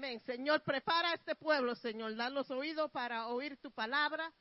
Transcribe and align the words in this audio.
Amén. 0.00 0.18
Señor, 0.20 0.62
prepara 0.62 1.10
a 1.10 1.14
este 1.14 1.34
pueblo, 1.36 1.74
Señor. 1.74 2.16
Dan 2.16 2.32
los 2.32 2.50
oídos 2.50 2.90
para 2.90 3.26
oír 3.26 3.58
tu 3.58 3.70
palabra. 3.70 4.32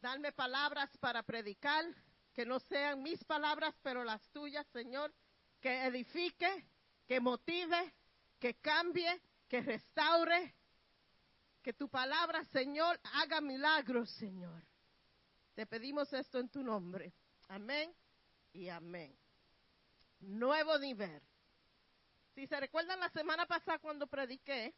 Dame 0.00 0.32
palabras 0.32 0.88
para 0.96 1.22
predicar, 1.22 1.84
que 2.32 2.46
no 2.46 2.58
sean 2.60 3.02
mis 3.02 3.22
palabras, 3.24 3.74
pero 3.82 4.02
las 4.02 4.26
tuyas, 4.30 4.66
Señor. 4.68 5.12
Que 5.60 5.84
edifique, 5.84 6.64
que 7.06 7.20
motive, 7.20 7.92
que 8.38 8.54
cambie, 8.54 9.20
que 9.46 9.60
restaure. 9.60 10.54
Que 11.62 11.74
tu 11.74 11.90
palabra, 11.90 12.42
Señor, 12.44 12.98
haga 13.12 13.42
milagros, 13.42 14.08
Señor. 14.12 14.62
Te 15.54 15.66
pedimos 15.66 16.10
esto 16.14 16.38
en 16.38 16.48
tu 16.48 16.62
nombre. 16.62 17.12
Amén 17.48 17.94
y 18.54 18.70
amén. 18.70 19.14
Nuevo 20.20 20.78
nivel. 20.78 21.20
Si 22.36 22.46
se 22.46 22.60
recuerdan 22.60 23.00
la 23.00 23.08
semana 23.08 23.46
pasada 23.46 23.78
cuando 23.78 24.06
prediqué, 24.06 24.74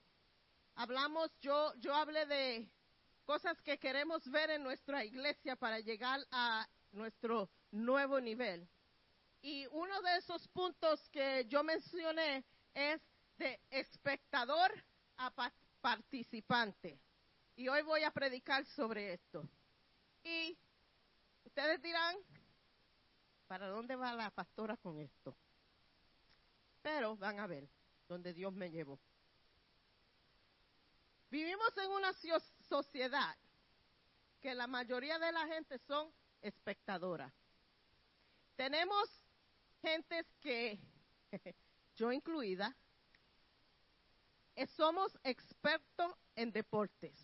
hablamos, 0.77 1.29
yo, 1.41 1.75
yo 1.81 1.93
hablé 1.93 2.25
de 2.27 2.71
cosas 3.25 3.61
que 3.63 3.81
queremos 3.81 4.31
ver 4.31 4.51
en 4.51 4.63
nuestra 4.63 5.05
iglesia 5.05 5.57
para 5.57 5.81
llegar 5.81 6.25
a 6.31 6.69
nuestro 6.93 7.51
nuevo 7.73 8.21
nivel. 8.21 8.69
Y 9.43 9.67
uno 9.73 10.01
de 10.03 10.19
esos 10.19 10.47
puntos 10.47 11.09
que 11.11 11.47
yo 11.49 11.65
mencioné 11.65 12.45
es 12.75 13.03
de 13.39 13.61
espectador 13.71 14.71
a 15.17 15.33
participante. 15.81 17.01
Y 17.57 17.67
hoy 17.67 17.83
voy 17.83 18.05
a 18.05 18.13
predicar 18.13 18.65
sobre 18.67 19.15
esto. 19.15 19.43
Y 20.23 20.57
ustedes 21.43 21.83
dirán, 21.83 22.15
¿para 23.49 23.67
dónde 23.67 23.97
va 23.97 24.15
la 24.15 24.31
pastora 24.31 24.77
con 24.77 25.01
esto? 25.01 25.37
Pero 26.83 27.17
van 27.17 27.41
a 27.41 27.47
ver 27.47 27.69
donde 28.09 28.33
Dios 28.33 28.53
me 28.53 28.71
llevó. 28.71 28.99
Vivimos 31.31 31.77
en 31.77 31.91
una 31.91 32.13
sociedad 32.69 33.37
que 34.41 34.55
la 34.55 34.67
mayoría 34.67 35.19
de 35.19 35.33
la 35.33 35.47
gente 35.47 35.79
son 35.81 36.11
espectadoras. 36.41 37.33
Tenemos 38.57 39.09
gentes 39.83 40.27
que, 40.41 40.79
yo 41.97 42.13
incluida, 42.13 42.75
eh, 44.57 44.67
somos 44.69 45.17
expertos 45.23 46.15
en 46.35 46.51
deportes. 46.51 47.15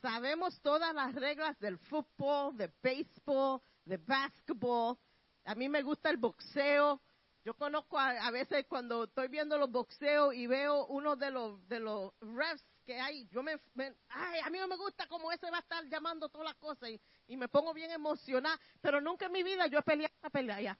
Sabemos 0.00 0.60
todas 0.60 0.94
las 0.94 1.14
reglas 1.14 1.58
del 1.58 1.78
fútbol, 1.78 2.56
de 2.56 2.70
béisbol, 2.82 3.60
de 3.84 3.96
básquetbol. 3.96 4.98
A 5.44 5.54
mí 5.54 5.68
me 5.68 5.82
gusta 5.82 6.10
el 6.10 6.16
boxeo. 6.16 7.00
Yo 7.44 7.52
conozco 7.52 7.98
a, 7.98 8.30
veces 8.30 8.64
cuando 8.66 9.04
estoy 9.04 9.28
viendo 9.28 9.58
los 9.58 9.70
boxeos 9.70 10.34
y 10.34 10.46
veo 10.46 10.86
uno 10.86 11.14
de 11.14 11.30
los 11.30 11.68
de 11.68 11.78
los 11.78 12.14
refs 12.20 12.64
que 12.86 12.98
hay, 12.98 13.28
yo 13.28 13.42
me, 13.42 13.60
ay, 14.08 14.40
a 14.42 14.48
mí 14.48 14.58
no 14.58 14.66
me 14.66 14.76
gusta 14.76 15.06
como 15.08 15.30
ese 15.30 15.50
va 15.50 15.58
a 15.58 15.60
estar 15.60 15.84
llamando 15.84 16.30
todas 16.30 16.46
las 16.46 16.56
cosas 16.56 16.88
y, 17.26 17.36
me 17.36 17.48
pongo 17.48 17.74
bien 17.74 17.90
emocionada, 17.90 18.58
pero 18.80 18.98
nunca 19.02 19.26
en 19.26 19.32
mi 19.32 19.42
vida 19.42 19.66
yo 19.66 19.78
he 19.78 19.82
peleado 19.82 20.14
esta 20.14 20.30
pelea 20.30 20.60
ya. 20.60 20.78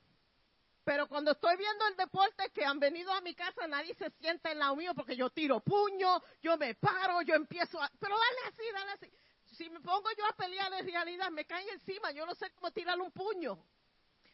Pero 0.84 1.06
cuando 1.06 1.32
estoy 1.32 1.54
viendo 1.58 1.86
el 1.86 1.96
deporte 1.96 2.50
que 2.50 2.64
han 2.64 2.78
venido 2.78 3.12
a 3.12 3.20
mi 3.20 3.34
casa, 3.34 3.66
nadie 3.66 3.94
se 3.94 4.10
sienta 4.12 4.50
en 4.50 4.58
lado 4.58 4.74
mío 4.74 4.94
porque 4.94 5.16
yo 5.16 5.28
tiro 5.28 5.60
puño, 5.60 6.22
yo 6.42 6.56
me 6.56 6.74
paro, 6.74 7.20
yo 7.22 7.34
empiezo 7.34 7.82
a, 7.82 7.90
pero 7.98 8.16
dale 8.18 8.48
así, 8.48 8.62
dale 8.72 8.90
así. 8.92 9.12
Si 9.54 9.68
me 9.68 9.80
pongo 9.80 10.08
yo 10.16 10.24
a 10.26 10.32
pelear 10.32 10.70
de 10.70 10.82
realidad, 10.82 11.30
me 11.30 11.44
caen 11.44 11.68
encima, 11.68 12.10
yo 12.12 12.24
no 12.24 12.34
sé 12.34 12.50
cómo 12.54 12.70
tirarle 12.70 13.04
un 13.04 13.12
puño. 13.12 13.62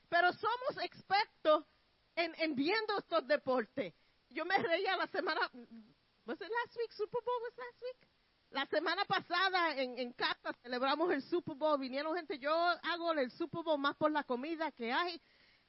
Pero 0.08 0.33
somos 0.33 0.83
expertos 0.83 1.64
en, 2.25 2.55
viendo 2.55 2.99
estos 2.99 3.27
deportes. 3.27 3.95
Yo 4.31 4.45
me 4.45 4.57
reía 4.59 4.97
la 4.97 5.07
semana, 5.09 5.41
¿was 6.25 6.41
it 6.41 6.48
last 6.48 6.77
week? 6.77 6.92
Super 6.92 7.20
Bowl 7.25 7.42
was 7.42 7.57
last 7.57 7.83
week? 7.83 8.08
La 8.51 8.67
semana 8.67 9.05
pasada 9.05 9.77
en, 9.77 9.98
en 9.98 10.13
casa 10.13 10.53
celebramos 10.63 11.13
el 11.13 11.23
Super 11.23 11.55
Bowl, 11.55 11.79
vinieron 11.79 12.17
gente, 12.17 12.39
yo 12.39 12.53
hago 12.53 13.13
el 13.13 13.30
Super 13.30 13.63
Bowl 13.63 13.79
más 13.79 13.97
por 13.97 14.11
la 14.11 14.25
comida 14.25 14.73
que 14.73 14.92
hay, 14.92 15.20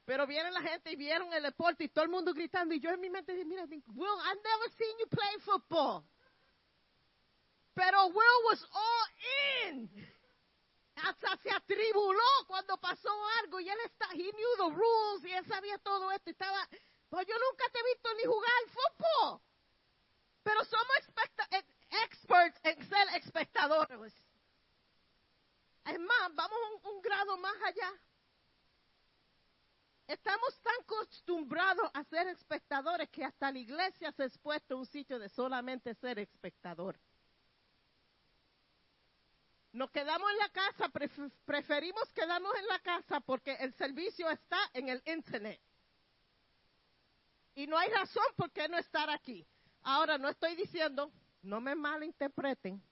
pero 0.04 0.26
viene 0.26 0.50
la 0.50 0.62
gente 0.62 0.92
y 0.92 0.96
vieron 0.96 1.32
el 1.32 1.44
deporte 1.44 1.84
y 1.84 1.88
todo 1.88 2.04
el 2.04 2.10
mundo 2.10 2.34
gritando 2.34 2.74
y 2.74 2.80
yo 2.80 2.90
en 2.90 3.00
mi 3.00 3.08
mente 3.08 3.32
dije, 3.32 3.44
mira, 3.44 3.64
Will, 3.64 4.18
I've 4.24 4.42
never 4.42 4.70
seen 4.76 4.98
you 4.98 5.06
play 5.08 5.38
football. 5.44 6.04
Pero 7.74 8.06
Will 8.08 8.44
was 8.50 8.66
all 8.72 9.68
in 9.68 10.11
hasta 11.04 11.36
se 11.38 11.50
atribuló 11.50 12.46
cuando 12.46 12.76
pasó 12.78 13.10
algo 13.40 13.60
y 13.60 13.68
él 13.68 13.78
está, 13.84 14.06
he 14.12 14.30
knew 14.32 14.56
the 14.56 14.74
rules 14.74 15.24
y 15.24 15.32
él 15.32 15.44
sabía 15.46 15.78
todo 15.78 16.10
esto. 16.12 16.30
Estaba, 16.30 16.68
pues 17.08 17.26
yo 17.26 17.34
nunca 17.34 17.64
te 17.72 17.78
he 17.80 17.94
visto 17.94 18.08
ni 18.14 18.24
jugar 18.24 18.50
fútbol. 18.68 19.40
Pero 20.42 20.64
somos 20.64 20.86
eh, 21.50 21.64
experts 22.04 22.60
en 22.64 22.88
ser 22.88 23.08
espectadores. 23.16 24.14
Es 25.84 25.98
más, 25.98 26.34
vamos 26.34 26.58
un, 26.84 27.02
grado 27.02 27.36
más 27.38 27.56
allá. 27.64 27.92
Estamos 30.06 30.58
tan 30.60 30.74
acostumbrados 30.82 31.90
a 31.94 32.04
ser 32.04 32.28
espectadores 32.28 33.08
que 33.08 33.24
hasta 33.24 33.50
la 33.50 33.58
iglesia 33.58 34.12
se 34.12 34.22
ha 34.22 34.26
expuesto 34.26 34.76
un 34.76 34.86
sitio 34.86 35.18
de 35.18 35.28
solamente 35.28 35.94
ser 35.94 36.18
espectador. 36.18 36.98
Nos 39.72 39.90
quedamos 39.90 40.30
en 40.30 40.38
la 40.38 40.48
casa, 40.50 40.90
preferimos 41.46 42.06
quedarnos 42.12 42.54
en 42.58 42.66
la 42.66 42.78
casa 42.80 43.20
porque 43.20 43.54
el 43.54 43.72
servicio 43.74 44.28
está 44.28 44.58
en 44.74 44.90
el 44.90 45.02
Internet. 45.06 45.60
Y 47.54 47.66
no 47.66 47.78
hay 47.78 47.90
razón 47.90 48.24
por 48.36 48.50
qué 48.50 48.68
no 48.68 48.76
estar 48.76 49.08
aquí. 49.08 49.46
Ahora, 49.82 50.18
no 50.18 50.28
estoy 50.28 50.54
diciendo, 50.56 51.10
no 51.42 51.60
me 51.60 51.74
malinterpreten, 51.74 52.82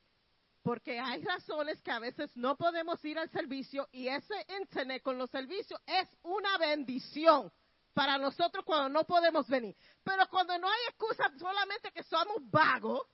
porque 0.63 0.99
hay 0.99 1.23
razones 1.23 1.81
que 1.83 1.91
a 1.91 1.99
veces 1.99 2.35
no 2.35 2.57
podemos 2.57 3.03
ir 3.05 3.19
al 3.19 3.31
servicio 3.31 3.89
y 3.93 4.09
ese 4.09 4.35
Internet 4.59 5.03
con 5.03 5.19
los 5.19 5.31
servicios 5.31 5.81
es 5.87 6.09
una 6.23 6.57
bendición 6.59 7.53
para 7.93 8.17
nosotros 8.17 8.65
cuando 8.65 8.89
no 8.89 9.05
podemos 9.05 9.47
venir. 9.49 9.77
Pero 10.03 10.27
cuando 10.29 10.59
no 10.59 10.69
hay 10.69 10.81
excusa 10.89 11.31
solamente 11.39 11.93
que 11.93 12.03
somos 12.05 12.39
vagos, 12.51 13.07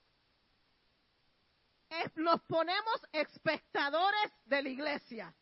nos 2.15 2.41
ponemos 2.43 3.01
espectadores 3.11 4.31
de 4.45 4.61
la 4.61 4.69
iglesia. 4.69 5.35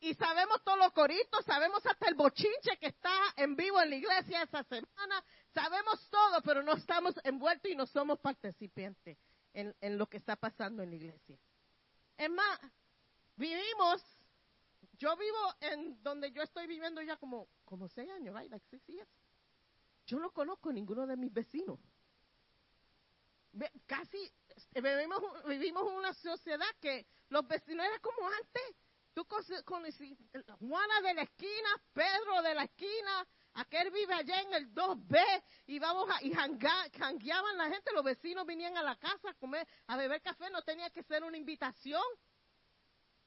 Y 0.00 0.14
sabemos 0.14 0.62
todos 0.62 0.78
los 0.78 0.92
coritos, 0.92 1.44
sabemos 1.46 1.84
hasta 1.86 2.08
el 2.08 2.14
bochinche 2.14 2.76
que 2.78 2.88
está 2.88 3.14
en 3.36 3.56
vivo 3.56 3.80
en 3.80 3.90
la 3.90 3.96
iglesia 3.96 4.42
esa 4.42 4.62
semana, 4.64 5.24
sabemos 5.54 6.08
todo, 6.10 6.42
pero 6.42 6.62
no 6.62 6.74
estamos 6.74 7.14
envueltos 7.24 7.70
y 7.70 7.74
no 7.74 7.86
somos 7.86 8.18
participantes 8.18 9.16
en, 9.54 9.74
lo 9.96 10.06
que 10.06 10.18
está 10.18 10.36
pasando 10.36 10.82
en 10.82 10.90
la 10.90 10.96
iglesia. 10.96 11.38
Es 12.18 12.30
más, 12.30 12.60
vivimos, 13.36 14.02
yo 14.98 15.16
vivo 15.16 15.54
en 15.60 16.02
donde 16.02 16.32
yo 16.32 16.42
estoy 16.42 16.66
viviendo 16.66 17.00
ya 17.00 17.16
como, 17.16 17.48
como 17.64 17.88
seis 17.88 18.10
años, 18.10 18.34
right? 18.38 18.50
like 18.50 18.66
six 18.68 18.86
years. 18.86 19.08
Yo 20.06 20.18
no 20.18 20.32
conozco 20.32 20.70
ninguno 20.70 21.06
de 21.06 21.16
mis 21.16 21.32
vecinos. 21.32 21.78
Casi 23.86 24.32
vivimos, 24.72 25.22
vivimos 25.46 25.88
en 25.88 25.94
una 25.94 26.14
sociedad 26.14 26.66
que 26.80 27.06
los 27.28 27.46
vecinos 27.46 27.86
eran 27.86 28.00
como 28.00 28.28
antes. 28.28 28.76
Tú 29.14 29.24
conocí 29.64 30.18
Juana 30.58 31.00
de 31.02 31.14
la 31.14 31.22
esquina, 31.22 31.68
Pedro 31.92 32.42
de 32.42 32.54
la 32.54 32.64
esquina, 32.64 33.28
aquel 33.54 33.92
vive 33.92 34.12
allá 34.12 34.40
en 34.40 34.54
el 34.54 34.74
2B 34.74 35.42
y 35.66 35.78
vamos 35.78 36.10
a, 36.10 36.20
y 36.24 36.32
jangueaban 36.32 37.56
la 37.56 37.70
gente, 37.70 37.92
los 37.92 38.02
vecinos 38.02 38.44
venían 38.44 38.76
a 38.76 38.82
la 38.82 38.96
casa 38.96 39.30
a 39.30 39.34
comer, 39.34 39.68
a 39.86 39.96
beber 39.96 40.20
café, 40.20 40.50
no 40.50 40.62
tenía 40.62 40.90
que 40.90 41.04
ser 41.04 41.22
una 41.22 41.36
invitación. 41.36 42.02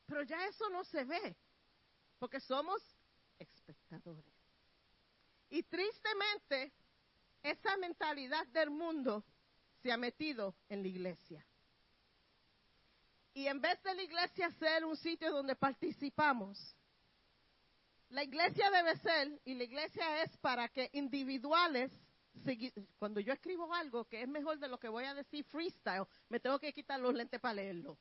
Pero 0.05 0.23
ya 0.23 0.45
eso 0.47 0.69
no 0.69 0.83
se 0.83 1.05
ve, 1.05 1.38
porque 2.19 2.41
somos 2.41 2.81
espectadores. 3.39 4.33
Y 5.50 5.63
tristemente, 5.63 6.74
esa 7.44 7.77
mentalidad 7.77 8.45
del 8.47 8.69
mundo 8.71 9.24
se 9.88 9.94
ha 9.94 9.98
metido 9.98 10.54
en 10.68 10.81
la 10.81 10.89
iglesia. 10.89 11.48
Y 13.34 13.48
en 13.48 13.62
vez 13.62 13.81
de 13.84 13.95
la 13.95 14.04
iglesia 14.04 14.51
ser 14.60 14.84
un 14.84 14.98
sitio 14.98 15.31
donde 15.31 15.56
participamos, 15.56 16.60
la 18.10 18.22
iglesia 18.22 18.69
debe 18.69 18.98
ser, 18.98 19.39
y 19.45 19.54
la 19.54 19.63
iglesia 19.63 20.24
es 20.24 20.38
para 20.39 20.68
que 20.68 20.89
individuales, 20.92 21.89
cuando 23.00 23.22
yo 23.22 23.31
escribo 23.31 23.74
algo 23.74 24.04
que 24.04 24.24
es 24.24 24.28
mejor 24.28 24.60
de 24.60 24.68
lo 24.68 24.78
que 24.78 24.89
voy 24.89 25.06
a 25.06 25.13
decir 25.13 25.45
freestyle, 25.45 26.06
me 26.28 26.42
tengo 26.42 26.60
que 26.60 26.74
quitar 26.74 27.00
los 27.00 27.16
lentes 27.16 27.39
para 27.39 27.54
leerlo. 27.54 27.98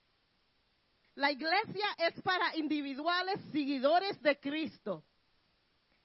La 1.14 1.30
iglesia 1.30 1.86
es 1.98 2.20
para 2.22 2.56
individuales 2.56 3.40
seguidores 3.52 4.20
de 4.22 4.40
Cristo, 4.40 5.04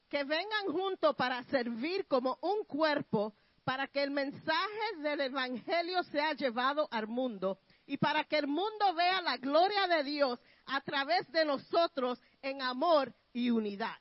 que 0.10 0.24
vengan 0.26 0.68
juntos 0.68 1.16
para 1.16 1.44
servir 1.46 2.06
como 2.06 2.38
un 2.44 2.66
cuerpo 2.66 3.34
para 3.64 3.88
que 3.88 4.02
el 4.04 4.12
mensaje 4.12 4.98
del 4.98 5.22
Evangelio 5.22 6.04
sea 6.04 6.34
llevado 6.34 6.88
al 6.92 7.08
mundo 7.08 7.60
y 7.86 7.98
para 7.98 8.24
que 8.24 8.38
el 8.38 8.48
mundo 8.48 8.94
vea 8.96 9.22
la 9.22 9.38
gloria 9.38 9.88
de 9.88 10.04
Dios 10.04 10.40
a 10.66 10.82
través 10.82 11.32
de 11.32 11.46
nosotros 11.46 12.22
en 12.42 12.62
amor 12.62 13.14
y 13.34 13.50
unidad. 13.50 13.98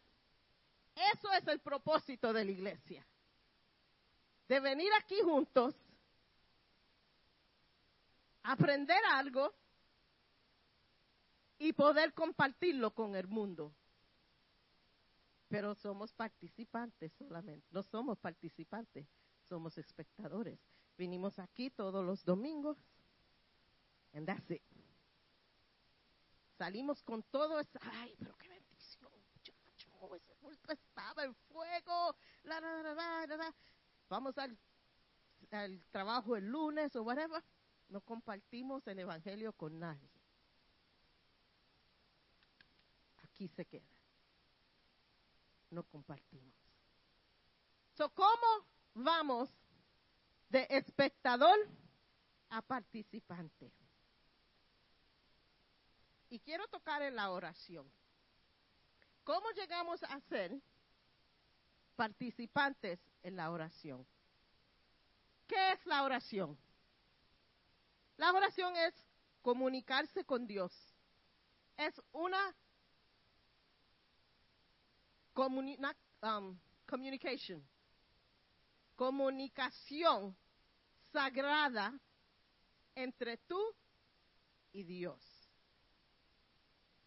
Eso 1.15 1.33
es 1.33 1.47
el 1.47 1.61
propósito 1.61 2.33
de 2.33 2.45
la 2.45 2.51
iglesia. 2.51 3.07
De 4.49 4.61
venir 4.61 4.91
aquí 4.99 5.21
juntos 5.23 5.75
aprender 8.43 9.01
algo 9.13 9.55
y 11.59 11.73
poder 11.73 12.15
compartirlo 12.15 12.93
con 12.93 13.15
el 13.15 13.29
mundo. 13.29 13.73
Pero 15.49 15.75
somos 15.75 16.13
participantes 16.13 17.13
solamente, 17.19 17.67
no 17.71 17.83
somos 17.83 18.19
participantes, 18.19 19.07
somos 19.51 19.77
espectadores. 19.77 20.61
Vinimos 20.97 21.39
aquí 21.41 21.71
todos 21.71 22.05
los 22.05 22.25
domingos 22.25 22.79
and 24.13 24.27
that's 24.27 24.51
it. 24.51 24.63
Salimos 26.57 27.03
con 27.03 27.23
todo 27.25 27.59
eso, 27.59 27.79
ay, 27.83 28.15
pero 28.19 28.37
qué 28.37 28.49
bendición, 28.49 29.11
muchacho, 29.35 30.15
ese 30.15 30.35
culto 30.37 30.73
estaba 30.73 31.25
en 31.25 31.35
fuego, 31.35 32.15
la. 32.45 33.55
Vamos 34.09 34.39
al, 34.39 34.57
al 35.51 35.83
trabajo 35.91 36.37
el 36.37 36.47
lunes 36.47 36.95
o 36.97 37.03
whatever, 37.03 37.43
no 37.89 38.01
compartimos 38.03 38.87
el 38.87 39.01
evangelio 39.01 39.53
con 39.53 39.79
nadie. 39.79 40.11
Aquí 43.25 43.49
se 43.49 43.65
queda. 43.65 43.89
No 45.71 45.83
compartimos. 45.85 46.55
So, 47.95 48.11
¿Cómo 48.11 48.67
vamos 48.95 49.51
de 50.49 50.67
espectador 50.71 51.59
a 52.51 52.63
participante? 52.63 53.73
Y 56.29 56.39
quiero 56.41 56.67
tocar 56.69 57.03
en 57.03 57.17
la 57.17 57.31
oración. 57.31 57.91
¿Cómo 59.25 59.51
llegamos 59.51 60.03
a 60.05 60.21
ser 60.21 60.61
participantes 61.97 63.01
en 63.23 63.37
la 63.37 63.51
oración? 63.51 64.07
¿Qué 65.47 65.73
es 65.73 65.85
la 65.87 66.05
oración? 66.05 66.57
La 68.17 68.33
oración 68.33 68.77
es 68.77 68.95
comunicarse 69.43 70.25
con 70.25 70.47
Dios. 70.47 70.73
Es 71.77 72.01
una 72.13 72.55
um, 76.23 76.59
communication, 76.87 77.67
comunicación 79.01 80.37
sagrada 81.11 81.99
entre 82.95 83.39
tú 83.39 83.59
y 84.73 84.83
Dios. 84.83 85.19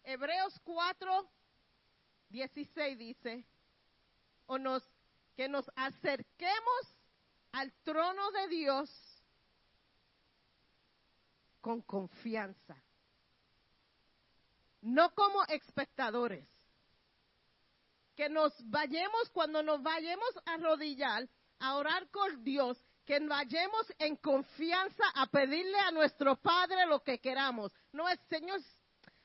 Hebreos 0.02 0.60
4, 0.64 1.30
16 2.30 2.98
dice, 2.98 3.46
o 4.46 4.58
nos, 4.58 4.82
que 5.36 5.48
nos 5.48 5.70
acerquemos 5.76 6.96
al 7.52 7.72
trono 7.84 8.28
de 8.32 8.48
Dios 8.48 8.90
con 11.60 11.80
confianza, 11.80 12.76
no 14.80 15.14
como 15.14 15.44
espectadores. 15.44 16.44
Que 18.16 18.28
nos 18.28 18.52
vayamos, 18.68 19.30
cuando 19.30 19.62
nos 19.62 19.80
vayamos 19.80 20.36
a 20.44 20.54
arrodillar, 20.54 21.28
a 21.58 21.76
orar 21.76 22.08
con 22.10 22.42
Dios, 22.44 22.78
que 23.04 23.18
vayamos 23.20 23.92
en 23.98 24.16
confianza 24.16 25.04
a 25.14 25.26
pedirle 25.26 25.78
a 25.78 25.90
nuestro 25.90 26.36
Padre 26.36 26.86
lo 26.86 27.02
que 27.02 27.18
queramos. 27.18 27.72
No 27.92 28.08
es, 28.08 28.18
Señor, 28.28 28.60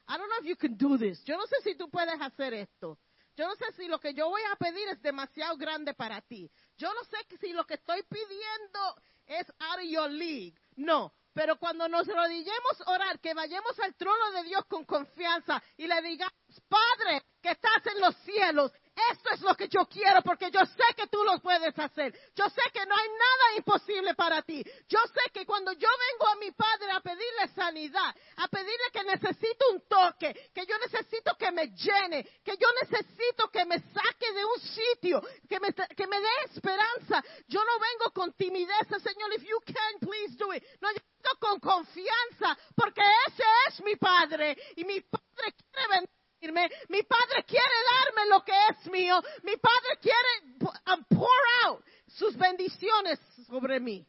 I 0.07 0.17
don't 0.17 0.27
know 0.29 0.39
if 0.41 0.45
you 0.45 0.57
can 0.57 0.77
do 0.77 0.97
this. 0.97 1.23
Yo 1.23 1.37
no 1.37 1.45
sé 1.47 1.55
si 1.63 1.75
tú 1.75 1.89
puedes 1.89 2.19
hacer 2.19 2.53
esto. 2.53 2.97
Yo 3.37 3.47
no 3.47 3.55
sé 3.55 3.71
si 3.77 3.87
lo 3.87 3.99
que 3.99 4.13
yo 4.13 4.27
voy 4.27 4.41
a 4.51 4.55
pedir 4.57 4.87
es 4.89 5.01
demasiado 5.01 5.55
grande 5.55 5.93
para 5.93 6.19
ti. 6.21 6.51
Yo 6.77 6.93
no 6.93 7.03
sé 7.05 7.17
si 7.39 7.53
lo 7.53 7.65
que 7.65 7.75
estoy 7.75 8.03
pidiendo 8.03 8.95
es 9.27 9.47
out 9.59 9.79
of 9.79 9.85
your 9.85 10.09
league. 10.09 10.53
No, 10.75 11.13
pero 11.33 11.57
cuando 11.57 11.87
nos 11.87 12.05
rodillemos 12.07 12.81
a 12.85 12.91
orar, 12.91 13.19
que 13.19 13.33
vayamos 13.33 13.79
al 13.79 13.95
trono 13.95 14.31
de 14.31 14.43
Dios 14.43 14.65
con 14.65 14.83
confianza 14.83 15.63
y 15.77 15.87
le 15.87 16.01
digamos, 16.01 16.33
Padre, 16.67 17.21
que 17.41 17.51
estás 17.51 17.85
en 17.85 18.01
los 18.01 18.15
cielos, 18.25 18.73
esto 19.11 19.29
es 19.33 19.41
lo 19.41 19.55
que 19.55 19.67
yo 19.67 19.85
quiero 19.85 20.21
porque 20.21 20.51
yo 20.51 20.61
sé 20.65 20.83
que 20.95 21.07
tú 21.07 21.23
lo 21.23 21.39
puedes 21.39 21.77
hacer. 21.77 22.13
Yo 22.35 22.45
sé 22.49 22.61
que 22.73 22.85
no 22.85 22.95
hay 22.95 23.07
nada 23.07 23.57
imposible 23.57 24.13
para 24.15 24.41
ti. 24.41 24.63
Yo 24.87 24.99
sé 25.13 25.31
que 25.33 25.45
cuando 25.45 25.71
yo 25.73 25.87
vengo 25.87 26.27
a 26.27 26.35
mi 26.37 26.51
padre 26.51 26.91
a 26.91 26.99
pedirle 26.99 27.47
sanidad, 27.55 28.15
a 28.37 28.47
pedirle 28.47 28.91
que 28.91 29.03
necesito 29.03 29.71
un 29.71 29.87
toque, 29.87 30.51
que 30.53 30.65
yo 30.65 30.77
necesito 30.79 31.35
que 31.37 31.51
me 31.51 31.67
llene, 31.67 32.23
que 32.43 32.57
yo 32.57 32.67
necesito 32.81 33.49
que 33.49 33.65
me 33.65 33.79
saque 33.79 34.33
de 34.33 34.45
un 34.45 34.59
sitio, 34.59 35.21
que 35.47 35.59
me, 35.59 35.73
que 35.73 36.07
me 36.07 36.19
dé 36.19 36.29
esperanza, 36.45 37.23
yo 37.47 37.63
no 37.63 37.79
vengo 37.79 38.11
con 38.13 38.33
timidez, 38.33 38.87
Señor, 39.01 39.33
if 39.33 39.43
you 39.43 39.59
can, 39.65 39.99
please 39.99 40.35
do 40.37 40.53
it. 40.53 40.63
No, 40.81 40.89
yo 40.91 40.99
vengo 41.23 41.39
con 41.39 41.59
confianza 41.59 42.57
porque 42.75 43.01
ese 43.27 43.43
es 43.67 43.81
mi 43.81 43.95
padre 43.95 44.57
y 44.75 44.83
mi 44.83 45.01
padre 45.01 45.53
quiere 45.71 45.87
venir 45.89 46.18
mi 46.41 47.03
padre 47.03 47.43
quiere 47.45 47.75
darme 47.91 48.29
lo 48.29 48.43
que 48.43 48.53
es 48.69 48.91
mío. 48.91 49.21
Mi 49.43 49.57
padre 49.57 49.97
quiere 50.01 50.71
um, 50.93 51.03
pour 51.05 51.29
out 51.65 51.83
sus 52.07 52.35
bendiciones 52.37 53.19
sobre 53.47 53.79
mí. 53.79 54.05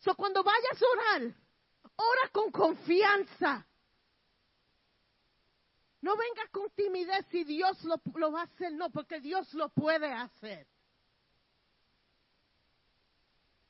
So 0.00 0.14
cuando 0.14 0.42
vayas 0.42 0.82
a 0.82 0.86
orar, 0.86 1.34
ora 1.96 2.28
con 2.32 2.50
confianza. 2.50 3.66
No 6.02 6.16
venga 6.16 6.46
con 6.50 6.68
timidez 6.70 7.24
si 7.30 7.44
Dios 7.44 7.82
lo, 7.84 7.96
lo 8.16 8.30
va 8.30 8.42
a 8.42 8.44
hacer, 8.44 8.72
no, 8.72 8.90
porque 8.90 9.20
Dios 9.20 9.54
lo 9.54 9.70
puede 9.70 10.12
hacer. 10.12 10.66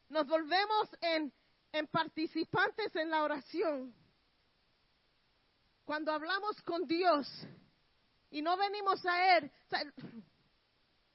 Nos 0.08 0.26
volvemos 0.26 0.88
en, 1.00 1.32
en 1.72 1.86
participantes 1.86 2.94
en 2.96 3.10
la 3.10 3.22
oración 3.22 3.94
cuando 5.84 6.12
hablamos 6.12 6.60
con 6.62 6.86
Dios 6.86 7.28
y 8.30 8.42
no 8.42 8.56
venimos 8.56 9.04
a 9.06 9.38
Él, 9.38 9.50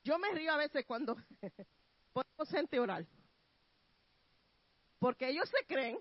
yo 0.03 0.17
me 0.19 0.31
río 0.31 0.53
a 0.53 0.57
veces 0.57 0.85
cuando 0.85 1.15
ponemos 2.13 2.49
gente 2.49 2.79
orar. 2.79 3.05
Porque 4.99 5.29
ellos 5.29 5.49
se 5.49 5.65
creen 5.65 5.97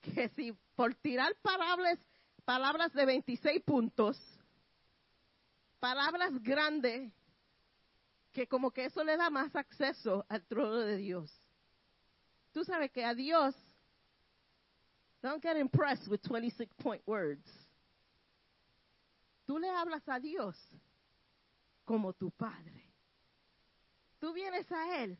que 0.00 0.28
si 0.30 0.52
por 0.74 0.94
tirar 0.96 1.34
palabras, 1.42 1.98
palabras 2.44 2.92
de 2.92 3.06
26 3.06 3.62
puntos, 3.62 4.18
palabras 5.80 6.30
grandes, 6.42 7.12
que 8.32 8.46
como 8.46 8.70
que 8.70 8.86
eso 8.86 9.04
le 9.04 9.16
da 9.16 9.30
más 9.30 9.54
acceso 9.54 10.24
al 10.28 10.44
trono 10.46 10.78
de 10.78 10.96
Dios. 10.96 11.32
Tú 12.52 12.64
sabes 12.64 12.90
que 12.90 13.04
a 13.04 13.14
Dios 13.14 13.54
Don't 15.24 15.42
get 15.42 15.56
impressed 15.56 16.06
with 16.06 16.20
26 16.20 16.70
point 16.74 17.00
words. 17.06 17.48
Tú 19.46 19.58
le 19.58 19.70
hablas 19.70 20.06
a 20.06 20.20
Dios 20.20 20.54
como 21.86 22.12
tu 22.12 22.30
Padre. 22.30 22.92
Tú 24.20 24.34
vienes 24.34 24.70
a 24.70 25.02
Él 25.02 25.16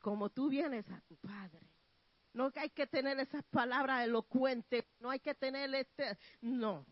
como 0.00 0.30
tú 0.30 0.48
vienes 0.48 0.84
a 0.90 1.00
tu 1.06 1.14
Padre. 1.18 1.64
No 2.32 2.50
hay 2.56 2.70
que 2.70 2.88
tener 2.88 3.20
esas 3.20 3.44
palabras 3.44 4.04
elocuentes, 4.04 4.84
no 4.98 5.10
hay 5.10 5.20
que 5.20 5.36
tener 5.36 5.72
este, 5.76 6.18
no. 6.40 6.84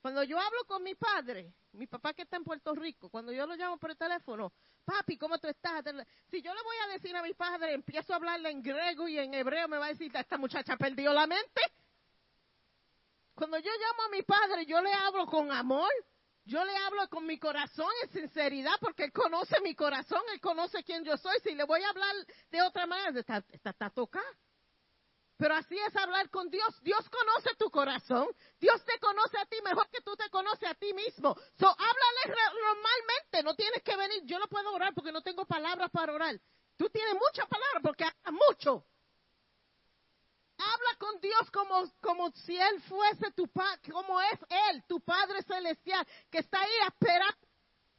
Cuando 0.00 0.22
yo 0.22 0.38
hablo 0.40 0.64
con 0.66 0.82
mi 0.82 0.94
padre, 0.94 1.52
mi 1.72 1.86
papá 1.86 2.14
que 2.14 2.22
está 2.22 2.38
en 2.38 2.44
Puerto 2.44 2.74
Rico, 2.74 3.10
cuando 3.10 3.30
yo 3.30 3.46
lo 3.46 3.56
llamo 3.56 3.76
por 3.76 3.90
el 3.90 3.98
teléfono, 3.98 4.54
papi, 4.86 5.18
¿cómo 5.18 5.38
tú 5.38 5.48
estás? 5.48 5.84
Si 6.30 6.40
yo 6.40 6.54
le 6.54 6.62
voy 6.62 6.76
a 6.84 6.92
decir 6.94 7.14
a 7.14 7.22
mi 7.22 7.34
padre, 7.34 7.74
empiezo 7.74 8.12
a 8.12 8.16
hablarle 8.16 8.50
en 8.50 8.62
griego 8.62 9.08
y 9.08 9.18
en 9.18 9.34
hebreo, 9.34 9.68
me 9.68 9.76
va 9.76 9.86
a 9.86 9.88
decir, 9.88 10.10
esta 10.16 10.38
muchacha 10.38 10.76
perdió 10.76 11.12
la 11.12 11.26
mente. 11.26 11.60
Cuando 13.34 13.58
yo 13.58 13.70
llamo 13.70 14.02
a 14.04 14.08
mi 14.10 14.22
padre, 14.22 14.64
yo 14.64 14.80
le 14.80 14.92
hablo 14.92 15.26
con 15.26 15.50
amor, 15.52 15.90
yo 16.44 16.64
le 16.64 16.74
hablo 16.76 17.08
con 17.08 17.26
mi 17.26 17.38
corazón 17.38 17.90
en 18.04 18.10
sinceridad, 18.10 18.72
porque 18.80 19.04
él 19.04 19.12
conoce 19.12 19.60
mi 19.60 19.74
corazón, 19.74 20.22
él 20.32 20.40
conoce 20.40 20.82
quién 20.84 21.04
yo 21.04 21.16
soy. 21.18 21.36
Si 21.42 21.54
le 21.54 21.64
voy 21.64 21.82
a 21.82 21.90
hablar 21.90 22.14
de 22.50 22.62
otra 22.62 22.86
manera, 22.86 23.18
está, 23.20 23.44
está, 23.50 23.70
está. 23.70 23.92
Pero 25.38 25.54
así 25.54 25.78
es 25.78 25.94
hablar 25.96 26.30
con 26.30 26.48
Dios. 26.48 26.82
Dios 26.82 27.06
conoce 27.10 27.54
tu 27.56 27.70
corazón. 27.70 28.26
Dios 28.58 28.82
te 28.84 28.98
conoce 28.98 29.38
a 29.38 29.44
ti 29.46 29.56
mejor 29.62 29.88
que 29.90 30.00
tú 30.00 30.16
te 30.16 30.28
conoces 30.30 30.68
a 30.68 30.74
ti 30.74 30.94
mismo. 30.94 31.34
So, 31.58 31.66
háblale 31.68 32.38
normalmente. 32.54 33.42
No 33.42 33.54
tienes 33.54 33.82
que 33.82 33.96
venir. 33.96 34.22
Yo 34.24 34.38
no 34.38 34.46
puedo 34.46 34.72
orar 34.72 34.94
porque 34.94 35.12
no 35.12 35.22
tengo 35.22 35.44
palabras 35.44 35.90
para 35.90 36.12
orar. 36.12 36.40
Tú 36.76 36.88
tienes 36.88 37.14
muchas 37.14 37.46
palabras 37.48 37.82
porque 37.82 38.04
hablas 38.04 38.32
mucho. 38.48 38.86
Habla 40.58 40.96
con 40.98 41.20
Dios 41.20 41.50
como, 41.52 41.84
como 42.00 42.30
si 42.30 42.56
Él 42.58 42.80
fuese 42.82 43.30
tu 43.32 43.46
padre, 43.48 43.92
como 43.92 44.18
es 44.22 44.40
Él, 44.70 44.82
tu 44.88 44.98
Padre 45.02 45.42
Celestial, 45.42 46.06
que 46.30 46.38
está 46.38 46.62
ahí 46.62 46.72
esperando 46.86 47.46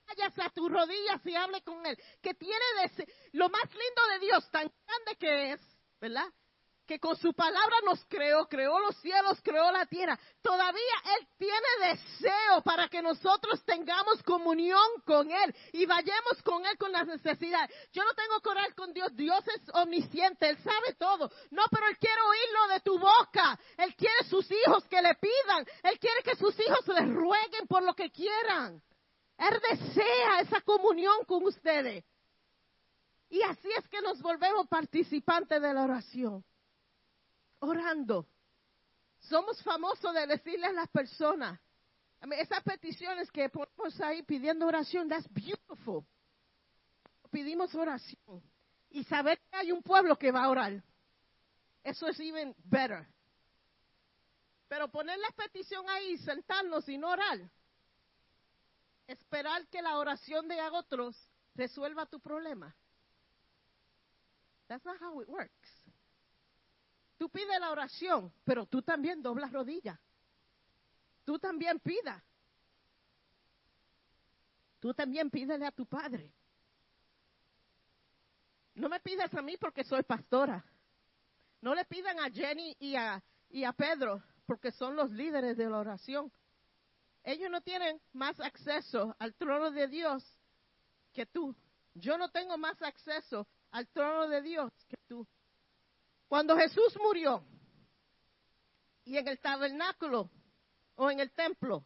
vayas 0.07 0.33
a 0.39 0.49
tus 0.49 0.71
rodillas 0.71 1.23
y 1.25 1.35
hable 1.35 1.61
con 1.61 1.85
Él. 1.85 1.97
Que 2.21 2.33
tiene 2.33 2.55
lo 3.33 3.49
más 3.49 3.65
lindo 3.65 4.07
de 4.13 4.19
Dios, 4.19 4.49
tan 4.49 4.71
grande 4.85 5.15
que 5.19 5.51
es, 5.51 5.61
¿verdad? 5.99 6.27
Que 6.87 6.99
con 6.99 7.15
su 7.17 7.33
palabra 7.33 7.75
nos 7.85 8.03
creó, 8.05 8.47
creó 8.47 8.79
los 8.79 8.95
cielos, 8.97 9.39
creó 9.43 9.69
la 9.71 9.85
tierra. 9.85 10.17
Todavía 10.41 10.95
Él 11.19 11.27
tiene 11.37 11.91
deseo 11.91 12.61
para 12.63 12.87
que 12.87 13.01
nosotros 13.01 13.63
tengamos 13.65 14.23
comunión 14.23 14.87
con 15.05 15.29
Él 15.29 15.55
y 15.73 15.85
vayamos 15.85 16.41
con 16.43 16.65
Él 16.65 16.77
con 16.77 16.91
las 16.91 17.05
necesidades. 17.05 17.75
Yo 17.91 18.03
no 18.03 18.13
tengo 18.13 18.39
que 18.39 18.49
orar 18.49 18.73
con 18.73 18.93
Dios, 18.93 19.13
Dios 19.15 19.43
es 19.49 19.61
omnisciente, 19.73 20.49
Él 20.49 20.57
sabe 20.63 20.93
todo. 20.97 21.29
No, 21.51 21.63
pero 21.69 21.87
Él 21.87 21.97
quiere 21.97 22.21
oírlo 22.21 22.73
de 22.73 22.79
tu 22.79 22.97
boca. 22.97 23.59
Él 23.77 23.93
quiere 23.95 24.23
sus 24.29 24.49
hijos 24.49 24.85
que 24.85 25.01
le 25.01 25.13
pidan. 25.15 25.65
Él 25.83 25.99
quiere 25.99 26.23
que 26.23 26.35
sus 26.35 26.57
hijos 26.59 26.87
le 26.87 27.01
rueguen 27.01 27.67
por 27.67 27.83
lo 27.83 27.93
que 27.93 28.09
quieran. 28.09 28.81
Él 29.37 29.61
desea 29.69 30.39
esa 30.39 30.61
comunión 30.61 31.25
con 31.25 31.43
ustedes. 31.43 32.05
Y 33.29 33.41
así 33.41 33.67
es 33.77 33.85
que 33.89 34.01
nos 34.01 34.21
volvemos 34.21 34.67
participantes 34.67 35.61
de 35.61 35.73
la 35.73 35.83
oración 35.83 36.45
orando. 37.59 38.27
Somos 39.19 39.61
famosos 39.63 40.13
de 40.13 40.27
decirle 40.27 40.67
a 40.67 40.71
las 40.71 40.89
personas, 40.89 41.59
esas 42.37 42.63
peticiones 42.63 43.31
que 43.31 43.49
ponemos 43.49 43.99
ahí 44.01 44.23
pidiendo 44.23 44.65
oración, 44.65 45.07
that's 45.07 45.27
beautiful. 45.31 46.05
Pedimos 47.29 47.73
oración. 47.75 48.41
Y 48.89 49.03
saber 49.03 49.39
que 49.39 49.57
hay 49.57 49.71
un 49.71 49.83
pueblo 49.83 50.17
que 50.17 50.31
va 50.31 50.45
a 50.45 50.49
orar. 50.49 50.83
Eso 51.83 52.07
es 52.07 52.19
even 52.19 52.55
better. 52.63 53.07
Pero 54.67 54.89
poner 54.89 55.17
la 55.19 55.31
petición 55.31 55.87
ahí, 55.89 56.17
sentarnos 56.19 56.87
y 56.89 56.97
no 56.97 57.09
orar. 57.09 57.39
Esperar 59.07 59.67
que 59.67 59.81
la 59.81 59.97
oración 59.97 60.47
de 60.47 60.61
otros 60.71 61.15
resuelva 61.55 62.05
tu 62.05 62.19
problema. 62.19 62.75
That's 64.67 64.83
not 64.85 65.01
how 65.01 65.21
it 65.21 65.29
works. 65.29 65.76
Tú 67.17 67.29
pides 67.29 67.59
la 67.59 67.71
oración, 67.71 68.31
pero 68.43 68.65
tú 68.65 68.81
también 68.81 69.21
doblas 69.21 69.51
rodillas. 69.51 69.99
Tú 71.25 71.39
también 71.39 71.79
pida. 71.79 72.23
Tú 74.79 74.93
también 74.93 75.29
pídele 75.29 75.65
a 75.65 75.71
tu 75.71 75.85
padre. 75.85 76.31
No 78.75 78.89
me 78.89 78.99
pidas 78.99 79.33
a 79.33 79.41
mí 79.41 79.57
porque 79.57 79.83
soy 79.83 80.03
pastora. 80.03 80.63
No 81.61 81.73
le 81.73 81.85
pidan 81.85 82.19
a 82.19 82.29
Jenny 82.29 82.75
y 82.79 82.95
a, 82.95 83.21
y 83.49 83.63
a 83.63 83.73
Pedro 83.73 84.23
porque 84.45 84.71
son 84.71 84.95
los 84.95 85.09
líderes 85.11 85.57
de 85.57 85.69
la 85.69 85.79
oración. 85.79 86.31
Ellos 87.23 87.49
no 87.49 87.61
tienen 87.61 87.99
más 88.13 88.39
acceso 88.39 89.15
al 89.19 89.33
trono 89.35 89.71
de 89.71 89.87
Dios 89.87 90.23
que 91.11 91.25
tú. 91.25 91.55
Yo 91.95 92.17
no 92.17 92.29
tengo 92.29 92.57
más 92.57 92.81
acceso 92.81 93.47
al 93.71 93.87
trono 93.89 94.27
de 94.29 94.41
Dios 94.41 94.71
que 94.87 94.97
tú. 95.07 95.27
Cuando 96.27 96.57
Jesús 96.57 96.97
murió 97.01 97.43
y 99.05 99.17
en 99.17 99.27
el 99.27 99.39
tabernáculo 99.39 100.29
o 100.95 101.09
en 101.09 101.19
el 101.19 101.31
templo 101.31 101.85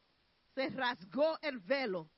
se 0.55 0.69
rasgó 0.69 1.38
el 1.41 1.60
velo, 1.60 2.10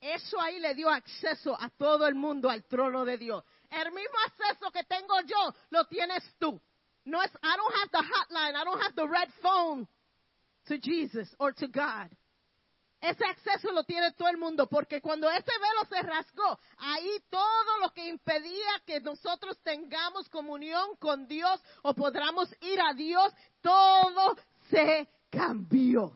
eso 0.00 0.40
ahí 0.40 0.58
le 0.58 0.74
dio 0.74 0.88
acceso 0.88 1.54
a 1.60 1.68
todo 1.70 2.06
el 2.06 2.14
mundo 2.14 2.48
al 2.48 2.64
trono 2.64 3.04
de 3.04 3.18
Dios. 3.18 3.44
El 3.70 3.92
mismo 3.92 4.16
acceso 4.26 4.70
que 4.70 4.84
tengo 4.84 5.20
yo 5.26 5.54
lo 5.70 5.84
tienes 5.86 6.24
tú. 6.38 6.60
No 7.04 7.22
es, 7.22 7.30
I 7.42 7.56
don't 7.56 7.74
have 7.74 7.90
the 7.90 7.98
hotline, 7.98 8.56
I 8.56 8.64
don't 8.64 8.82
have 8.82 8.94
the 8.94 9.06
red 9.06 9.28
phone 9.42 9.86
to 10.66 10.78
Jesus 10.78 11.34
or 11.38 11.52
to 11.54 11.68
God. 11.68 12.10
Ese 13.00 13.24
acceso 13.24 13.72
lo 13.72 13.82
tiene 13.84 14.12
todo 14.12 14.28
el 14.28 14.36
mundo, 14.36 14.68
porque 14.68 15.00
cuando 15.00 15.30
ese 15.30 15.52
velo 15.58 15.84
se 15.88 16.02
rasgó, 16.02 16.58
ahí 16.76 17.22
todo 17.30 17.78
lo 17.80 17.90
que 17.94 18.06
impedía 18.06 18.82
que 18.84 19.00
nosotros 19.00 19.58
tengamos 19.62 20.28
comunión 20.28 20.96
con 20.96 21.26
Dios 21.26 21.62
o 21.82 21.94
podamos 21.94 22.54
ir 22.60 22.78
a 22.80 22.92
Dios, 22.92 23.32
todo 23.62 24.36
se 24.68 25.08
cambió. 25.30 26.12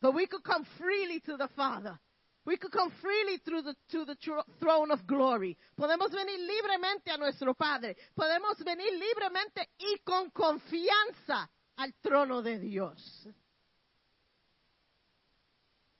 So 0.00 0.10
we 0.10 0.26
could 0.26 0.44
come 0.44 0.64
freely 0.78 1.20
to 1.20 1.36
the 1.36 1.48
Father. 1.48 1.98
We 2.44 2.56
could 2.56 2.72
come 2.72 2.90
freely 3.00 3.38
through 3.38 3.62
the, 3.62 3.74
to 3.90 4.04
the 4.04 4.16
throne 4.58 4.90
of 4.90 5.06
glory. 5.06 5.56
Podemos 5.76 6.10
venir 6.10 6.40
libremente 6.40 7.10
a 7.12 7.16
nuestro 7.16 7.54
Padre. 7.54 7.96
Podemos 8.14 8.58
venir 8.64 8.92
libremente 8.92 9.70
y 9.78 9.98
con 10.04 10.30
confianza 10.30 11.48
al 11.76 11.94
trono 12.00 12.42
de 12.42 12.58
Dios. 12.58 13.28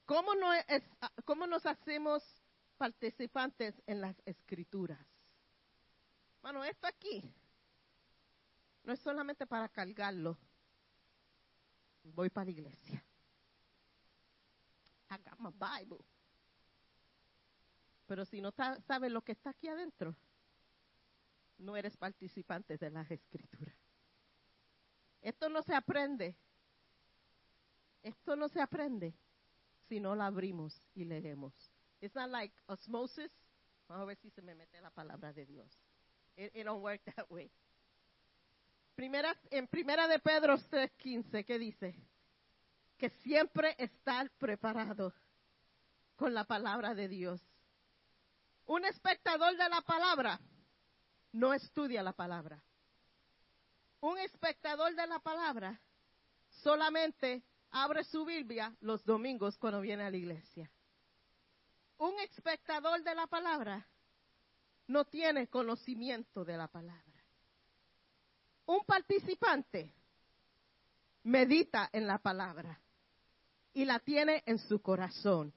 ¿Cómo, 0.06 0.34
no 0.34 0.52
es, 0.52 0.82
¿Cómo 1.24 1.46
nos 1.46 1.64
hacemos 1.64 2.22
participantes 2.76 3.80
en 3.86 4.00
las 4.00 4.16
escrituras? 4.24 5.06
Bueno, 6.40 6.64
esto 6.64 6.86
aquí 6.88 7.22
no 8.82 8.92
es 8.92 9.00
solamente 9.00 9.46
para 9.46 9.68
cargarlo. 9.68 10.36
Voy 12.02 12.30
para 12.30 12.46
la 12.46 12.50
iglesia. 12.50 13.04
I 15.10 15.16
got 15.18 15.38
my 15.38 15.50
Bible. 15.52 16.04
Pero 18.06 18.24
si 18.24 18.40
no 18.40 18.50
sabes 18.50 19.12
lo 19.12 19.22
que 19.22 19.32
está 19.32 19.50
aquí 19.50 19.68
adentro, 19.68 20.16
no 21.58 21.76
eres 21.76 21.96
participante 21.96 22.76
de 22.76 22.90
las 22.90 23.08
escrituras. 23.08 23.76
Esto 25.20 25.48
no 25.48 25.62
se 25.62 25.76
aprende. 25.76 26.36
Esto 28.02 28.34
no 28.34 28.48
se 28.48 28.60
aprende 28.60 29.14
si 29.92 30.00
no 30.00 30.14
la 30.14 30.24
abrimos 30.24 30.82
y 30.94 31.04
leemos. 31.04 31.52
It's 32.00 32.14
not 32.14 32.30
like 32.30 32.54
osmosis. 32.66 33.30
Vamos 33.88 34.04
a 34.04 34.06
ver 34.06 34.16
si 34.16 34.30
se 34.30 34.40
me 34.40 34.54
mete 34.54 34.80
la 34.80 34.88
palabra 34.88 35.34
de 35.34 35.44
Dios. 35.44 35.70
It, 36.34 36.64
don't 36.64 36.82
work 36.82 37.02
that 37.14 37.26
way. 37.28 37.52
Primera, 38.94 39.38
en 39.50 39.68
primera 39.68 40.08
de 40.08 40.18
Pedro 40.18 40.56
3.15, 40.56 41.44
¿qué 41.44 41.58
dice? 41.58 41.94
Que 42.96 43.10
siempre 43.22 43.76
estar 43.76 44.30
preparado 44.38 45.12
con 46.16 46.32
la 46.32 46.44
palabra 46.44 46.94
de 46.94 47.08
Dios. 47.08 47.42
Un 48.64 48.86
espectador 48.86 49.58
de 49.58 49.68
la 49.68 49.82
palabra 49.82 50.40
no 51.32 51.52
estudia 51.52 52.02
la 52.02 52.14
palabra. 52.14 52.64
Un 54.00 54.16
espectador 54.20 54.94
de 54.94 55.06
la 55.06 55.18
palabra 55.18 55.78
solamente 56.62 57.44
abre 57.72 58.04
su 58.04 58.24
Biblia 58.24 58.74
los 58.80 59.04
domingos 59.04 59.58
cuando 59.58 59.80
viene 59.80 60.04
a 60.04 60.10
la 60.10 60.16
iglesia. 60.16 60.70
Un 61.98 62.18
espectador 62.20 63.02
de 63.02 63.14
la 63.14 63.26
palabra 63.26 63.86
no 64.88 65.04
tiene 65.04 65.48
conocimiento 65.48 66.44
de 66.44 66.56
la 66.56 66.68
palabra. 66.68 67.02
Un 68.66 68.84
participante 68.84 69.92
medita 71.24 71.88
en 71.92 72.06
la 72.06 72.18
palabra 72.18 72.78
y 73.72 73.84
la 73.84 73.98
tiene 74.00 74.42
en 74.46 74.58
su 74.58 74.80
corazón. 74.80 75.52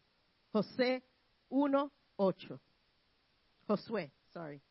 José 0.52 1.04
1:8. 1.50 2.60
Josué, 3.68 4.12
sorry. 4.32 4.62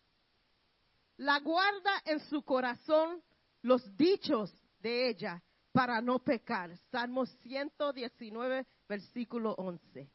La 1.19 1.41
guarda 1.41 2.03
en 2.05 2.21
su 2.21 2.43
corazón 2.43 3.23
los 3.63 3.97
dichos 3.97 4.53
de 4.81 5.09
ella 5.09 5.43
para 5.75 6.01
no 6.01 6.21
pecar. 6.21 6.71
Salmo 6.93 7.27
119, 7.27 8.65
versículo 8.89 9.57
11. 9.59 10.09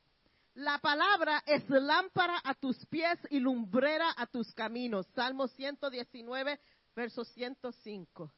La 0.53 0.77
palabra 0.77 1.43
es 1.45 1.69
lámpara 1.69 2.39
a 2.45 2.53
tus 2.53 2.85
pies 2.85 3.19
y 3.29 3.41
lumbrera 3.41 4.13
a 4.15 4.25
tus 4.25 4.53
caminos. 4.53 5.05
Salmo 5.13 5.49
119, 5.49 6.61
verso 6.95 7.25
105. 7.25 8.31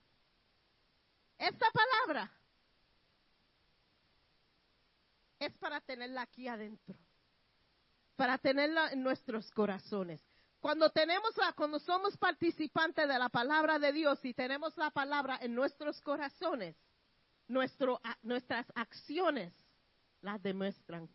Esta 1.38 1.68
palabra 1.70 2.32
es 5.38 5.56
para 5.60 5.80
tenerla 5.80 6.24
aquí 6.24 6.48
adentro, 6.48 6.96
para 8.16 8.40
tenerla 8.40 8.90
en 8.90 9.04
nuestros 9.04 9.52
corazones. 9.52 10.20
Cuando 10.60 10.90
tenemos 10.90 11.38
la, 11.38 11.54
cuando 11.54 11.78
somos 11.78 12.18
participantes 12.18 13.08
de 13.08 13.20
la 13.20 13.30
palabra 13.30 13.78
de 13.78 13.92
Dios 13.92 14.20
y 14.26 14.34
tenemos 14.34 14.76
la 14.78 14.90
palabra 14.90 15.38
en 15.42 15.54
nuestros 15.54 16.02
corazones, 16.02 16.76
nuestro, 17.52 18.00
nuestras 18.24 18.66
acciones 18.76 19.54
las 20.22 20.42
demuestran. 20.42 21.10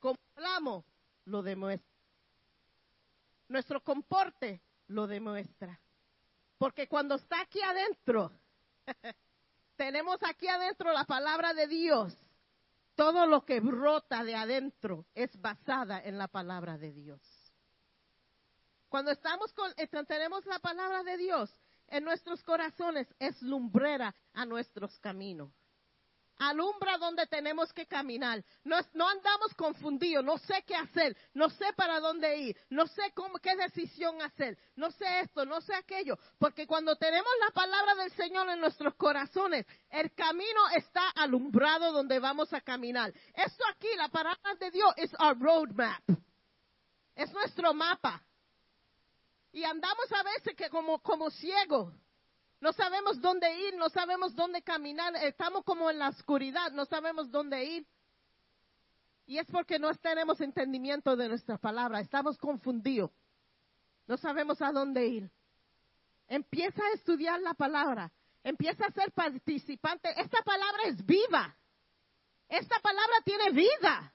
Como 0.00 0.18
hablamos, 0.36 0.84
lo 1.24 1.42
demuestra. 1.42 1.88
Nuestro 3.48 3.82
comporte 3.82 4.60
lo 4.88 5.06
demuestra. 5.06 5.80
Porque 6.58 6.88
cuando 6.88 7.14
está 7.14 7.40
aquí 7.40 7.60
adentro, 7.62 8.32
tenemos 9.76 10.18
aquí 10.22 10.48
adentro 10.48 10.92
la 10.92 11.04
palabra 11.04 11.54
de 11.54 11.68
Dios. 11.68 12.16
Todo 12.94 13.26
lo 13.26 13.44
que 13.44 13.60
brota 13.60 14.22
de 14.24 14.34
adentro 14.34 15.06
es 15.14 15.40
basada 15.40 16.00
en 16.02 16.18
la 16.18 16.28
palabra 16.28 16.78
de 16.78 16.92
Dios. 16.92 17.20
Cuando 18.88 19.10
estamos 19.10 19.52
con, 19.52 19.72
eh, 19.76 19.88
tenemos 20.06 20.46
la 20.46 20.60
palabra 20.60 21.02
de 21.02 21.16
Dios, 21.16 21.50
en 21.94 22.02
nuestros 22.02 22.42
corazones 22.42 23.06
es 23.20 23.40
lumbrera 23.40 24.12
a 24.32 24.44
nuestros 24.44 24.98
caminos. 24.98 25.50
alumbra 26.36 26.98
donde 26.98 27.24
tenemos 27.28 27.72
que 27.72 27.86
caminar. 27.86 28.44
No, 28.64 28.76
andamos 28.76 29.54
confundidos, 29.56 30.24
no 30.24 30.36
sé 30.38 30.64
qué 30.66 30.74
hacer, 30.74 31.16
no 31.32 31.48
sé 31.48 31.66
para 31.76 32.00
dónde 32.00 32.36
ir, 32.36 32.56
no 32.70 32.88
sé 32.88 33.02
qué 33.40 33.54
decisión 33.54 34.20
hacer, 34.20 34.58
no 34.74 34.90
sé 34.90 35.20
esto, 35.20 35.46
no 35.46 35.60
sé 35.60 35.72
aquello. 35.76 36.18
Porque 36.36 36.66
cuando 36.66 36.96
tenemos 36.96 37.30
la 37.46 37.52
palabra 37.52 37.94
del 37.94 38.10
Señor 38.14 38.48
en 38.48 38.60
nuestros 38.60 38.96
corazones, 38.96 39.64
el 39.88 40.12
camino 40.14 40.68
está 40.74 41.10
alumbrado 41.10 41.92
donde 41.92 42.18
vamos 42.18 42.52
a 42.52 42.60
caminar. 42.60 43.14
Esto 43.34 43.64
aquí, 43.70 43.86
la 43.96 44.08
palabra 44.08 44.54
de 44.58 44.72
Dios, 44.72 44.92
es 44.96 45.14
our 45.20 45.38
roadmap. 45.38 46.02
Es 47.14 47.32
nuestro 47.32 47.72
mapa. 47.72 48.20
Y 49.54 49.62
andamos 49.62 50.10
a 50.10 50.24
veces 50.24 50.56
que 50.56 50.68
como, 50.68 50.98
como 50.98 51.30
ciegos 51.30 51.94
no 52.60 52.72
sabemos 52.72 53.20
dónde 53.20 53.56
ir, 53.68 53.76
no 53.76 53.88
sabemos 53.88 54.34
dónde 54.34 54.62
caminar, 54.62 55.14
estamos 55.14 55.62
como 55.62 55.88
en 55.90 56.00
la 56.00 56.08
oscuridad, 56.08 56.72
no 56.72 56.84
sabemos 56.86 57.30
dónde 57.30 57.64
ir. 57.64 57.86
Y 59.26 59.38
es 59.38 59.46
porque 59.46 59.78
no 59.78 59.94
tenemos 59.94 60.40
entendimiento 60.40 61.14
de 61.14 61.28
nuestra 61.28 61.56
palabra, 61.56 62.00
estamos 62.00 62.36
confundidos, 62.36 63.12
no 64.08 64.16
sabemos 64.16 64.60
a 64.60 64.72
dónde 64.72 65.06
ir. 65.06 65.30
Empieza 66.26 66.82
a 66.82 66.94
estudiar 66.94 67.40
la 67.40 67.54
palabra, 67.54 68.10
empieza 68.42 68.86
a 68.86 68.90
ser 68.90 69.12
participante. 69.12 70.08
Esta 70.20 70.42
palabra 70.42 70.82
es 70.86 71.06
viva, 71.06 71.56
esta 72.48 72.80
palabra 72.80 73.14
tiene 73.24 73.50
vida. 73.52 74.12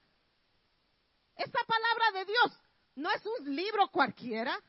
Esta 1.34 1.60
palabra 1.64 2.18
de 2.18 2.24
Dios 2.26 2.60
no 2.96 3.10
es 3.10 3.22
un 3.24 3.56
libro 3.56 3.88
cualquiera. 3.88 4.60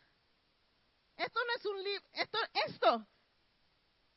Esto 1.21 1.39
no 1.45 1.55
es 1.55 1.65
un 1.65 1.83
libro, 1.83 2.05
esto, 2.13 2.37
esto 2.65 3.07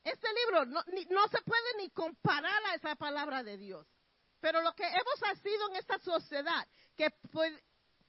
este 0.04 0.28
libro 0.34 0.66
no, 0.66 1.28
se 1.28 1.42
puede 1.42 1.76
ni 1.78 1.88
comparar 1.90 2.62
a 2.66 2.75
esa 2.75 2.94
palabra 2.94 3.42
de 3.42 3.56
Dios. 3.56 3.87
Pero 4.38 4.61
lo 4.61 4.75
que 4.75 4.84
hemos 4.87 5.40
sido 5.42 5.70
en 5.70 5.76
esta 5.76 5.99
sociedad, 5.99 6.68
que 6.94 7.11
pues, 7.32 7.52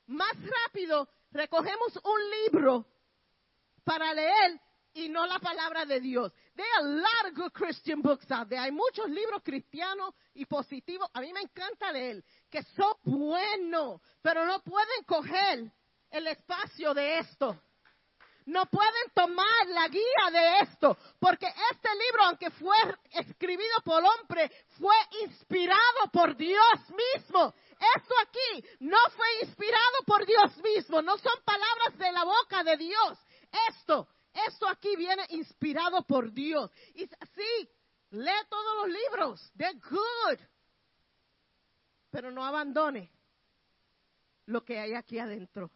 más 0.08 0.34
rápido 0.66 1.08
recogemos 1.32 1.98
un 2.04 2.30
libro 2.44 2.86
para 3.86 4.14
leer 4.14 4.60
y 4.94 5.08
no 5.08 5.26
la 5.26 5.40
palabra 5.40 5.86
de 5.86 6.02
Dios. 6.02 6.34
There 6.56 6.68
are 6.80 6.86
a 6.86 6.90
lot 6.90 7.32
of 7.32 7.36
good 7.36 7.54
Christian 7.54 8.02
books 8.02 8.30
out 8.30 8.50
there. 8.50 8.60
Hay 8.60 8.72
muchos 8.72 9.10
libros 9.10 9.42
cristianos 9.42 10.14
y 10.34 10.46
positivos. 10.46 11.10
A 11.14 11.22
mí 11.22 11.32
me 11.32 11.42
encanta 11.42 11.94
leer, 11.94 12.24
que 12.50 12.62
son 12.76 12.94
buenos, 13.04 14.02
pero 14.22 14.46
no 14.46 14.62
pueden 14.62 15.04
coger 15.06 15.72
el 16.12 16.28
espacio 16.28 16.94
de 16.94 17.20
esto 17.20 17.62
no 18.46 18.68
pueden 18.68 19.10
tomar 19.14 19.68
la 19.70 19.88
guía 19.88 20.32
de 20.32 20.60
esto, 20.62 20.98
porque 21.20 21.48
este 21.48 21.90
libro, 21.90 22.24
aunque 22.26 22.52
fue 22.52 22.78
escribido 23.12 23.76
por 23.84 24.04
hombre, 24.04 24.52
fue 24.78 24.96
inspirado 25.24 26.12
por 26.12 26.36
Dios 26.36 26.80
mismo. 26.90 27.54
Esto 27.96 28.14
aquí 28.22 28.68
no 28.82 28.98
fue 29.16 29.28
inspirado 29.42 29.98
por 30.06 30.26
Dios 30.26 30.58
mismo, 30.58 31.02
no 31.02 31.18
son 31.18 31.42
palabras 31.44 31.98
de 31.98 32.12
la 32.12 32.24
boca 32.24 32.64
de 32.64 32.78
Dios. 32.78 33.18
Esto, 33.70 34.08
esto 34.48 34.68
aquí 34.68 34.96
viene 34.96 35.26
inspirado 35.30 36.04
por 36.04 36.32
Dios. 36.32 36.70
Y 36.94 37.08
sí, 37.08 37.70
lee 38.12 38.46
todos 38.48 38.76
los 38.78 38.88
libros, 38.90 39.52
they're 39.58 39.80
good. 39.90 40.40
Pero 42.12 42.32
no 42.32 42.46
abandone 42.46 43.12
lo 44.46 44.64
que 44.64 44.80
hay 44.80 44.94
aquí 44.94 45.18
adentro. 45.18 45.72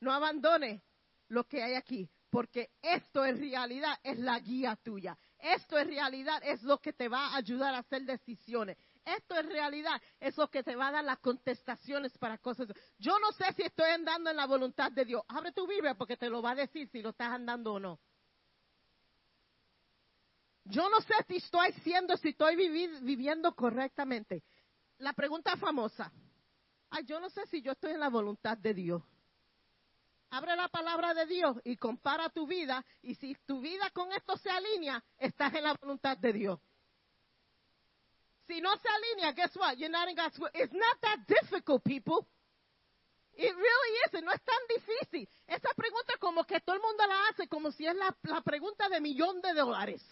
No 0.00 0.12
abandone 0.12 0.82
lo 1.28 1.44
que 1.44 1.62
hay 1.62 1.74
aquí, 1.74 2.08
porque 2.30 2.70
esto 2.82 3.24
en 3.24 3.38
realidad 3.38 3.98
es 4.02 4.18
la 4.18 4.38
guía 4.38 4.76
tuya. 4.76 5.16
Esto 5.38 5.78
en 5.78 5.88
realidad 5.88 6.42
es 6.44 6.62
lo 6.62 6.78
que 6.78 6.92
te 6.92 7.08
va 7.08 7.28
a 7.28 7.36
ayudar 7.36 7.74
a 7.74 7.78
hacer 7.78 8.02
decisiones. 8.02 8.76
Esto 9.04 9.38
en 9.38 9.48
realidad 9.48 10.00
es 10.20 10.36
lo 10.36 10.50
que 10.50 10.62
te 10.62 10.76
va 10.76 10.88
a 10.88 10.92
dar 10.92 11.04
las 11.04 11.18
contestaciones 11.18 12.16
para 12.18 12.36
cosas. 12.38 12.68
Yo 12.98 13.18
no 13.18 13.32
sé 13.32 13.52
si 13.54 13.62
estoy 13.62 13.90
andando 13.90 14.30
en 14.30 14.36
la 14.36 14.46
voluntad 14.46 14.92
de 14.92 15.04
Dios. 15.04 15.22
Abre 15.28 15.52
tu 15.52 15.66
Biblia 15.66 15.94
porque 15.94 16.16
te 16.16 16.28
lo 16.28 16.42
va 16.42 16.50
a 16.50 16.56
decir 16.56 16.88
si 16.88 17.00
lo 17.00 17.10
estás 17.10 17.30
andando 17.30 17.74
o 17.74 17.80
no. 17.80 17.98
Yo 20.64 20.90
no 20.90 21.00
sé 21.00 21.14
si 21.26 21.36
estoy 21.36 21.72
siendo, 21.84 22.16
si 22.18 22.30
estoy 22.30 22.56
viviendo 22.56 23.54
correctamente. 23.54 24.42
La 24.98 25.14
pregunta 25.14 25.56
famosa. 25.56 26.12
Ay, 26.90 27.04
yo 27.04 27.18
no 27.20 27.30
sé 27.30 27.46
si 27.46 27.62
yo 27.62 27.72
estoy 27.72 27.92
en 27.92 28.00
la 28.00 28.10
voluntad 28.10 28.58
de 28.58 28.74
Dios 28.74 29.02
abre 30.30 30.56
la 30.56 30.68
palabra 30.68 31.14
de 31.14 31.26
Dios 31.26 31.56
y 31.64 31.76
compara 31.76 32.28
tu 32.30 32.46
vida. 32.46 32.84
Y 33.02 33.14
si 33.14 33.34
tu 33.46 33.60
vida 33.60 33.90
con 33.90 34.12
esto 34.12 34.36
se 34.36 34.50
alinea, 34.50 35.02
estás 35.18 35.54
en 35.54 35.64
la 35.64 35.74
voluntad 35.74 36.16
de 36.18 36.32
Dios. 36.32 36.60
Si 38.46 38.60
no 38.60 38.76
se 38.78 38.88
alinea, 38.88 39.32
guess 39.32 39.54
what? 39.56 39.76
You're 39.76 39.90
not 39.90 40.08
in 40.08 40.16
God's 40.16 40.38
will. 40.38 40.50
It's 40.54 40.72
not 40.72 41.00
that 41.02 41.26
difficult, 41.26 41.82
people. 41.84 42.26
It 43.34 43.54
really 43.54 43.98
isn't. 44.06 44.24
No 44.24 44.32
es 44.32 44.42
tan 44.42 44.58
difícil. 44.68 45.28
Esa 45.46 45.72
pregunta 45.74 46.14
como 46.18 46.44
que 46.44 46.60
todo 46.60 46.76
el 46.76 46.82
mundo 46.82 47.06
la 47.06 47.28
hace 47.28 47.46
como 47.46 47.70
si 47.70 47.86
es 47.86 47.94
la, 47.94 48.16
la 48.22 48.40
pregunta 48.40 48.88
de 48.88 49.00
millón 49.00 49.40
de 49.40 49.52
dólares. 49.54 50.02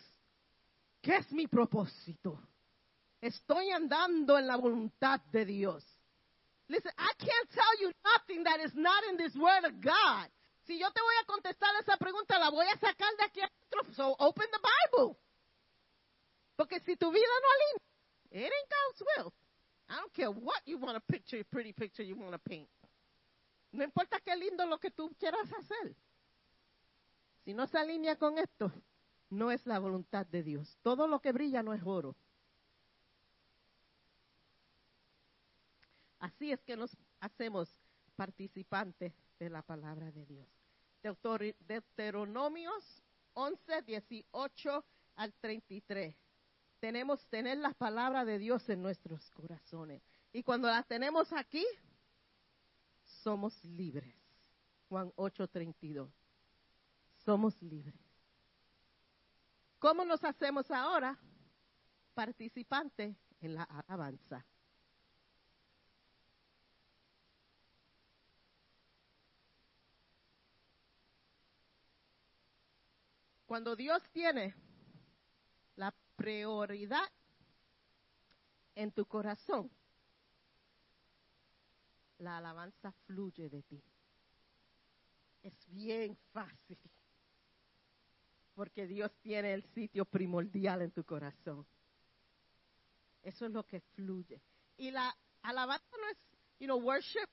¿Qué 1.00 1.16
es 1.16 1.33
mi 1.33 1.46
propósito? 1.46 2.40
Estoy 3.20 3.70
andando 3.70 4.38
en 4.38 4.46
la 4.46 4.57
voluntad 4.57 5.20
de 5.33 5.44
Dios. 5.44 5.85
Listen, 6.68 6.90
I 6.98 7.12
can't 7.18 7.50
tell 7.50 7.81
you 7.81 7.92
nothing 8.05 8.44
that 8.44 8.61
is 8.61 8.74
not 8.74 9.02
in 9.11 9.16
this 9.16 9.35
word 9.37 9.64
of 9.64 9.81
God. 9.81 10.29
Si 10.66 10.79
yo 10.79 10.90
te 10.90 11.00
voy 11.00 11.14
a 11.22 11.26
contestar 11.26 11.70
esa 11.81 11.96
pregunta, 11.96 12.38
la 12.38 12.50
voy 12.50 12.66
a 12.66 12.76
sacar 12.79 13.16
de 13.16 13.24
aquí 13.24 13.40
adentro. 13.40 13.94
So 13.94 14.16
open 14.18 14.46
the 14.50 14.59
Bible. 14.59 15.16
Porque 16.57 16.81
si 16.81 16.96
tu 16.96 17.12
vida 17.12 17.26
no 17.42 17.48
alinea, 17.55 18.46
it 18.46 18.52
ain't 18.52 18.70
God's 18.70 19.02
will. 19.16 19.33
I 19.88 19.96
don't 19.96 20.12
care 20.12 20.31
what 20.31 20.61
you 20.66 20.79
want 20.79 20.96
to 20.96 21.00
picture, 21.00 21.44
pretty 21.44 21.72
picture 21.72 22.02
you 22.02 22.16
want 22.16 22.33
to 22.33 22.38
paint. 22.38 22.68
No 23.72 23.85
importa 23.85 24.18
qué 24.24 24.35
lindo 24.35 24.66
lo 24.66 24.79
que 24.79 24.90
tú 24.90 25.14
quieras 25.20 25.52
hacer. 25.52 25.94
Si 27.44 27.55
no 27.55 27.66
se 27.66 27.79
alinea 27.79 28.16
con 28.16 28.38
esto, 28.38 28.72
no 29.31 29.52
es 29.52 29.64
la 29.66 29.79
voluntad 29.79 30.26
de 30.26 30.42
Dios. 30.42 30.76
Todo 30.83 31.07
lo 31.07 31.20
que 31.20 31.31
brilla 31.31 31.62
no 31.62 31.74
es 31.74 31.83
oro. 31.85 32.16
Así 36.26 36.50
es 36.50 36.60
que 36.64 36.76
nos 36.76 36.96
hacemos 37.20 37.68
participantes 38.16 39.12
de 39.38 39.48
la 39.48 39.62
palabra 39.62 40.10
de 40.10 40.26
Dios. 40.26 40.48
Deuteronomios 41.60 43.00
11, 43.34 43.82
18 43.82 44.84
al 45.14 45.32
33. 45.34 46.16
Tenemos 46.80 47.24
tener 47.28 47.58
la 47.58 47.72
palabra 47.74 48.24
de 48.24 48.40
Dios 48.40 48.68
en 48.68 48.82
nuestros 48.82 49.30
corazones. 49.30 50.02
Y 50.32 50.42
cuando 50.42 50.66
la 50.66 50.82
tenemos 50.82 51.32
aquí, 51.32 51.64
somos 53.04 53.64
libres. 53.64 54.16
Juan 54.88 55.12
8, 55.14 55.46
32. 55.46 56.10
Somos 57.24 57.62
libres. 57.62 57.94
¿Cómo 59.78 60.04
nos 60.04 60.24
hacemos 60.24 60.68
ahora? 60.72 61.16
Participantes 62.14 63.16
en 63.40 63.54
la 63.54 63.62
alabanza. 63.62 64.44
Cuando 73.46 73.76
Dios 73.76 74.02
tiene 74.12 74.54
la 75.76 75.94
prioridad 76.16 77.09
en 78.74 78.90
tu 78.90 79.06
corazón, 79.06 79.70
la 82.18 82.38
alabanza 82.38 82.92
fluye 83.06 83.48
de 83.48 83.62
ti. 83.62 83.82
Es 85.42 85.54
bien 85.68 86.16
fácil. 86.32 86.78
Porque 88.54 88.87
Dios 88.87 89.12
tiene 89.22 89.54
el 89.54 89.62
sitio 89.74 90.04
primordial 90.04 90.82
en 90.82 90.90
tu 90.90 91.04
corazón. 91.04 91.64
Eso 93.22 93.46
es 93.46 93.52
lo 93.52 93.64
que 93.64 93.80
fluye. 93.94 94.40
Y 94.76 94.90
la 94.90 95.16
alabanza 95.42 95.96
no 96.00 96.09
es, 96.09 96.18
you 96.59 96.66
know, 96.66 96.80
worship. 96.80 97.28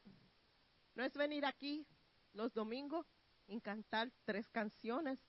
No 0.95 1.03
es 1.03 1.13
venir 1.13 1.45
aquí 1.45 1.87
los 2.33 2.53
domingos 2.53 3.07
y 3.47 3.59
cantar 3.61 4.11
tres 4.25 4.47
canciones 4.49 5.19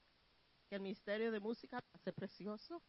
el 0.74 0.82
Ministerio 0.82 1.30
de 1.32 1.40
Música 1.40 1.82
hace 1.92 2.12
precioso. 2.12 2.82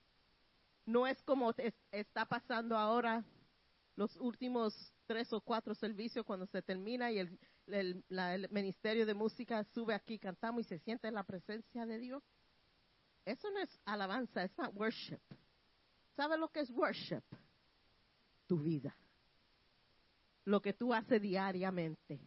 No 0.86 1.08
es 1.08 1.21
como 1.24 1.54
está 1.91 2.26
pasando 2.26 2.78
ahora 2.78 3.24
los 3.95 4.15
últimos 4.17 4.93
tres 5.06 5.32
o 5.34 5.41
cuatro 5.41 5.74
servicios 5.74 6.26
cuando 6.26 6.45
se 6.48 6.62
termina 6.62 7.12
y 7.12 7.19
el, 7.19 8.04
Ministerio 8.52 9.06
de 9.06 9.13
Música 9.13 9.63
sube 9.74 9.93
aquí, 9.93 10.19
cantamos 10.19 10.62
y 10.62 10.69
se 10.69 10.80
siente 10.80 11.10
la 11.12 11.24
presencia 11.24 11.86
de 11.86 11.98
Dios. 11.98 12.24
Eso 13.24 13.50
no 13.50 13.60
es 13.60 13.80
alabanza, 13.86 14.43
es 14.43 14.56
not 14.58 14.76
worship. 14.76 15.19
¿Sabe 16.15 16.38
lo 16.38 16.50
que 16.50 16.60
es 16.60 16.69
worship? 16.69 17.24
Tu 18.48 18.60
vida. 18.60 18.95
Lo 20.43 20.62
que 20.62 20.74
tú 20.74 20.93
haces 20.93 21.19
diariamente, 21.19 22.19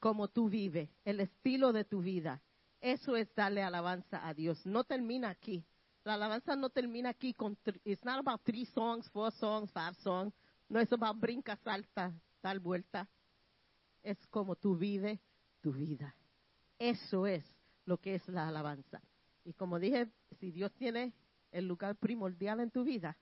como 0.00 0.26
tú 0.26 0.48
vives, 0.48 0.90
el 1.04 1.20
estilo 1.20 1.72
de 1.72 1.84
tu 1.84 2.00
vida 2.00 2.42
eso 2.82 3.16
es 3.16 3.32
darle 3.34 3.62
alabanza 3.62 4.26
a 4.26 4.34
Dios. 4.34 4.66
No 4.66 4.82
termina 4.82 5.30
aquí. 5.30 5.64
La 6.02 6.14
alabanza 6.14 6.56
no 6.56 6.68
termina 6.68 7.10
aquí 7.10 7.32
con, 7.32 7.56
it's 7.84 8.04
not 8.04 8.18
about 8.18 8.42
three 8.42 8.66
songs, 8.66 9.08
four 9.10 9.30
songs, 9.30 9.70
five 9.70 9.94
songs. 10.02 10.34
No 10.68 10.80
es 10.80 10.92
about 10.92 11.18
brinca, 11.18 11.56
salta, 11.56 12.12
tal 12.40 12.58
vuelta. 12.58 13.08
Es 14.02 14.18
como 14.26 14.56
tú 14.56 14.76
vives 14.76 15.20
tu 15.60 15.72
vida. 15.72 16.16
Eso 16.76 17.24
es 17.28 17.44
lo 17.84 17.98
que 17.98 18.16
es 18.16 18.28
la 18.28 18.48
alabanza. 18.48 19.00
Y 19.44 19.52
como 19.52 19.78
dije, 19.78 20.08
si 20.40 20.50
Dios 20.50 20.72
tiene 20.74 21.14
el 21.52 21.68
lugar 21.68 21.94
primordial 21.94 22.58
en 22.58 22.72
tu 22.72 22.82
vida, 22.82 23.16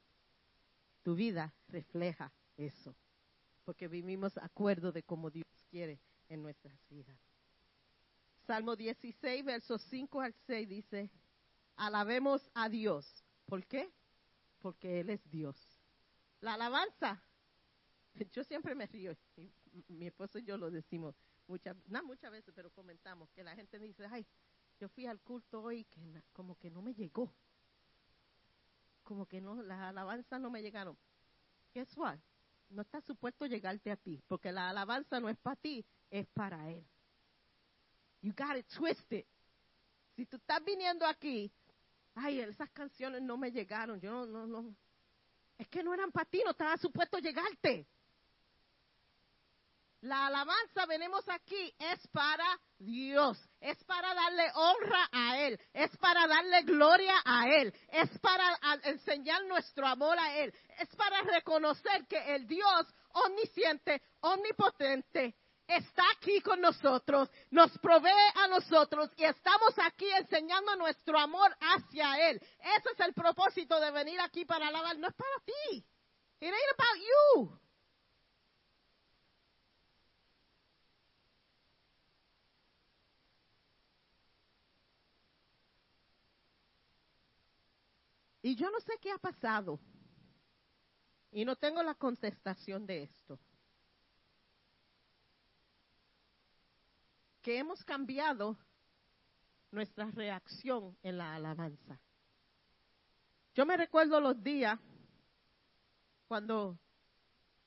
tu 1.03 1.15
vida 1.15 1.53
refleja 1.69 2.33
eso. 2.57 2.97
Porque 3.67 3.89
vivimos 3.89 4.39
acuerdo 4.39 4.91
de 4.91 5.03
cómo 5.03 5.31
Dios 5.31 5.47
quiere 5.69 6.01
en 6.29 6.43
nuestras 6.43 6.81
vidas. 6.89 7.30
Salmo 8.51 8.75
16, 8.75 9.45
versos 9.45 9.81
5 9.91 10.21
al 10.23 10.35
6 10.49 10.69
dice, 10.69 11.09
alabemos 11.77 12.51
a 12.53 12.69
Dios. 12.69 13.25
¿Por 13.47 13.65
qué? 13.65 13.93
Porque 14.59 14.99
Él 14.99 15.11
es 15.11 15.21
Dios. 15.31 15.57
La 16.41 16.55
alabanza, 16.55 17.23
yo 18.33 18.43
siempre 18.43 18.75
me 18.75 18.89
río, 18.89 19.17
y 19.37 19.85
mi 19.87 20.09
esposo 20.09 20.41
y 20.41 20.43
yo 20.43 20.57
lo 20.57 20.69
decimos 20.69 21.15
muchas, 21.47 21.77
no 21.87 22.03
muchas 22.03 22.33
veces, 22.33 22.53
pero 22.53 22.73
comentamos 22.73 23.31
que 23.31 23.45
la 23.45 23.55
gente 23.55 23.79
dice, 23.79 24.05
ay, 24.11 24.27
yo 24.81 24.89
fui 24.89 25.07
al 25.07 25.21
culto 25.21 25.63
hoy 25.63 25.85
que 25.85 26.01
como 26.33 26.59
que 26.59 26.73
no 26.73 26.83
me 26.83 26.93
llegó. 26.93 27.33
Como 29.05 29.27
que 29.27 29.41
no, 29.41 29.63
las 29.63 29.79
alabanzas 29.79 30.41
no 30.41 30.51
me 30.51 30.61
llegaron. 30.61 30.99
Guess 31.73 31.97
what? 31.97 32.19
No 32.69 32.83
está 32.83 33.01
supuesto 33.01 33.47
llegarte 33.47 33.93
a 33.93 33.97
ti, 33.97 34.21
porque 34.27 34.51
la 34.51 34.71
alabanza 34.71 35.21
no 35.21 35.29
es 35.29 35.39
para 35.39 35.55
ti, 35.55 35.87
es 36.11 36.27
para 36.35 36.69
Él. 36.69 36.85
You 38.23 38.33
got 38.33 38.57
it 38.57 38.67
twisted. 38.77 39.25
Si 40.17 40.27
tú 40.27 40.37
estás 40.37 40.63
viniendo 40.65 41.07
aquí, 41.07 41.51
ay, 42.15 42.41
esas 42.41 42.71
canciones 42.71 43.23
no 43.23 43.37
me 43.37 43.51
llegaron, 43.51 44.01
yo 44.01 44.11
no, 44.11 44.27
no, 44.27 44.47
no. 44.47 44.77
Es 45.57 45.69
que 45.69 45.83
no 45.83 45.95
eran 45.95 46.11
para 46.11 46.29
ti, 46.29 46.43
no 46.45 46.51
estaba 46.51 46.77
supuesto 46.77 47.19
llegarte. 47.19 47.87
La 50.03 50.29
alabanza 50.29 50.87
venimos 50.87 51.29
aquí 51.29 51.75
es 51.79 52.07
para 52.09 52.59
Dios, 52.79 53.39
es 53.61 53.85
para 53.85 54.15
darle 54.15 54.51
honra 54.55 55.09
a 55.13 55.39
Él, 55.41 55.61
es 55.75 55.95
para 55.99 56.27
darle 56.27 56.63
gloria 56.63 57.21
a 57.23 57.47
Él, 57.51 57.75
es 57.93 58.19
para 58.21 58.59
enseñar 58.85 59.45
nuestro 59.45 59.87
amor 59.87 60.19
a 60.19 60.39
Él, 60.39 60.55
es 60.79 60.89
para 60.97 61.21
reconocer 61.21 62.07
que 62.07 62.35
el 62.35 62.47
Dios 62.47 62.87
omnisciente, 63.13 64.01
omnipotente, 64.21 65.35
está 65.77 66.03
aquí 66.17 66.41
con 66.41 66.61
nosotros, 66.61 67.29
nos 67.51 67.77
provee 67.79 68.11
a 68.35 68.49
nosotros 68.49 69.11
y 69.17 69.25
estamos 69.25 69.75
aquí 69.79 70.11
enseñando 70.13 70.77
nuestro 70.77 71.19
amor 71.19 71.57
hacia 71.61 72.31
Él. 72.31 72.41
Ese 72.77 72.91
es 72.93 73.01
el 73.01 73.15
propósito 73.15 73.79
de 73.81 73.91
venir 73.91 74.21
aquí 74.21 74.45
para 74.45 74.69
alabar, 74.69 74.99
no 74.99 75.09
es 75.09 75.15
para 75.15 75.45
ti. 75.45 75.85
It 76.41 76.47
ain't 76.47 76.75
about 76.75 76.97
you. 76.97 77.61
Y 88.43 88.57
yo 88.57 88.71
no 88.71 88.81
sé 88.81 88.95
qué 89.01 89.13
ha 89.13 89.19
pasado. 89.19 89.79
Y 91.31 91.45
no 91.45 91.57
tengo 91.57 91.83
la 91.83 91.95
contestación 91.95 92.87
de 92.87 93.05
esto. 93.05 93.39
Hemos 97.59 97.85
cambiado 97.85 98.57
nuestra 99.71 100.11
reacción 100.11 100.97
en 101.03 101.19
la 101.19 101.35
alabanza. 101.35 102.01
Yo 103.55 103.67
me 103.67 103.77
recuerdo 103.77 104.21
los 104.21 104.43
días 104.43 104.79
cuando 106.29 106.79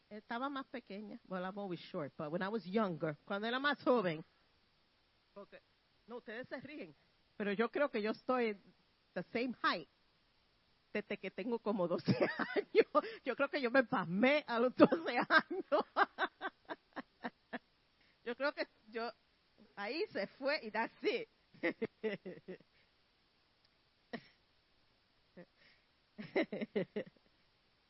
estaba 0.09 0.49
más 0.49 0.65
pequeña. 0.67 1.19
Well, 1.27 1.43
I'm 1.43 1.57
always 1.57 1.79
short, 1.91 2.13
but 2.17 2.31
when 2.31 2.41
I 2.41 2.47
was 2.47 2.63
younger, 2.65 3.17
cuando 3.25 3.47
era 3.47 3.59
más 3.59 3.81
joven. 3.83 4.23
Porque, 5.33 5.61
no, 6.07 6.17
ustedes 6.17 6.47
se 6.47 6.59
ríen, 6.61 6.95
pero 7.35 7.51
yo 7.53 7.69
creo 7.69 7.89
que 7.89 8.01
yo 8.01 8.11
estoy 8.11 8.55
the 9.13 9.23
same 9.31 9.53
height 9.63 9.89
desde 10.93 11.17
que 11.17 11.31
tengo 11.31 11.59
como 11.59 11.87
12 11.87 12.11
años. 12.55 12.87
Yo 13.25 13.35
creo 13.35 13.49
que 13.49 13.61
yo 13.61 13.71
me 13.71 13.83
pasmé 13.83 14.43
a 14.47 14.59
los 14.59 14.75
12 14.75 15.17
años. 15.29 15.85
Yo 18.23 18.35
creo 18.35 18.53
que 18.53 18.67
yo 18.87 19.11
ahí 19.75 20.05
se 20.11 20.27
fue 20.27 20.59
y 20.63 20.71
that's 20.71 21.03
it. 21.03 21.29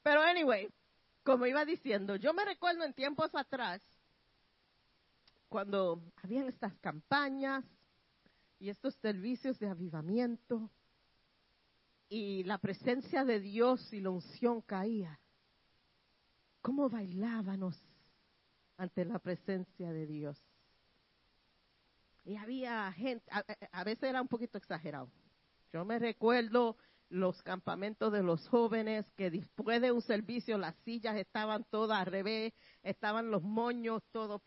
Pero 0.04 0.22
anyway, 0.22 0.70
como 1.24 1.46
iba 1.46 1.66
diciendo, 1.66 2.16
yo 2.16 2.34
me 2.34 2.46
recuerdo 2.46 2.84
en 2.84 2.94
tiempos 2.94 3.34
atrás 3.36 3.82
cuando 5.50 6.02
habían 6.22 6.48
estas 6.48 6.74
campañas 6.80 7.64
y 8.60 8.70
estos 8.70 8.96
servicios 8.96 9.60
de 9.60 9.70
avivamiento 9.70 10.70
y 12.10 12.44
la 12.44 12.58
presencia 12.58 13.24
de 13.24 13.40
Dios 13.40 13.94
y 13.94 14.02
la 14.02 14.10
unción 14.10 14.62
caía. 14.62 15.20
¿Cómo 16.62 16.90
bailábamos 16.90 17.80
ante 18.78 19.06
la 19.06 19.20
presencia 19.20 19.92
de 19.92 20.08
Dios? 20.08 20.43
Y 22.26 22.38
había 22.38 22.92
gente, 22.94 23.26
a, 23.72 23.84
veces 23.84 24.04
era 24.04 24.22
un 24.22 24.28
poquito 24.28 24.58
exagerado. 24.58 25.10
Yo 25.74 25.84
me 25.84 26.00
recuerdo 26.00 26.78
los 27.10 27.42
campamentos 27.44 28.12
de 28.14 28.24
los 28.24 28.48
jóvenes 28.48 29.06
que 29.18 29.30
después 29.30 29.82
de 29.82 29.92
un 29.92 30.02
servicio 30.02 30.58
las 30.58 30.76
sillas 30.86 31.18
estaban 31.18 31.66
todas 31.66 32.00
al 32.00 32.06
revés, 32.06 32.54
estaban 32.82 33.30
los 33.30 33.44
moños, 33.44 34.02
todo, 34.12 34.42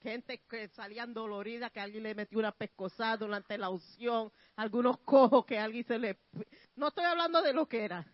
gente 0.00 0.42
que 0.48 0.68
salían 0.68 1.14
doloridas, 1.14 1.72
que 1.72 1.80
alguien 1.80 2.02
le 2.02 2.14
metió 2.14 2.38
una 2.38 2.52
pescosada 2.52 3.16
durante 3.16 3.56
la 3.56 3.70
unción, 3.70 4.30
algunos 4.56 4.98
cojos 4.98 5.46
que 5.46 5.58
alguien 5.58 5.84
se 5.84 5.98
le... 5.98 6.18
No 6.76 6.88
estoy 6.88 7.04
hablando 7.04 7.40
de 7.40 7.54
lo 7.54 7.66
que 7.66 7.84
era, 7.84 8.06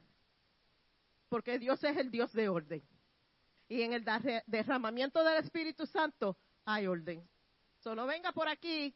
porque 1.28 1.58
Dios 1.58 1.82
es 1.82 1.96
el 1.96 2.10
Dios 2.10 2.32
de 2.32 2.48
orden. 2.48 2.82
Y 3.68 3.82
en 3.82 3.92
el 3.92 4.04
derramamiento 4.46 5.24
del 5.24 5.42
Espíritu 5.42 5.86
Santo 5.86 6.36
hay 6.64 6.86
orden. 6.86 7.26
Solo 7.80 8.06
venga 8.06 8.32
por 8.32 8.48
aquí 8.48 8.94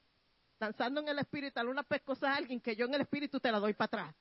danzando 0.59 1.01
en 1.01 1.09
el 1.09 1.19
Espíritu, 1.19 1.55
darle 1.55 1.71
una 1.71 1.83
pescosa 1.83 2.31
a 2.31 2.37
alguien 2.37 2.61
que 2.61 2.77
yo 2.77 2.85
en 2.87 2.95
el 2.95 3.01
Espíritu 3.03 3.41
te 3.41 3.51
la 3.51 3.59
doy 3.59 3.75
para 3.75 3.87
atrás. 3.87 4.15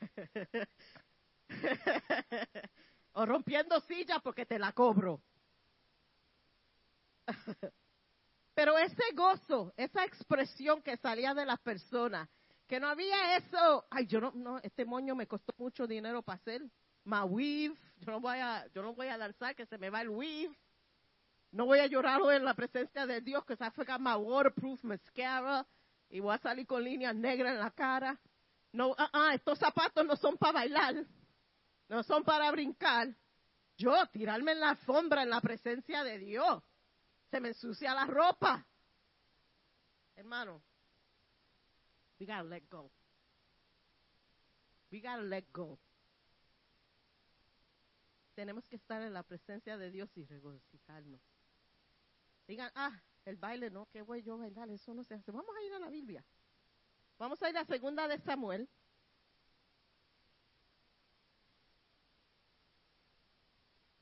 o 3.12 3.26
rompiendo 3.26 3.80
sillas 3.80 4.20
porque 4.22 4.44
te 4.44 4.58
la 4.58 4.72
cobro. 4.72 5.22
Pero 8.54 8.76
ese 8.76 9.04
gozo, 9.14 9.72
esa 9.76 10.04
expresión 10.04 10.82
que 10.82 10.96
salía 10.96 11.32
de 11.32 11.46
las 11.46 11.60
personas, 11.60 12.28
que 12.66 12.80
no 12.80 12.88
había 12.88 13.36
eso, 13.36 13.86
ay, 13.90 14.06
yo 14.06 14.20
no, 14.20 14.32
no, 14.34 14.58
este 14.58 14.84
moño 14.84 15.14
me 15.14 15.28
costó 15.28 15.54
mucho 15.58 15.86
dinero 15.86 16.22
para 16.22 16.38
hacer, 16.38 16.62
ma 17.04 17.24
weave, 17.24 17.76
yo 17.98 18.10
no 18.12 18.20
voy 18.20 18.38
a, 18.38 18.66
yo 18.74 18.82
no 18.82 18.94
voy 18.94 19.06
a 19.06 19.16
danzar 19.16 19.54
que 19.54 19.64
se 19.66 19.78
me 19.78 19.90
va 19.90 20.02
el 20.02 20.08
weave, 20.08 20.56
no 21.50 21.66
voy 21.66 21.78
a 21.78 21.86
llorar 21.86 22.20
hoy 22.20 22.36
en 22.36 22.44
la 22.44 22.54
presencia 22.54 23.06
de 23.06 23.20
Dios 23.20 23.44
que 23.44 23.56
se 23.56 23.64
ha 23.64 23.70
sacado 23.70 23.98
my 23.98 24.14
waterproof 24.14 24.82
mascara 24.84 25.66
y 26.10 26.20
voy 26.20 26.34
a 26.34 26.38
salir 26.38 26.66
con 26.66 26.84
líneas 26.84 27.14
negras 27.14 27.54
en 27.54 27.60
la 27.60 27.70
cara. 27.70 28.18
No, 28.72 28.94
ah, 28.98 29.10
ah, 29.12 29.34
estos 29.34 29.58
zapatos 29.58 30.04
no 30.04 30.16
son 30.16 30.36
para 30.36 30.52
bailar, 30.52 31.06
no 31.88 32.02
son 32.02 32.22
para 32.22 32.50
brincar. 32.50 33.14
Yo 33.76 33.94
tirarme 34.08 34.52
en 34.52 34.60
la 34.60 34.70
alfombra 34.70 35.22
en 35.22 35.30
la 35.30 35.40
presencia 35.40 36.04
de 36.04 36.18
Dios 36.18 36.62
se 37.30 37.40
me 37.40 37.48
ensucia 37.48 37.94
la 37.94 38.04
ropa. 38.04 38.66
Hermano, 40.16 40.60
we 42.18 42.26
gotta 42.26 42.42
let 42.42 42.68
go. 42.68 42.90
We 44.90 45.00
gotta 45.00 45.22
let 45.22 45.44
go. 45.52 45.78
Tenemos 48.34 48.66
que 48.68 48.76
estar 48.76 49.02
en 49.02 49.12
la 49.12 49.22
presencia 49.22 49.76
de 49.78 49.90
Dios 49.90 50.10
y 50.16 50.24
regocijarnos. 50.24 51.20
Digan, 52.48 52.72
ah, 52.74 52.98
el 53.26 53.36
baile 53.36 53.70
no, 53.70 53.86
¿qué 53.92 54.00
voy 54.00 54.22
yo 54.22 54.38
bailar? 54.38 54.70
Eso 54.70 54.94
no 54.94 55.04
se 55.04 55.14
hace. 55.14 55.30
Vamos 55.30 55.54
a 55.54 55.62
ir 55.62 55.72
a 55.74 55.78
la 55.78 55.90
Biblia. 55.90 56.24
Vamos 57.18 57.42
a 57.42 57.50
ir 57.50 57.58
a 57.58 57.64
segunda 57.66 58.08
de 58.08 58.18
Samuel. 58.20 58.66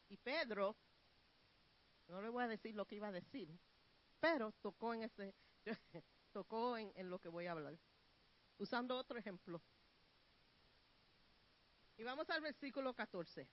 Y 0.09 0.17
Pedro 0.17 0.77
no 2.07 2.23
le 2.23 2.29
voy 2.29 2.45
a 2.45 2.49
decir 2.49 2.73
lo 2.77 2.87
que 2.87 2.95
iba 2.95 3.09
a 3.09 3.13
decir, 3.13 3.49
pero 4.21 4.53
tocó 4.63 4.95
en 4.95 5.03
ese, 5.03 5.35
tocó 6.33 6.79
en, 6.79 6.93
en 6.95 7.11
lo 7.11 7.19
que 7.19 7.29
voy 7.29 7.47
a 7.47 7.53
hablar. 7.53 7.77
Usando 8.59 8.97
otro 8.97 9.19
ejemplo. 9.19 9.61
Y 11.97 12.05
vamos 12.05 12.31
al 12.31 12.43
versículo 12.43 12.95
14. 12.95 13.49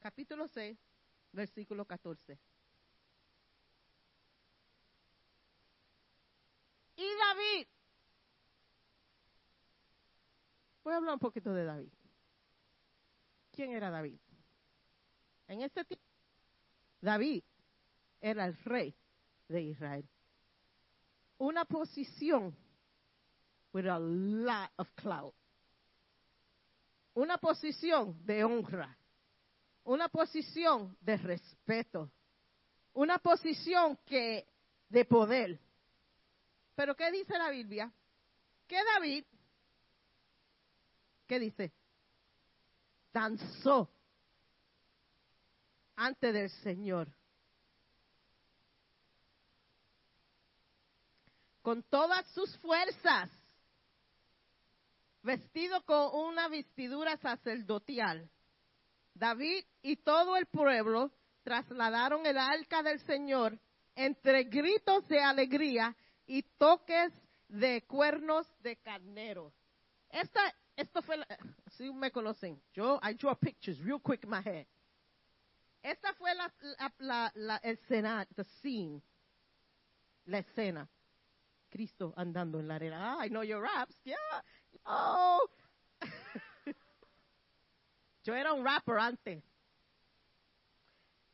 capítulo 0.00 0.48
6, 0.48 0.76
versículo 1.32 1.84
14. 1.84 2.38
Y 6.96 7.02
David, 7.02 7.66
voy 10.82 10.92
a 10.92 10.96
hablar 10.96 11.14
un 11.14 11.20
poquito 11.20 11.52
de 11.52 11.64
David. 11.64 11.92
¿Quién 13.52 13.72
era 13.72 13.90
David? 13.90 14.18
En 15.48 15.62
este 15.62 15.84
tiempo, 15.84 16.04
David 17.00 17.42
era 18.20 18.46
el 18.46 18.56
rey 18.64 18.94
de 19.48 19.62
Israel. 19.62 20.08
Una 21.38 21.64
posición 21.64 22.56
with 23.72 23.86
a 23.86 23.98
lot 23.98 24.70
of 24.76 24.88
clout. 24.94 25.34
Una 27.14 27.38
posición 27.38 28.24
de 28.24 28.44
honra 28.44 28.99
una 29.90 30.08
posición 30.08 30.96
de 31.00 31.16
respeto. 31.16 32.12
Una 32.92 33.18
posición 33.18 33.98
que 34.06 34.46
de 34.88 35.04
poder. 35.04 35.58
Pero 36.76 36.94
¿qué 36.94 37.10
dice 37.10 37.36
la 37.36 37.50
Biblia? 37.50 37.92
Que 38.68 38.76
David, 38.84 39.24
¿qué 41.26 41.40
dice? 41.40 41.72
Danzó 43.12 43.90
ante 45.96 46.32
del 46.32 46.50
Señor. 46.62 47.08
Con 51.62 51.82
todas 51.82 52.24
sus 52.28 52.56
fuerzas, 52.58 53.28
vestido 55.24 55.84
con 55.84 56.14
una 56.28 56.46
vestidura 56.46 57.16
sacerdotal. 57.16 58.30
David 59.20 59.66
y 59.82 59.96
todo 59.96 60.34
el 60.38 60.46
pueblo 60.46 61.12
trasladaron 61.42 62.24
el 62.24 62.38
arca 62.38 62.82
del 62.82 62.98
Señor 63.00 63.58
entre 63.94 64.44
gritos 64.44 65.06
de 65.08 65.20
alegría 65.20 65.94
y 66.26 66.42
toques 66.42 67.12
de 67.46 67.82
cuernos 67.86 68.46
de 68.62 68.76
carnero. 68.76 69.52
Esta, 70.08 70.40
esto 70.74 71.02
fue, 71.02 71.16
si 71.76 71.92
me 71.92 72.10
conocen, 72.10 72.62
yo, 72.72 72.98
I 73.02 73.12
draw 73.12 73.36
pictures 73.36 73.78
real 73.80 74.00
quick 74.00 74.24
in 74.24 74.30
my 74.30 74.40
head. 74.42 74.66
Esta 75.82 76.14
fue 76.14 76.34
la, 76.34 76.50
la, 76.98 77.32
la, 77.34 77.56
escena, 77.56 78.26
the 78.34 78.44
scene, 78.62 79.02
la 80.26 80.38
escena. 80.38 80.88
Cristo 81.68 82.14
andando 82.16 82.58
en 82.58 82.68
la 82.68 82.74
arena. 82.76 83.16
Ah, 83.18 83.26
I 83.26 83.28
know 83.28 83.42
your 83.42 83.62
raps. 83.62 83.94
Yeah. 84.04 84.16
Oh. 84.86 85.46
Yo 88.30 88.36
era 88.36 88.52
un 88.52 88.64
rapper 88.64 88.96
antes. 88.96 89.42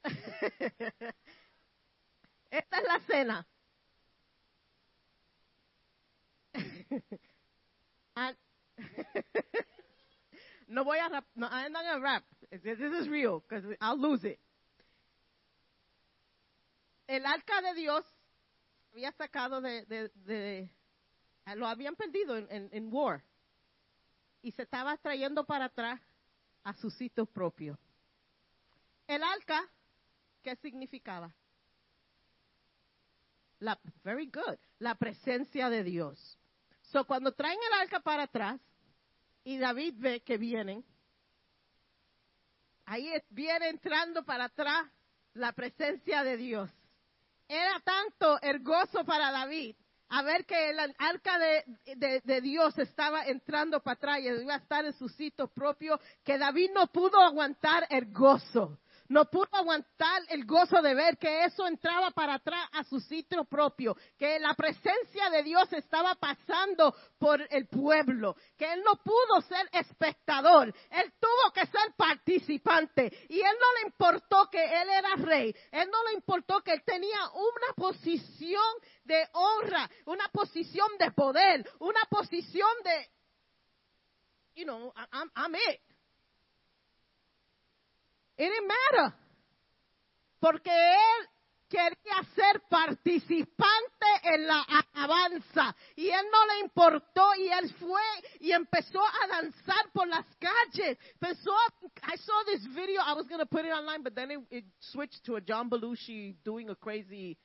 Esta 2.51 2.79
es 2.79 2.85
la 2.89 2.97
escena. 2.97 3.47
no 10.69 10.85
voy 10.85 10.99
a 11.01 11.09
rap. 11.11 11.27
No, 11.35 11.49
I'm 11.49 11.71
not 11.71 12.01
rap. 12.01 12.25
This 12.51 12.81
is 12.81 13.11
real 13.11 13.45
because 13.47 13.63
I'll 13.79 14.01
lose 14.01 14.25
it. 14.25 14.41
El 17.07 17.27
arca 17.27 17.61
de 17.61 17.75
Dios 17.75 18.07
había 18.95 19.13
sacado 19.13 19.61
de, 19.61 19.85
de, 19.85 20.09
de 20.25 20.71
lo 21.57 21.67
habían 21.67 21.95
perdido 21.95 22.39
en, 22.39 22.47
en, 22.51 22.71
en, 22.73 22.89
war 22.91 23.23
y 24.41 24.53
se 24.53 24.63
estaba 24.63 24.97
trayendo 24.97 25.45
para 25.45 25.67
atrás 25.67 26.01
a 26.67 26.75
su 26.75 26.91
sitio 26.91 27.27
propio. 27.27 27.79
El 29.07 29.23
arca, 29.23 29.65
¿qué 30.43 30.57
significaba? 30.57 31.33
La, 33.61 33.79
very 34.03 34.27
good, 34.27 34.59
la 34.81 34.97
presencia 34.97 35.71
de 35.71 35.85
Dios. 35.85 36.37
So, 36.83 37.07
cuando 37.07 37.33
traen 37.33 37.59
el 37.69 37.81
arca 37.81 38.01
para 38.01 38.25
atrás 38.25 38.61
y 39.45 39.59
David 39.59 39.95
ve 39.97 40.21
que 40.23 40.39
vienen, 40.39 40.85
ahí 42.85 43.13
viene 43.31 43.69
entrando 43.69 44.25
para 44.25 44.47
atrás 44.47 44.91
la 45.35 45.53
presencia 45.53 46.25
de 46.25 46.37
Dios. 46.37 46.69
Era 47.47 47.79
tanto 47.79 48.41
el 48.43 48.61
gozo 48.65 49.05
para 49.05 49.31
David 49.31 49.77
a 50.09 50.23
ver 50.23 50.45
que 50.47 50.71
el 50.71 50.79
arca 50.99 51.39
de, 51.39 52.23
de, 52.25 52.41
Dios 52.41 52.79
estaba 52.79 53.25
entrando 53.27 53.81
para 53.81 53.95
atrás 53.95 54.19
y 54.21 54.29
iba 54.29 54.55
a 54.55 54.59
estar 54.59 54.85
en 54.85 54.93
su 54.95 55.09
sitio 55.09 55.49
propio, 55.49 55.99
que 56.25 56.39
David 56.39 56.71
no 56.75 56.87
pudo 56.89 57.21
aguantar 57.21 57.87
el 57.91 58.13
gozo 58.13 58.79
no 59.09 59.27
pudo 59.27 59.49
aguantar 59.53 60.23
el 60.29 60.45
gozo 60.45 60.83
de 60.83 60.95
ver 60.95 61.19
que 61.19 61.45
eso 61.45 61.67
entraba 61.67 62.11
para 62.11 62.35
atrás 62.35 62.69
a 62.73 62.85
su 62.85 63.01
sitio 63.01 63.45
propio, 63.45 63.97
que 64.19 64.39
la 64.39 64.55
presencia 64.55 65.31
de 65.31 65.43
Dios 65.43 65.73
estaba 65.73 66.15
pasando 66.15 66.95
por 67.19 67.41
el 67.51 67.67
pueblo, 67.67 68.37
que 68.57 68.73
él 68.73 68.83
no 68.85 68.97
pudo 68.97 69.41
ser 69.43 69.69
espectador, 69.73 70.75
él 70.91 71.13
tuvo 71.21 71.53
que 71.53 71.67
ser 71.67 71.95
participante 71.97 73.13
y 73.29 73.41
él 73.41 73.57
no 73.61 73.81
le 73.81 73.89
importó 73.89 74.49
que 74.51 74.63
él 74.63 74.89
era 74.89 75.17
rey, 75.17 75.55
él 75.73 75.89
no 75.91 76.05
le 76.09 76.15
importó 76.15 76.61
que 76.63 76.73
él 76.73 76.83
tenía 76.85 77.19
una 77.35 77.75
posición 77.77 78.63
de 79.07 79.29
honra, 79.33 79.89
una 80.07 80.29
posición 80.29 80.89
de 80.99 81.11
poder, 81.13 81.69
una 81.81 82.01
posición 82.11 82.69
de, 82.85 83.09
you 84.57 84.65
know, 84.65 84.93
I'm, 85.13 85.31
I'm 85.35 85.55
it. 85.55 85.81
It 88.39 88.51
didn't 88.51 88.69
matter. 88.69 89.15
Porque 90.41 90.71
él 90.71 91.29
quería 91.69 92.23
ser 92.35 92.61
participante 92.69 94.07
en 94.23 94.47
la 94.47 94.63
alabanza 94.95 95.75
y 95.97 96.09
él 96.09 96.27
no 96.31 96.47
le 96.47 96.61
importó 96.61 97.35
y 97.37 97.49
él 97.49 97.75
fue 97.75 98.03
y 98.41 98.53
empezó 98.53 99.03
a 99.03 99.27
danzar 99.29 99.91
por 99.93 100.07
las 100.07 100.27
calles. 100.37 100.99
Empezó 101.21 101.53
I 102.03 102.17
saw 102.19 102.45
this 102.45 102.67
video, 102.75 103.01
I 103.01 103.15
was 103.15 103.27
going 103.27 103.41
to 103.41 103.47
put 103.47 103.65
it 103.65 103.73
online, 103.73 104.03
but 104.03 104.15
then 104.15 104.31
it, 104.31 104.41
it, 104.51 104.65
switched 104.81 105.25
to 105.25 105.37
a 105.37 105.41
John 105.41 105.69
Belushi 105.69 106.37
doing 106.45 106.71
a 106.71 106.75
crazy, 106.75 107.37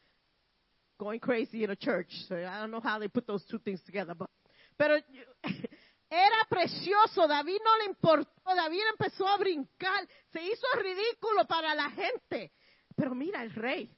going 1.02 1.20
crazy 1.20 1.64
in 1.64 1.72
a 1.72 1.76
church. 1.76 2.10
So 2.30 2.36
I 2.36 2.60
don't 2.60 2.70
know 2.70 2.80
how 2.80 3.00
they 3.00 3.08
put 3.08 3.26
those 3.26 3.44
two 3.50 3.58
things 3.58 3.82
together, 3.84 4.14
but, 4.14 4.30
pero 4.78 5.00
Era 6.12 6.46
precioso, 6.50 7.26
David 7.26 7.62
no 7.64 7.78
le 7.78 7.86
importó, 7.86 8.54
David 8.54 8.82
empezó 8.92 9.26
a 9.30 9.38
brincar, 9.38 10.06
se 10.34 10.42
hizo 10.44 10.68
ridículo 10.76 11.48
para 11.48 11.74
la 11.74 11.90
gente. 11.90 12.52
Pero 12.98 13.16
mira 13.16 13.42
el 13.42 13.52
rey, 13.52 13.90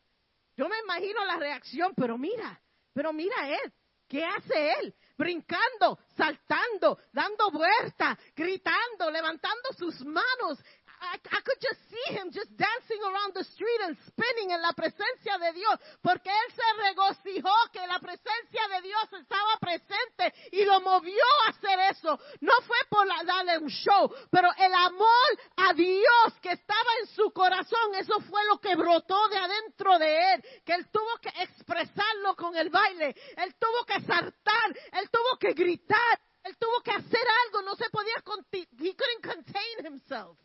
yo 0.56 0.70
me 0.70 0.78
imagino 0.84 1.26
la 1.26 1.38
reacción, 1.38 1.94
pero 1.96 2.16
mira, 2.16 2.62
pero 2.94 3.12
mira 3.14 3.50
él, 3.50 3.74
¿qué 4.08 4.24
hace 4.24 4.74
él? 4.80 4.96
Brincando, 5.18 5.98
saltando, 6.16 7.00
dando 7.12 7.50
vueltas, 7.50 8.20
gritando, 8.36 9.10
levantando 9.10 9.74
sus 9.76 10.00
manos, 10.06 10.64
I, 11.04 11.20
I 11.20 11.40
could 11.44 11.60
just 11.60 11.80
see 11.92 12.08
him 12.16 12.32
just 12.32 12.48
dancing 12.56 13.02
around 13.04 13.36
the 13.36 13.44
street 13.44 13.82
and 13.84 13.98
spinning 14.08 14.56
en 14.56 14.62
la 14.64 14.72
presencia 14.72 15.36
de 15.38 15.52
Dios, 15.52 15.76
porque 16.02 16.32
él 16.32 16.50
se 16.56 16.68
regocijó 16.80 17.54
que 17.72 17.86
la 17.86 18.00
presencia 18.00 18.64
de 18.72 18.82
Dios 18.88 19.04
estaba 19.20 19.58
presente 19.60 20.34
y 20.52 20.64
lo 20.64 20.80
movió 20.80 21.24
a 21.46 21.50
hacer 21.50 21.80
eso. 21.92 22.18
No 22.40 22.54
fue 22.64 22.78
por 22.90 23.08
darle 23.26 23.58
un 23.60 23.70
show, 23.70 24.12
pero 24.32 24.50
el 24.58 24.74
amor 24.74 25.30
a 25.58 25.74
Dios 25.74 26.40
que 26.42 26.52
estaba 26.52 26.92
en 27.02 27.08
su 27.08 27.32
corazón, 27.32 27.96
eso 27.96 28.20
fue 28.22 28.46
lo 28.46 28.60
que 28.60 28.76
brotó 28.76 29.28
de 29.28 29.38
adentro 29.38 30.00
de 30.00 30.34
él, 30.34 30.46
que 30.66 30.74
él 30.74 30.88
tuvo 30.92 31.18
que 31.22 31.30
expresarlo 31.44 32.36
con 32.36 32.56
el 32.56 32.70
baile, 32.70 33.16
él 33.38 33.56
tuvo 33.60 33.86
que 33.86 34.00
saltar, 34.02 34.68
él 34.94 35.10
tuvo 35.12 35.38
que 35.38 35.54
gritar, 35.54 36.20
él 36.44 36.58
tuvo 36.58 36.82
que 36.82 36.92
hacer 36.92 37.28
algo, 37.46 37.62
no 37.62 37.76
se 37.76 37.90
podía, 37.90 38.16
he 38.54 38.94
couldn't 38.94 39.24
contain 39.24 39.86
himself. 39.86 40.38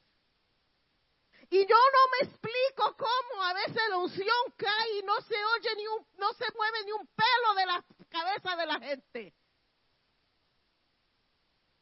Y 1.50 1.66
yo 1.66 1.76
no 1.76 2.10
me 2.12 2.28
explico 2.28 2.96
cómo 2.96 3.42
a 3.42 3.54
veces 3.54 3.82
la 3.88 3.96
unción 3.98 4.52
cae 4.56 4.98
y 4.98 5.02
no 5.02 5.18
se 5.22 5.36
oye 5.56 5.76
ni 5.76 5.86
un, 5.86 6.06
no 6.18 6.32
se 6.34 6.44
mueve 6.54 6.84
ni 6.84 6.92
un 6.92 7.06
pelo 7.06 7.54
de 7.54 7.66
la 7.66 7.84
cabeza 8.10 8.56
de 8.56 8.66
la 8.66 8.80
gente. 8.80 9.34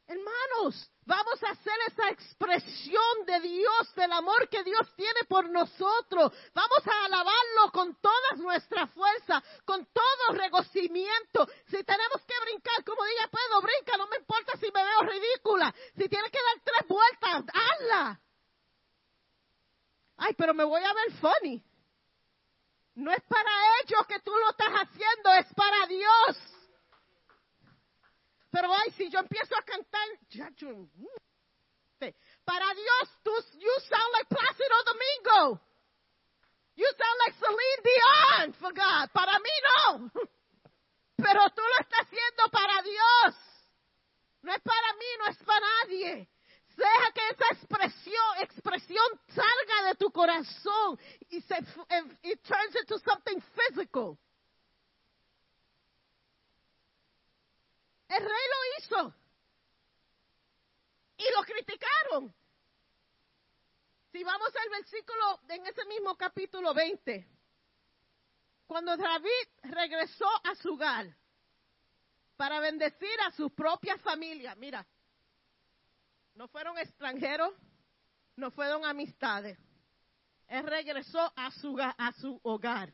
Hermanos, 0.08 0.88
vamos 1.04 1.42
a 1.42 1.50
hacer 1.50 1.74
esa 1.88 2.10
expresión 2.10 3.26
de 3.26 3.40
Dios, 3.40 3.94
del 3.96 4.12
amor 4.12 4.48
que 4.48 4.62
Dios 4.62 4.86
tiene 4.94 5.24
por 5.28 5.50
nosotros. 5.50 6.32
Vamos 6.54 6.86
a 6.86 7.04
alabarlo 7.06 7.72
con 7.72 8.00
toda 8.00 8.36
nuestra 8.36 8.86
fuerza, 8.86 9.42
con 9.64 9.84
todo 9.86 10.38
regocimiento. 10.38 11.48
Si 11.66 11.82
tenemos 11.82 12.22
que 12.24 12.40
brincar, 12.44 12.84
como 12.84 13.04
diga, 13.04 13.28
puedo 13.28 13.62
brincar, 13.62 13.98
no 13.98 14.06
me 14.06 14.18
importa 14.18 14.52
si 14.60 14.70
me 14.70 14.84
veo 14.84 15.02
ridícula. 15.02 15.74
Si 15.98 16.08
tienes 16.08 16.30
que 16.30 16.38
dar 16.38 16.62
tres 16.62 16.86
vueltas, 16.86 17.44
hazla. 17.52 18.20
Ay, 20.16 20.34
pero 20.34 20.54
me 20.54 20.64
voy 20.64 20.82
a 20.82 20.92
ver 20.92 21.12
funny. 21.20 21.62
No 22.94 23.12
es 23.12 23.22
para 23.28 23.50
ellos 23.82 24.06
que 24.06 24.20
tú 24.20 24.32
lo 24.34 24.50
estás 24.50 24.72
haciendo, 24.72 25.32
es 25.34 25.46
para 25.54 25.86
Dios. 25.86 26.36
Pero 28.50 28.72
ay, 28.72 28.90
si 28.92 29.10
yo 29.10 29.18
empiezo 29.18 29.54
a 29.54 29.62
cantar, 29.62 30.08
para 32.44 32.74
Dios, 32.74 33.18
tú, 33.22 33.32
you 33.58 33.70
sound 33.88 34.12
like 34.12 34.28
Plácido 34.28 34.76
Domingo. 34.84 35.60
You 36.76 36.86
sound 36.86 37.18
like 37.24 37.34
Celine 37.38 37.82
Dion, 37.84 38.52
for 38.54 38.72
God. 38.72 39.10
Para 39.12 39.38
mí 39.40 39.50
no. 39.68 40.10
Pero 41.16 41.50
tú 41.50 41.62
lo 41.62 41.80
estás 41.80 42.06
haciendo 42.06 42.48
para 42.50 42.82
Dios. 42.82 43.34
No 44.42 44.54
es 44.54 44.62
para 44.62 44.92
mí, 44.94 45.06
no 45.18 45.26
es 45.26 45.38
para 45.38 45.66
nadie. 45.82 46.28
Deja 46.76 47.12
que 47.12 47.28
esa 47.30 47.46
expresión, 47.52 48.36
expresión 48.42 49.06
salga 49.28 49.88
de 49.88 49.94
tu 49.94 50.10
corazón 50.10 50.98
y 51.30 51.40
se 51.40 51.56
it 52.22 52.42
turns 52.42 52.76
into 52.76 52.98
something 52.98 53.40
physical. 53.54 54.18
El 58.08 58.20
rey 58.20 58.28
lo 58.28 58.78
hizo. 58.78 59.14
Y 61.16 61.24
lo 61.34 61.42
criticaron. 61.44 62.34
Si 64.12 64.22
vamos 64.22 64.50
al 64.54 64.68
versículo 64.68 65.40
en 65.48 65.66
ese 65.66 65.84
mismo 65.86 66.14
capítulo 66.14 66.74
20, 66.74 67.26
cuando 68.66 68.96
David 68.96 69.48
regresó 69.62 70.28
a 70.44 70.54
su 70.56 70.74
hogar 70.74 71.06
para 72.36 72.60
bendecir 72.60 73.20
a 73.26 73.30
su 73.32 73.48
propia 73.50 73.96
familia, 73.98 74.54
mira, 74.56 74.86
no 76.36 76.48
fueron 76.48 76.78
extranjeros, 76.78 77.52
no 78.36 78.50
fueron 78.50 78.84
amistades. 78.84 79.58
Él 80.46 80.64
regresó 80.64 81.32
a 81.34 81.50
su, 81.50 81.76
a 81.80 82.12
su 82.20 82.38
hogar 82.44 82.92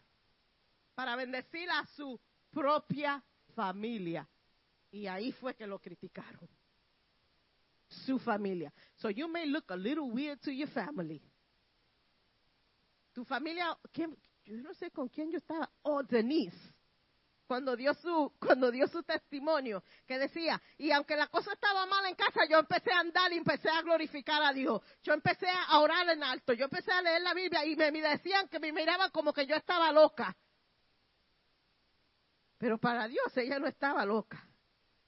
para 0.95 1.17
bendecir 1.17 1.69
a 1.71 1.87
su 1.89 2.19
propia 2.51 3.23
familia. 3.55 4.27
Y 4.91 5.07
ahí 5.07 5.33
fue 5.33 5.55
que 5.55 5.67
lo 5.67 5.79
criticaron. 5.79 6.49
Su 8.07 8.19
familia. 8.19 8.73
So 8.97 9.11
you 9.11 9.29
may 9.29 9.47
look 9.47 9.71
a 9.71 9.77
little 9.77 10.11
weird 10.11 10.41
to 10.43 10.51
your 10.51 10.69
family. 10.69 11.21
Tu 13.13 13.25
familia, 13.25 13.77
¿quién? 13.93 14.17
yo 14.47 14.57
no 14.63 14.73
sé 14.75 14.91
con 14.91 15.09
quién 15.09 15.31
yo 15.31 15.39
estaba. 15.39 15.71
Oh, 15.83 16.03
Denise 16.03 16.72
cuando 17.53 17.77
dio 17.77 17.93
su 17.93 18.33
cuando 18.39 18.71
dio 18.71 18.87
su 18.87 19.03
testimonio 19.03 19.85
que 20.07 20.19
decía 20.19 20.59
y 20.79 20.91
aunque 20.91 21.15
la 21.17 21.27
cosa 21.27 21.53
estaba 21.53 21.85
mal 21.85 22.07
en 22.07 22.15
casa 22.15 22.47
yo 22.49 22.59
empecé 22.59 22.91
a 22.91 23.01
andar 23.01 23.31
y 23.31 23.37
empecé 23.37 23.69
a 23.69 23.83
glorificar 23.83 24.43
a 24.43 24.55
Dios. 24.55 24.81
Yo 25.03 25.13
empecé 25.13 25.49
a 25.51 25.79
orar 25.79 26.09
en 26.09 26.25
alto 26.25 26.55
yo 26.55 26.65
empecé 26.65 26.91
a 26.91 27.03
leer 27.03 27.21
la 27.21 27.35
Biblia 27.35 27.67
y 27.67 27.77
me, 27.77 27.93
me 27.93 28.01
decían 28.01 28.49
que 28.49 28.59
me 28.59 28.73
miraban 28.73 29.11
como 29.11 29.35
que 29.35 29.47
yo 29.47 29.55
estaba 29.55 29.93
loca. 29.93 30.35
Pero 32.57 32.79
para 32.79 33.07
Dios 33.07 33.37
ella 33.37 33.59
no 33.59 33.67
estaba 33.67 34.07
loca 34.07 34.43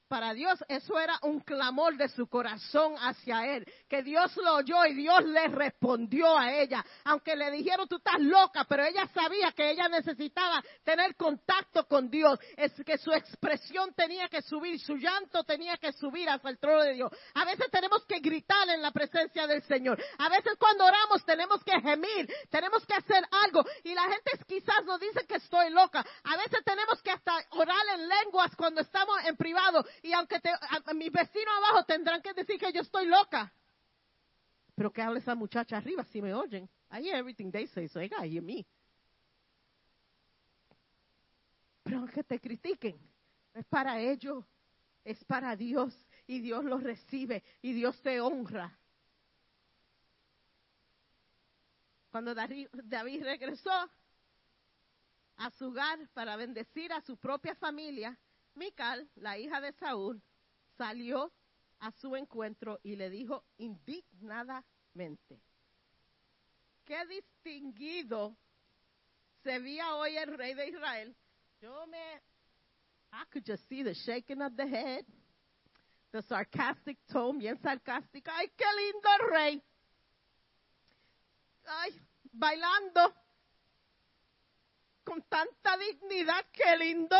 para 0.08 0.34
Dios 0.34 0.62
eso 0.68 0.98
era 0.98 1.18
un 1.22 1.40
clamor 1.40 1.96
de 1.96 2.08
su 2.08 2.26
corazón 2.26 2.94
hacia 2.98 3.46
Él, 3.46 3.64
que 3.88 4.02
Dios 4.02 4.36
lo 4.36 4.56
oyó 4.56 4.84
y 4.86 4.94
Dios 4.94 5.24
le 5.24 5.48
respondió 5.48 6.36
a 6.36 6.52
ella, 6.52 6.84
aunque 7.04 7.36
le 7.36 7.50
dijeron 7.50 7.88
tú 7.88 7.96
estás 7.96 8.20
loca, 8.20 8.64
pero 8.64 8.84
ella 8.84 9.06
sabía 9.14 9.52
que 9.52 9.70
ella 9.70 9.88
necesitaba 9.88 10.62
tener 10.84 11.16
contacto 11.16 11.86
con 11.86 12.10
Dios, 12.10 12.38
es 12.56 12.72
que 12.84 12.98
su 12.98 13.12
expresión 13.12 13.94
tenía 13.94 14.28
que 14.28 14.42
subir, 14.42 14.78
su 14.80 14.96
llanto 14.96 15.44
tenía 15.44 15.76
que 15.76 15.92
subir 15.92 16.28
hasta 16.28 16.48
el 16.48 16.58
trono 16.58 16.82
de 16.82 16.94
Dios. 16.94 17.10
A 17.34 17.44
veces 17.44 17.70
tenemos 17.70 18.04
que 18.04 18.20
gritar 18.20 18.68
en 18.68 18.82
la 18.82 18.90
presencia 18.90 19.46
del 19.46 19.62
Señor, 19.62 20.02
a 20.18 20.28
veces 20.28 20.54
cuando 20.58 20.84
oramos 20.84 21.24
tenemos 21.24 21.62
que 21.64 21.80
gemir, 21.80 22.28
tenemos 22.50 22.84
que 22.86 22.94
hacer 22.94 23.24
algo. 23.30 23.64
Y 23.82 23.94
la 23.94 24.02
gente 24.02 24.32
quizás 24.46 24.84
nos 24.84 25.00
dice 25.00 25.26
que 25.26 25.36
estoy 25.36 25.70
loca, 25.70 26.04
a 26.24 26.36
veces 26.36 26.60
tenemos 26.64 27.02
que 27.02 27.10
hasta 27.10 27.32
orar 27.50 27.84
en 27.94 28.08
lenguas 28.08 28.54
cuando 28.56 28.80
estamos 28.80 29.16
en 29.24 29.36
privado 29.36 29.84
y 30.02 30.12
aunque 30.12 30.40
te, 30.40 30.50
a, 30.50 30.94
mis 30.94 31.10
vecinos 31.10 31.54
abajo 31.58 31.84
tendrán 31.84 32.22
que 32.22 32.32
decir 32.32 32.58
que 32.58 32.72
yo 32.72 32.80
estoy 32.80 33.06
loca. 33.06 33.52
Pero 34.74 34.92
que 34.92 35.02
hable 35.02 35.20
esa 35.20 35.34
muchacha 35.34 35.76
arriba 35.76 36.04
si 36.04 36.20
me 36.20 36.34
oyen. 36.34 36.68
I 36.90 37.08
everything 37.10 37.50
they 37.50 37.66
say, 37.68 37.88
so 37.88 37.98
they 37.98 38.08
gotta 38.08 38.26
hear. 38.26 38.42
Pero 41.82 41.98
aunque 41.98 42.24
te 42.24 42.40
critiquen, 42.40 42.98
es 43.52 43.64
para 43.66 44.00
ellos, 44.00 44.44
es 45.04 45.22
para 45.24 45.54
Dios 45.54 45.94
y 46.26 46.40
Dios 46.40 46.64
los 46.64 46.82
recibe 46.82 47.42
y 47.62 47.72
Dios 47.72 48.00
te 48.02 48.20
honra. 48.20 48.76
Cuando 52.10 52.34
David 52.34 53.22
regresó 53.22 53.72
a 55.36 55.50
su 55.50 55.66
hogar 55.66 56.08
para 56.14 56.36
bendecir 56.36 56.92
a 56.92 57.00
su 57.00 57.16
propia 57.16 57.54
familia, 57.56 58.16
Mical, 58.54 59.08
la 59.16 59.38
hija 59.38 59.60
de 59.60 59.72
Saúl, 59.72 60.22
salió 60.76 61.32
a 61.80 61.90
su 61.92 62.16
encuentro 62.16 62.80
y 62.82 62.96
le 62.96 63.10
dijo 63.10 63.44
indignadamente, 63.58 65.40
qué 66.84 67.04
distinguido 67.06 68.36
se 69.42 69.58
veía 69.58 69.94
hoy 69.96 70.16
el 70.16 70.36
rey 70.36 70.54
de 70.54 70.68
Israel. 70.68 71.16
Yo 71.60 71.86
me, 71.86 72.22
I 73.12 73.24
could 73.30 73.44
just 73.44 73.68
see 73.68 73.82
the 73.82 73.94
shaking 73.94 74.42
of 74.42 74.56
the 74.56 74.66
head, 74.66 75.04
the 76.12 76.22
sarcastic 76.22 76.98
tone, 77.12 77.38
bien 77.38 77.58
sarcástica. 77.60 78.32
Ay, 78.34 78.50
qué 78.56 78.64
lindo 78.76 79.08
rey. 79.30 79.62
Ay, 81.66 82.00
bailando 82.32 83.14
con 85.04 85.22
tanta 85.22 85.76
dignidad, 85.76 86.44
qué 86.52 86.76
lindo. 86.78 87.16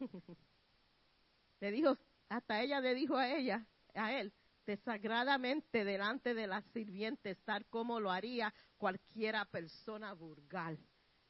le 1.60 1.70
dijo, 1.70 1.96
hasta 2.28 2.60
ella 2.60 2.80
le 2.80 2.94
dijo 2.94 3.16
a 3.16 3.28
ella, 3.28 3.66
a 3.94 4.12
él, 4.12 4.32
desagradamente 4.66 5.84
delante 5.84 6.34
de 6.34 6.46
las 6.46 6.64
sirvientes, 6.72 7.38
tal 7.44 7.64
como 7.66 8.00
lo 8.00 8.10
haría 8.10 8.52
cualquiera 8.76 9.44
persona 9.44 10.12
vulgar. 10.12 10.76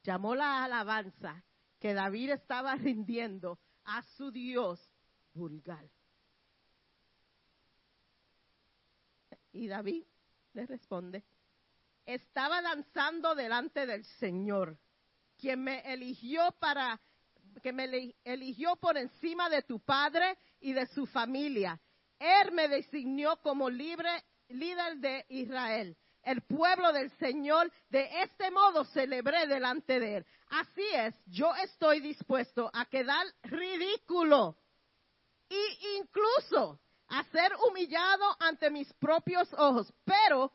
Llamó 0.03 0.35
la 0.35 0.65
alabanza 0.65 1.45
que 1.79 1.95
David 1.95 2.31
estaba 2.31 2.75
rindiendo 2.77 3.59
a 3.85 4.03
su 4.03 4.31
Dios 4.31 4.91
vulgar. 5.35 5.89
Y 9.53 9.69
David 9.69 10.05
le 10.53 10.67
responde, 10.67 11.25
estaba 12.05 12.63
danzando 12.63 13.35
delante 13.35 13.87
del 13.87 14.05
Señor, 14.05 14.79
quien 15.39 15.63
me 15.63 15.81
eligió 15.93 16.53
para 16.59 17.01
que 17.63 17.73
me 17.73 18.15
eligió 18.25 18.77
por 18.77 18.97
encima 18.97 19.49
de 19.49 19.63
tu 19.63 19.81
padre 19.81 20.39
y 20.61 20.73
de 20.73 20.87
su 20.87 21.07
familia. 21.07 21.81
Él 22.19 22.53
me 22.53 22.69
designó 22.69 23.37
como 23.41 23.69
libre 23.69 24.25
líder 24.49 24.97
de 24.99 25.25
Israel, 25.29 25.97
el 26.23 26.43
pueblo 26.43 26.93
del 26.93 27.11
Señor. 27.19 27.71
De 27.89 28.09
este 28.23 28.51
modo 28.51 28.85
celebré 28.85 29.47
delante 29.47 30.01
de 30.01 30.19
él. 30.19 30.27
Así 30.49 30.87
es, 30.93 31.15
yo 31.27 31.55
estoy 31.57 32.01
dispuesto 32.01 32.71
a 32.73 32.87
quedar 32.87 33.27
ridículo 33.43 34.57
e 35.49 35.99
incluso 35.99 36.81
a 37.09 37.25
ser 37.25 37.53
humillado 37.69 38.37
ante 38.41 38.71
mis 38.71 38.93
propios 38.95 39.53
ojos. 39.55 39.93
Pero 40.05 40.53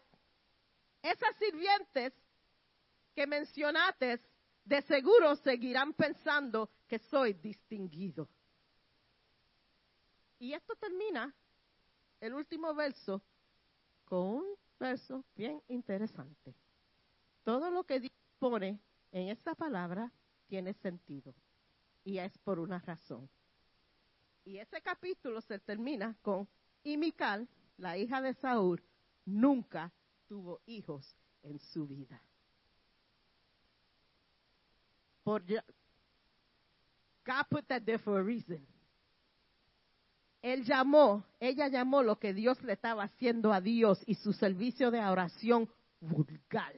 esas 1.02 1.36
sirvientes 1.38 2.14
que 3.14 3.28
mencionaste 3.28 4.20
de 4.64 4.82
seguro 4.84 5.36
seguirán 5.38 5.94
pensando 5.94 6.70
que 6.88 7.00
soy 7.00 7.34
distinguido. 7.34 8.30
Y 10.40 10.54
esto 10.54 10.76
termina 10.76 11.34
el 12.20 12.34
último 12.34 12.74
verso 12.74 13.22
con 14.06 14.28
un 14.28 14.46
verso 14.80 15.24
bien 15.36 15.62
interesante. 15.68 16.56
Todo 17.44 17.70
lo 17.72 17.84
que 17.84 18.00
Dios 18.00 18.14
pone 18.40 18.80
en 19.12 19.30
esta 19.30 19.56
palabra 19.56 20.12
tiene 20.48 20.74
sentido 20.74 21.34
y 22.04 22.18
es 22.18 22.38
por 22.40 22.60
una 22.60 22.80
razón. 22.80 23.30
Y 24.44 24.58
ese 24.58 24.82
capítulo 24.82 25.42
se 25.42 25.60
termina 25.60 26.18
con, 26.22 26.48
y 26.84 26.98
Mical, 26.98 27.48
la 27.78 27.98
hija 27.98 28.22
de 28.22 28.34
Saúl, 28.36 28.84
nunca 29.26 29.92
tuvo 30.28 30.62
hijos 30.66 31.16
en 31.44 31.60
su 31.60 31.88
vida. 31.88 32.22
Por, 35.24 35.44
God 37.26 37.44
put 37.50 37.68
that 37.68 37.86
there 37.86 38.00
for 38.00 38.20
a 38.20 38.24
reason. 38.24 38.66
Él 40.42 40.64
llamó, 40.66 41.24
ella 41.40 41.68
llamó 41.68 42.02
lo 42.02 42.18
que 42.18 42.34
Dios 42.34 42.62
le 42.64 42.74
estaba 42.74 43.04
haciendo 43.04 43.54
a 43.54 43.62
Dios 43.62 44.02
y 44.08 44.16
su 44.16 44.34
servicio 44.34 44.90
de 44.90 45.00
oración 45.00 45.70
vulgar. 46.00 46.74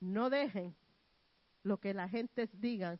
No 0.00 0.30
dejen 0.30 0.74
lo 1.62 1.78
que 1.78 1.92
la 1.92 2.08
gente 2.08 2.48
diga 2.52 2.98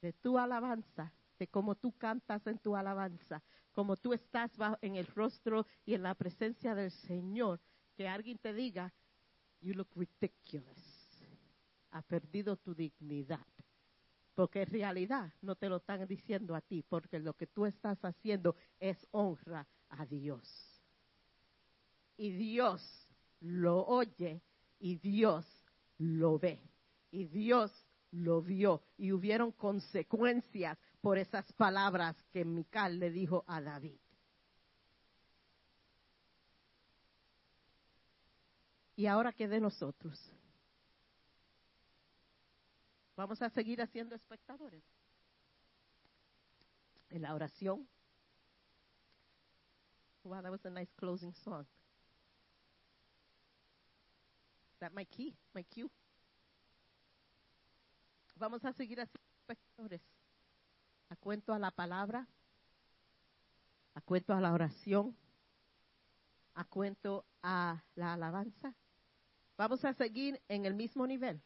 de 0.00 0.12
tu 0.12 0.38
alabanza, 0.38 1.12
de 1.38 1.48
cómo 1.48 1.74
tú 1.74 1.92
cantas 1.92 2.46
en 2.46 2.58
tu 2.58 2.76
alabanza, 2.76 3.42
como 3.72 3.96
tú 3.96 4.12
estás 4.12 4.52
en 4.80 4.94
el 4.96 5.06
rostro 5.06 5.66
y 5.84 5.94
en 5.94 6.02
la 6.02 6.14
presencia 6.14 6.74
del 6.74 6.90
Señor, 6.90 7.60
que 7.96 8.06
alguien 8.06 8.38
te 8.38 8.52
diga, 8.52 8.92
you 9.60 9.74
look 9.74 9.88
ridiculous. 9.96 10.96
Ha 11.90 12.02
perdido 12.02 12.56
tu 12.56 12.74
dignidad. 12.74 13.46
Porque 14.34 14.62
en 14.62 14.68
realidad 14.68 15.32
no 15.40 15.56
te 15.56 15.68
lo 15.68 15.76
están 15.76 16.06
diciendo 16.06 16.54
a 16.54 16.60
ti, 16.60 16.84
porque 16.86 17.18
lo 17.18 17.32
que 17.32 17.46
tú 17.46 17.64
estás 17.64 17.98
haciendo 18.04 18.54
es 18.78 18.98
honra 19.12 19.66
a 19.88 20.04
Dios. 20.04 20.46
Y 22.18 22.32
Dios 22.32 23.08
lo 23.40 23.86
oye 23.86 24.42
y 24.78 24.96
Dios 24.96 25.46
lo 25.98 26.38
ve. 26.38 26.60
Y 27.10 27.24
Dios 27.24 27.72
lo 28.10 28.42
vio 28.42 28.82
y 28.98 29.12
hubieron 29.12 29.52
consecuencias 29.52 30.78
por 31.00 31.18
esas 31.18 31.50
palabras 31.54 32.16
que 32.32 32.44
Mical 32.44 32.98
le 32.98 33.10
dijo 33.10 33.44
a 33.46 33.60
David. 33.60 33.98
Y 38.96 39.06
ahora 39.06 39.32
qué 39.32 39.46
de 39.46 39.60
nosotros. 39.60 40.18
Vamos 43.14 43.40
a 43.42 43.50
seguir 43.50 43.80
haciendo 43.82 44.14
espectadores. 44.14 44.82
En 47.10 47.22
la 47.22 47.34
oración. 47.34 47.86
Wow, 50.24 50.42
that 50.42 50.50
was 50.50 50.64
a 50.64 50.70
nice 50.70 50.90
closing 50.96 51.32
song. 51.32 51.66
That 54.80 54.92
my 54.92 55.04
key, 55.04 55.36
my 55.54 55.62
cue? 55.62 55.90
Vamos 58.34 58.64
a 58.64 58.72
seguir 58.72 59.00
haciendo 59.00 59.28
espectadores. 59.40 60.02
A 61.10 61.16
cuento 61.16 61.54
a 61.54 61.58
la 61.58 61.70
palabra, 61.70 62.26
a 63.94 64.00
cuento 64.00 64.34
a 64.34 64.40
la 64.40 64.52
oración, 64.52 65.16
a 66.54 66.64
cuento 66.64 67.24
a 67.42 67.82
la 67.94 68.14
alabanza. 68.14 68.74
Vamos 69.56 69.84
a 69.84 69.94
seguir 69.94 70.40
en 70.48 70.66
el 70.66 70.74
mismo 70.74 71.06
nivel 71.06 71.40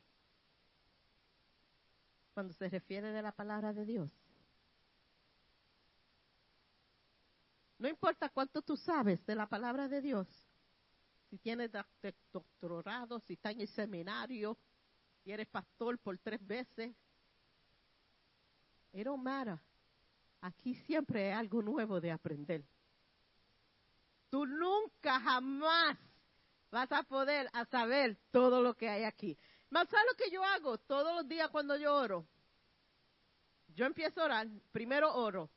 cuando 2.34 2.52
se 2.54 2.68
refiere 2.68 3.12
de 3.12 3.22
la 3.22 3.32
palabra 3.32 3.72
de 3.72 3.84
Dios. 3.84 4.10
No 7.78 7.88
importa 7.88 8.28
cuánto 8.28 8.62
tú 8.62 8.76
sabes 8.76 9.24
de 9.26 9.34
la 9.34 9.48
palabra 9.48 9.88
de 9.88 10.00
Dios, 10.00 10.26
si 11.30 11.38
tienes 11.38 11.70
doctorado, 12.32 13.20
si 13.20 13.34
estás 13.34 13.52
en 13.52 13.62
el 13.62 13.68
seminario, 13.68 14.58
si 15.22 15.32
eres 15.32 15.46
pastor 15.46 15.98
por 15.98 16.18
tres 16.18 16.44
veces, 16.46 16.94
it 18.92 19.04
don't 19.04 19.22
matter. 19.22 19.58
Aquí 20.40 20.74
siempre 20.74 21.26
hay 21.26 21.38
algo 21.38 21.62
nuevo 21.62 22.00
de 22.00 22.10
aprender. 22.10 22.64
Tú 24.30 24.46
nunca 24.46 25.20
jamás 25.20 25.96
vas 26.70 26.90
a 26.92 27.02
poder 27.02 27.48
a 27.52 27.64
saber 27.64 28.16
todo 28.30 28.62
lo 28.62 28.74
que 28.74 28.88
hay 28.88 29.04
aquí. 29.04 29.36
Más 29.70 29.88
¿sabes 29.88 30.06
lo 30.10 30.16
que 30.16 30.30
yo 30.30 30.44
hago 30.44 30.78
todos 30.78 31.14
los 31.14 31.28
días 31.28 31.48
cuando 31.50 31.76
yo 31.76 31.94
oro? 31.94 32.26
Yo 33.68 33.86
empiezo 33.86 34.20
a 34.20 34.24
orar, 34.24 34.48
primero 34.72 35.14
oro. 35.14 35.50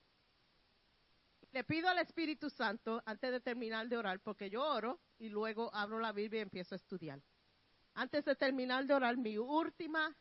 Le 1.52 1.64
pido 1.64 1.88
al 1.90 2.00
Espíritu 2.00 2.50
Santo 2.50 3.02
antes 3.06 3.32
de 3.32 3.40
terminar 3.40 3.88
de 3.88 3.98
orar, 3.98 4.20
porque 4.20 4.50
yo 4.50 4.64
oro 4.64 5.00
y 5.20 5.30
luego 5.30 5.74
abro 5.74 6.00
la 6.00 6.12
Biblia 6.12 6.40
y 6.40 6.44
empiezo 6.44 6.76
a 6.76 6.78
estudiar. 6.78 7.22
Antes 7.96 8.26
de 8.26 8.36
terminar 8.36 8.86
de 8.86 8.94
orar, 8.94 9.18
mi 9.18 9.38
última 9.38 10.16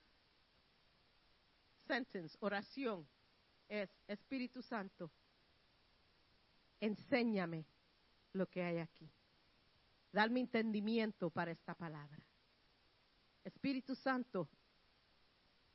sentence, 1.86 2.36
oración, 2.40 3.09
es, 3.68 3.88
Espíritu 4.07 4.62
Santo, 4.62 5.11
enséñame 6.80 7.64
lo 8.34 8.47
que 8.47 8.62
hay 8.62 8.78
aquí. 8.78 9.11
Darme 10.13 10.41
entendimiento 10.41 11.31
para 11.31 11.51
esta 11.51 11.75
palabra. 11.75 12.23
Espíritu 13.45 13.95
Santo, 13.95 14.49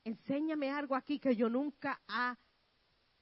enséñame 0.03 0.69
algo 0.71 0.95
aquí 0.95 1.19
que 1.19 1.35
yo 1.35 1.49
nunca 1.49 1.99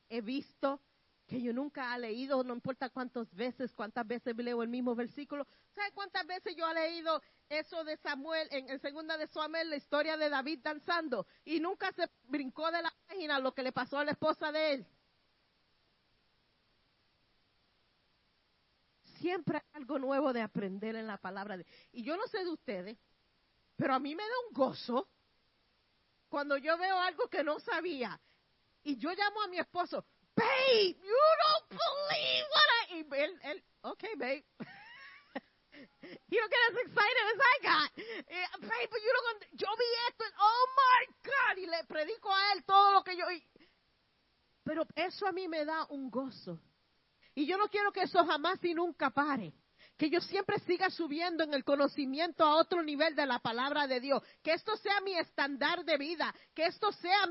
he 0.09 0.22
visto, 0.22 0.82
que 1.26 1.41
yo 1.41 1.53
nunca 1.53 1.95
he 1.95 1.99
leído, 1.99 2.43
no 2.43 2.53
importa 2.53 2.89
cuántas 2.89 3.34
veces, 3.34 3.74
cuántas 3.74 4.05
veces 4.05 4.36
leo 4.36 4.61
el 4.61 4.70
mismo 4.70 4.93
versículo. 4.93 5.47
¿Sabe 5.74 5.91
cuántas 5.93 6.28
veces 6.28 6.55
yo 6.55 6.70
he 6.70 6.74
leído 6.74 7.22
eso 7.49 7.84
de 7.84 7.97
Samuel, 7.97 8.47
en, 8.51 8.70
en, 8.70 8.80
segunda 8.80 9.18
de 9.18 9.28
Samuel, 9.28 9.70
la 9.70 9.78
historia 9.78 10.18
de 10.18 10.30
David 10.30 10.59
danzando, 10.61 11.26
y 11.43 11.59
nunca 11.59 11.91
se 11.93 12.07
brincó 12.26 12.70
de 12.72 12.84
la 12.84 12.93
página 13.07 13.39
lo 13.39 13.53
que 13.53 13.63
le 13.63 13.72
pasó 13.72 13.97
a 13.97 14.05
la 14.05 14.11
esposa 14.11 14.51
de 14.51 14.74
él? 14.74 14.88
Siempre 19.20 19.57
hay 19.57 19.82
algo 19.82 19.99
nuevo 19.99 20.34
de 20.34 20.41
aprender 20.41 20.95
en 20.95 21.07
la 21.07 21.18
palabra 21.18 21.57
de 21.57 21.66
Y 21.91 22.03
yo 22.03 22.18
no 22.18 22.28
sé 22.28 22.43
de 22.43 22.49
ustedes, 22.49 22.97
pero 23.76 23.93
a 23.93 23.99
mí 23.99 24.16
me 24.16 24.24
da 24.24 24.34
un 24.47 24.53
gozo 24.53 25.09
cuando 26.30 26.57
yo 26.57 26.78
veo 26.78 26.97
algo 26.99 27.30
que 27.30 27.43
no 27.43 27.59
sabía. 27.59 28.20
Y 28.84 28.97
yo 28.97 29.09
llamo 29.11 29.41
a 29.41 29.47
mi 29.47 29.57
esposo, 29.57 30.05
babe, 30.36 30.95
you 31.01 31.18
don't 31.41 31.70
believe 31.70 32.45
what 32.51 32.70
I... 32.70 32.95
Y 32.95 33.22
él, 33.22 33.39
él 33.43 33.63
okay, 33.82 34.16
babe. 34.16 34.43
you 36.30 36.39
don't 36.39 36.51
get 36.51 36.59
as 36.70 36.78
excited 36.86 37.26
as 37.34 37.39
I 37.39 37.55
got. 37.63 37.91
Babe, 38.61 38.89
but 38.91 39.01
you 39.01 39.11
don't... 39.13 39.45
Yo 39.53 39.68
vi 39.76 39.86
esto, 40.09 40.26
oh 40.39 40.68
my 40.76 41.16
God, 41.24 41.57
y 41.57 41.66
le 41.66 41.84
predico 41.86 42.32
a 42.32 42.53
él 42.53 42.63
todo 42.66 42.91
lo 42.91 43.03
que 43.03 43.16
yo... 43.16 43.26
Pero 44.63 44.86
eso 44.95 45.28
a 45.28 45.32
mí 45.32 45.47
me 45.47 45.63
da 45.63 45.86
un 45.89 46.09
gozo. 46.09 46.59
Y 47.36 47.45
yo 47.45 47.57
no 47.57 47.67
quiero 47.67 47.91
que 47.91 48.01
eso 48.01 48.25
jamás 48.25 48.63
y 48.63 48.73
nunca 48.73 49.11
pare 49.11 49.53
que 49.97 50.09
yo 50.09 50.19
siempre 50.19 50.59
siga 50.59 50.89
subiendo 50.89 51.43
en 51.43 51.53
el 51.53 51.63
conocimiento 51.63 52.43
a 52.43 52.55
otro 52.55 52.83
nivel 52.83 53.15
de 53.15 53.25
la 53.25 53.39
palabra 53.39 53.88
de 53.88 53.99
Dios, 53.99 54.21
que 54.43 54.51
esto 54.51 54.75
sea 54.77 54.99
mi 55.01 55.17
estándar 55.17 55.86
de 55.86 55.97
vida, 55.97 56.33
que 56.53 56.65
esto 56.65 56.91
sea 56.91 57.25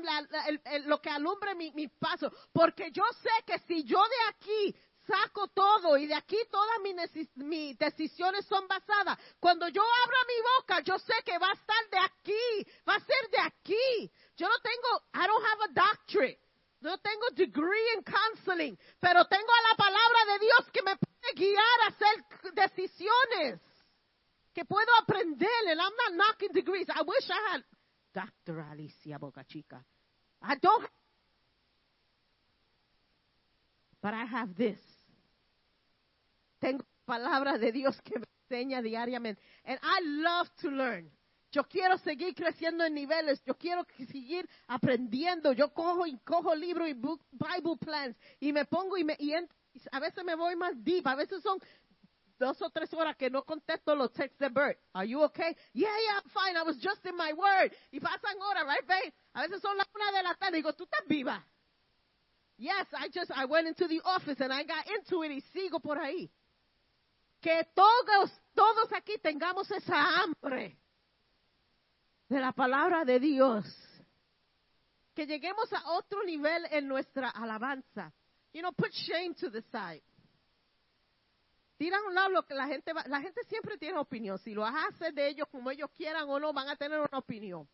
lo 0.85 0.99
que 0.99 1.09
alumbre 1.09 1.53
mi, 1.53 1.71
mi 1.71 1.87
paso, 1.87 2.31
porque 2.51 2.91
yo 2.91 3.03
sé 3.21 3.29
que 3.45 3.59
si 3.67 3.83
yo 3.83 4.01
de 4.01 4.29
aquí 4.29 4.75
saco 5.05 5.47
todo 5.49 5.97
y 5.97 6.07
de 6.07 6.15
aquí 6.15 6.37
todas 6.49 6.79
mis, 6.81 7.77
decisiones 7.77 8.45
son 8.45 8.67
basadas. 8.67 9.17
Cuando 9.39 9.67
yo 9.67 9.81
abra 9.81 10.17
mi 10.27 10.41
boca, 10.57 10.79
yo 10.81 10.97
sé 10.99 11.13
que 11.23 11.37
va 11.37 11.49
a 11.49 11.53
estar 11.53 11.89
de 11.91 11.99
aquí, 11.99 12.71
va 12.87 12.95
a 12.95 12.99
ser 12.99 13.29
de 13.29 13.39
aquí. 13.39 14.11
Yo 14.35 14.47
no 14.47 14.55
tengo, 14.59 15.03
I 15.13 15.27
don't 15.27 15.45
have 15.45 15.63
a 15.63 15.67
doctorate. 15.67 16.44
No 16.85 16.99
tengo 16.99 17.31
degree 17.33 17.93
in 17.97 18.03
counseling, 18.03 18.77
pero 18.99 19.25
tengo 19.25 19.51
la 19.71 19.75
palabra 19.75 20.33
de 20.33 20.39
Dios 20.45 20.69
que 20.71 20.83
me 20.83 20.95
puede 20.95 21.33
guiar 21.33 21.81
a 21.81 21.87
hacer 21.87 22.53
decisiones. 22.53 23.59
Que 24.53 24.65
puedo 24.65 24.87
aprender. 25.01 25.49
And 25.71 25.81
I'm 25.81 25.93
not 25.97 26.13
knocking 26.13 26.53
degrees. 26.53 26.85
I 26.89 27.01
wish 27.01 27.27
I 27.27 27.53
had 27.53 27.63
Dr. 28.13 28.59
Alicia 28.71 29.17
Boca 29.17 29.43
Chica. 29.45 29.83
I 30.43 30.57
don't. 30.61 30.87
But 33.99 34.13
I 34.13 34.25
have 34.25 34.53
this. 34.55 34.79
Tengo 36.59 36.85
palabra 37.07 37.57
de 37.57 37.71
Dios 37.71 37.99
que 38.03 38.19
me 38.19 38.25
enseña 38.47 38.83
diariamente. 38.83 39.41
And 39.65 39.79
I 39.81 40.01
love 40.03 40.47
to 40.61 40.69
learn. 40.69 41.09
Yo 41.55 41.63
quiero 41.63 41.97
seguir 41.99 42.35
creciendo 42.35 42.83
en 42.83 42.93
niveles. 42.93 43.41
Yo 43.45 43.55
quiero 43.55 43.87
seguir 44.11 44.45
aprendiendo. 44.67 45.53
Yo 45.53 45.73
cojo 45.73 46.05
y 46.05 46.17
cojo 46.17 46.53
libros 46.53 46.89
y 46.89 46.93
book, 46.93 47.21
Bible 47.31 47.77
plans 47.79 48.17
y 48.41 48.51
me 48.51 48.65
pongo 48.65 48.97
y, 48.97 49.05
me, 49.05 49.15
y 49.17 49.31
a 49.89 49.99
veces 50.01 50.25
me 50.25 50.35
voy 50.35 50.57
más 50.57 50.73
deep. 50.83 51.07
A 51.07 51.15
veces 51.15 51.41
son 51.41 51.57
dos 52.37 52.61
o 52.61 52.69
tres 52.71 52.93
horas 52.93 53.15
que 53.15 53.29
no 53.29 53.43
contesto 53.45 53.95
los 53.95 54.11
texts 54.11 54.37
de 54.37 54.49
Bert. 54.49 54.77
Are 54.91 55.07
you 55.07 55.21
okay? 55.21 55.55
Yeah, 55.71 55.87
yeah, 55.87 56.19
I'm 56.19 56.29
fine. 56.29 56.57
I 56.57 56.63
was 56.63 56.75
just 56.75 57.05
in 57.05 57.15
my 57.15 57.31
word. 57.31 57.71
Y 57.89 58.01
pasan 58.01 58.35
horas, 58.41 58.65
right, 58.67 58.85
babe? 58.85 59.13
A 59.33 59.43
veces 59.43 59.61
son 59.61 59.77
las 59.77 59.87
una 59.95 60.11
de 60.11 60.23
la 60.23 60.35
tarde 60.35 60.57
y 60.57 60.61
digo, 60.61 60.73
tú 60.73 60.83
estás 60.83 61.07
viva. 61.07 61.41
Yes, 62.57 62.87
I 62.91 63.07
just, 63.13 63.31
I 63.31 63.45
went 63.45 63.65
into 63.69 63.87
the 63.87 64.01
office 64.03 64.41
and 64.41 64.51
I 64.51 64.63
got 64.63 64.85
into 64.87 65.23
it 65.23 65.31
y 65.31 65.39
sigo 65.53 65.79
por 65.79 65.99
ahí. 65.99 66.29
Que 67.39 67.63
todos, 67.73 68.29
todos 68.53 68.91
aquí 68.91 69.17
tengamos 69.19 69.71
esa 69.71 70.21
hambre 70.21 70.77
de 72.29 72.39
la 72.39 72.51
palabra 72.51 73.05
de 73.05 73.19
Dios. 73.19 73.65
Que 75.13 75.25
lleguemos 75.25 75.71
a 75.73 75.91
otro 75.91 76.23
nivel 76.23 76.65
en 76.71 76.87
nuestra 76.87 77.29
alabanza. 77.29 78.13
You 78.53 78.61
know, 78.61 78.73
put 78.73 78.91
shame 78.91 79.33
to 79.35 79.49
the 79.49 79.61
side. 79.63 80.03
Tira 81.77 81.97
a 81.97 82.07
un 82.07 82.15
lado 82.15 82.29
lo 82.29 82.43
que 82.45 82.53
la 82.53 82.67
gente 82.67 82.93
va, 82.93 83.03
la 83.07 83.21
gente 83.21 83.43
siempre 83.45 83.77
tiene 83.77 83.97
opinión. 83.97 84.37
Si 84.39 84.53
lo 84.53 84.65
hace 84.65 85.11
de 85.11 85.27
ellos 85.27 85.47
como 85.49 85.71
ellos 85.71 85.89
quieran 85.91 86.29
o 86.29 86.39
no, 86.39 86.53
van 86.53 86.69
a 86.69 86.75
tener 86.75 86.99
una 86.99 87.17
opinión. 87.17 87.67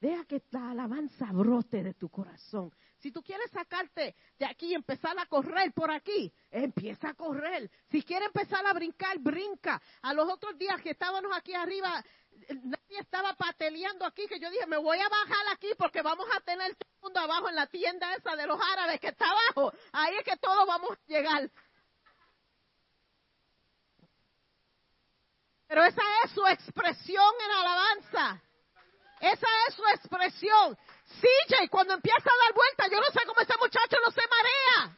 Deja 0.00 0.24
que 0.24 0.42
la 0.50 0.70
alabanza 0.70 1.30
brote 1.32 1.82
de 1.82 1.92
tu 1.92 2.08
corazón. 2.08 2.72
Si 3.00 3.10
tú 3.10 3.22
quieres 3.22 3.50
sacarte 3.50 4.14
de 4.38 4.44
aquí 4.44 4.68
y 4.68 4.74
empezar 4.74 5.18
a 5.18 5.24
correr 5.26 5.72
por 5.72 5.90
aquí, 5.90 6.30
empieza 6.50 7.08
a 7.08 7.14
correr. 7.14 7.70
Si 7.90 8.02
quieres 8.02 8.26
empezar 8.26 8.66
a 8.66 8.74
brincar, 8.74 9.18
brinca. 9.18 9.80
A 10.02 10.12
los 10.12 10.28
otros 10.28 10.56
días 10.58 10.80
que 10.82 10.90
estábamos 10.90 11.34
aquí 11.34 11.54
arriba, 11.54 12.04
nadie 12.48 12.98
estaba 12.98 13.34
pateleando 13.34 14.04
aquí, 14.04 14.26
que 14.26 14.38
yo 14.38 14.50
dije, 14.50 14.66
me 14.66 14.76
voy 14.76 14.98
a 14.98 15.08
bajar 15.08 15.46
aquí 15.52 15.68
porque 15.78 16.02
vamos 16.02 16.26
a 16.36 16.40
tener 16.40 16.76
todo 16.76 16.90
el 16.90 17.02
mundo 17.02 17.20
abajo 17.20 17.48
en 17.48 17.56
la 17.56 17.66
tienda 17.68 18.14
esa 18.14 18.36
de 18.36 18.46
los 18.46 18.60
árabes 18.60 19.00
que 19.00 19.08
está 19.08 19.24
abajo. 19.30 19.72
Ahí 19.92 20.16
es 20.16 20.24
que 20.24 20.36
todos 20.36 20.66
vamos 20.66 20.90
a 20.90 21.06
llegar. 21.06 21.50
Pero 25.66 25.84
esa 25.84 26.02
es 26.24 26.32
su 26.32 26.46
expresión 26.48 27.32
en 27.44 27.50
alabanza. 27.50 28.42
Esa 29.20 29.46
es 29.68 29.74
su 29.74 29.86
expresión. 29.94 30.76
CJ, 31.18 31.68
cuando 31.70 31.94
empieza 31.94 32.30
a 32.30 32.44
dar 32.44 32.54
vuelta, 32.54 32.88
yo 32.88 33.00
no 33.00 33.06
sé 33.06 33.26
cómo 33.26 33.40
ese 33.40 33.56
muchacho 33.58 33.96
no 34.04 34.12
se 34.12 34.22
marea. 34.28 34.96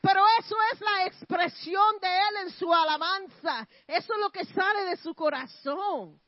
Pero 0.00 0.24
eso 0.38 0.56
es 0.72 0.80
la 0.80 1.06
expresión 1.06 1.98
de 2.00 2.08
él 2.08 2.36
en 2.42 2.50
su 2.50 2.72
alabanza. 2.72 3.66
Eso 3.86 4.14
es 4.14 4.20
lo 4.20 4.30
que 4.30 4.44
sale 4.44 4.84
de 4.84 4.96
su 4.98 5.14
corazón. 5.14 6.20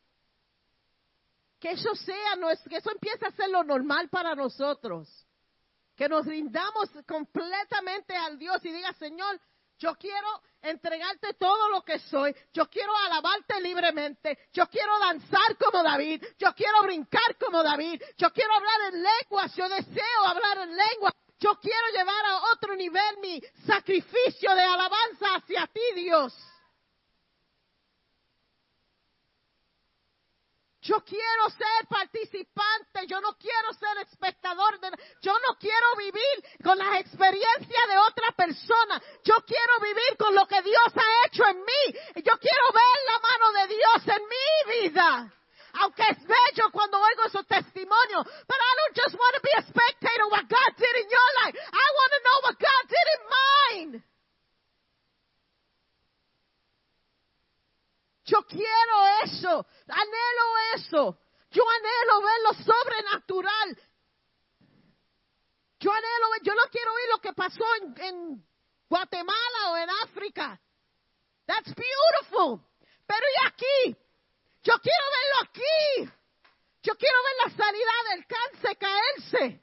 Que 1.61 1.73
eso 1.73 1.95
sea, 1.95 2.35
que 2.69 2.77
eso 2.77 2.91
empiece 2.91 3.27
a 3.27 3.33
ser 3.33 3.51
lo 3.51 3.63
normal 3.63 4.09
para 4.09 4.35
nosotros. 4.35 5.09
Que 5.95 6.09
nos 6.09 6.27
rindamos 6.27 6.89
completamente 7.07 8.17
al 8.17 8.39
Dios 8.39 8.65
y 8.65 8.73
diga, 8.73 8.93
Señor, 8.95 9.41
yo 9.79 9.95
quiero 9.95 10.43
entregarte 10.61 11.35
todo 11.35 11.71
lo 11.71 11.83
que 11.83 11.99
soy. 12.01 12.35
Yo 12.53 12.69
quiero 12.69 12.95
alabarte 12.97 13.61
libremente. 13.61 14.39
Yo 14.53 14.67
quiero 14.67 14.99
danzar 14.99 15.57
como 15.57 15.83
David. 15.83 16.25
Yo 16.39 16.53
quiero 16.55 16.83
brincar 16.83 17.37
como 17.39 17.63
David. 17.63 18.03
Yo 18.17 18.33
quiero 18.33 18.53
hablar 18.55 18.93
en 18.93 19.03
lenguas. 19.03 19.55
Yo 19.55 19.69
deseo 19.69 20.25
hablar 20.25 20.59
en 20.59 20.77
lengua. 20.77 21.13
Yo 21.39 21.55
quiero 21.61 21.87
llevar 21.95 22.27
a 22.27 22.53
otro 22.53 22.75
nivel 22.75 23.19
mi 23.23 23.41
sacrificio 23.65 24.55
de 24.55 24.63
alabanza 24.63 25.37
hacia 25.37 25.67
ti, 25.69 25.81
Dios. 25.95 26.35
Yo 30.89 31.05
quiero 31.05 31.51
ser 31.51 31.87
participante, 31.87 33.07
yo 33.07 33.21
no 33.21 33.37
quiero 33.37 33.75
ser 33.75 33.99
espectador, 34.09 34.81
de, 34.81 34.89
yo 35.21 35.35
no 35.47 35.59
quiero 35.61 35.87
vivir 35.99 36.65
con 36.65 36.79
las 36.79 37.01
experiencias 37.01 37.89
de 37.89 37.99
otra 37.99 38.33
persona, 38.33 38.97
yo 39.23 39.35
quiero 39.45 39.81
vivir 39.83 40.17
con 40.17 40.35
lo 40.35 40.47
que 40.47 40.63
Dios 40.63 40.89
ha 40.97 41.27
hecho 41.27 41.45
en 41.47 41.61
mí, 41.61 41.83
yo 42.25 42.33
quiero 42.41 42.65
ver 42.73 42.97
la 43.05 43.19
mano 43.21 43.53
de 43.53 43.75
Dios 43.75 44.17
en 44.17 44.23
mi 44.33 44.81
vida. 44.81 45.35
Aunque 45.75 46.05
es 46.09 46.23
bello 46.25 46.71
cuando 46.73 46.99
oigo 46.99 47.25
esos 47.27 47.47
testimonios, 47.47 48.25
but 48.25 48.57
I 48.57 48.73
don't 48.81 48.97
just 48.97 49.15
want 49.15 49.35
to 49.37 49.43
be 49.43 49.53
a 49.59 49.63
spectator 49.69 50.27
what 50.31 50.49
God 50.49 50.73
did 50.75 50.97
in 51.05 51.11
your 51.11 51.31
life. 51.45 51.55
I 51.69 51.87
want 51.93 52.13
to 52.17 52.21
know 52.25 52.39
what 52.45 52.59
God 52.59 52.83
did 52.89 53.07
in 53.13 53.23
mine. 53.29 54.05
Yo 58.29 58.43
quiero 58.43 59.07
eso, 59.25 59.67
anhelo 59.89 60.59
Yo 60.91 61.65
anhelo 61.71 62.23
ver 62.23 62.41
lo 62.45 62.53
sobrenatural. 62.55 63.79
Yo 65.81 65.93
anhelo, 65.93 66.27
yo 66.43 66.55
no 66.55 66.63
quiero 66.71 66.93
oír 66.93 67.09
lo 67.11 67.21
que 67.21 67.33
pasó 67.33 67.65
en, 67.81 68.01
en 68.03 68.47
Guatemala 68.89 69.71
o 69.71 69.77
en 69.77 69.91
África. 69.91 70.61
That's 71.47 71.75
beautiful. 71.75 72.61
Pero 73.07 73.27
y 73.35 73.47
aquí, 73.47 73.97
yo 74.63 74.75
quiero 74.81 75.05
verlo 75.17 75.51
aquí. 75.51 76.13
Yo 76.83 76.95
quiero 76.97 77.17
ver 77.23 77.51
la 77.51 77.65
sanidad 77.65 78.03
del 78.11 78.27
cáncer 78.27 78.79
caerse. 78.79 79.63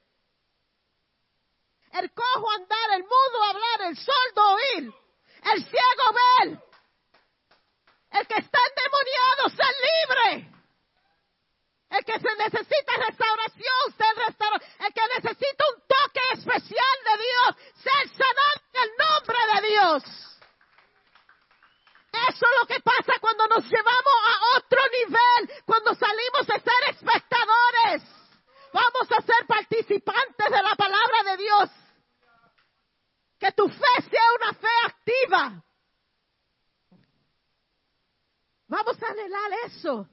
El 1.93 2.11
cojo 2.11 2.51
andar, 2.51 2.91
el 2.95 3.03
mudo 3.03 3.43
hablar, 3.49 3.82
el 3.89 3.97
sordo 3.97 4.53
oír, 4.53 4.93
el 5.53 5.63
ciego 5.63 6.13
ver, 6.13 6.59
el 8.11 8.28
que 8.28 8.36
está 8.36 8.59
endemoniado 8.70 9.49
ser 9.49 9.76
libre. 9.88 10.55
El 11.96 12.04
que 12.04 12.20
se 12.20 12.36
necesita 12.36 12.93
restauración, 13.08 13.93
ser 13.98 14.26
restaurado. 14.28 14.66
El 14.80 14.93
que 14.93 15.02
necesita 15.16 15.64
un 15.74 15.82
toque 15.88 16.22
especial 16.34 16.98
de 17.06 17.24
Dios, 17.24 17.74
ser 17.76 18.10
sanado 18.10 18.62
en 18.74 18.84
el 18.84 18.89
nombre 18.98 19.38
de 19.54 19.68
Dios. 19.70 20.04
Eso 22.12 22.46
es 22.46 22.60
lo 22.60 22.68
que 22.68 22.82
pasa 22.82 23.14
cuando 23.22 23.48
nos 23.48 23.64
llevamos 23.70 24.14
a 24.28 24.58
otro 24.58 24.82
nivel, 24.91 25.64
cuando 25.66 25.96
salimos 25.96 26.48
de 26.48 26.60
ser 26.60 26.89
espectadores. 26.89 28.04
Vamos 28.74 29.12
a 29.12 29.22
ser 29.22 29.48
participantes 29.48 30.52
de 30.52 30.64
la 30.64 30.76
palabra 30.76 31.24
de 31.32 31.38
Dios. 31.38 31.70
Que 33.39 33.52
tu 33.54 33.70
fe 33.70 34.02
sea 34.10 34.34
una 34.41 34.54
fe 34.54 34.68
activa. 34.86 35.64
Vamos 38.68 39.02
a 39.02 39.08
anhelar 39.08 39.52
eso. 39.66 40.10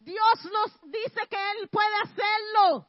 Dios 0.00 0.44
nos 0.52 0.80
dice 0.90 1.26
que 1.28 1.50
Él 1.52 1.68
puede 1.68 1.94
hacerlo. 2.02 2.88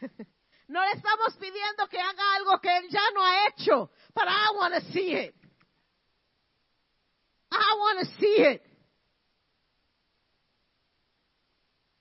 No 0.68 0.84
le 0.84 0.92
estamos 0.94 1.36
pidiendo 1.36 1.86
que 1.88 2.00
haga 2.00 2.34
algo 2.34 2.60
que 2.60 2.76
Él 2.76 2.88
ya 2.90 3.08
no 3.14 3.24
ha 3.24 3.46
hecho, 3.46 3.88
but 4.12 4.24
I 4.26 4.50
want 4.56 4.74
to 4.74 4.80
see 4.92 5.14
it. 5.14 5.32
I 7.52 7.76
want 7.78 8.00
to 8.00 8.06
see 8.18 8.42
it. 8.42 8.62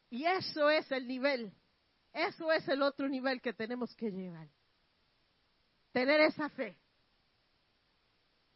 Y 0.09 0.25
eso 0.25 0.67
es 0.69 0.91
el 0.91 1.07
nivel, 1.07 1.53
eso 2.11 2.51
es 2.51 2.67
el 2.67 2.81
otro 2.81 3.07
nivel 3.07 3.39
que 3.39 3.53
tenemos 3.53 3.95
que 3.95 4.09
llevar. 4.09 4.47
Tener 5.91 6.21
esa 6.21 6.49
fe. 6.49 6.75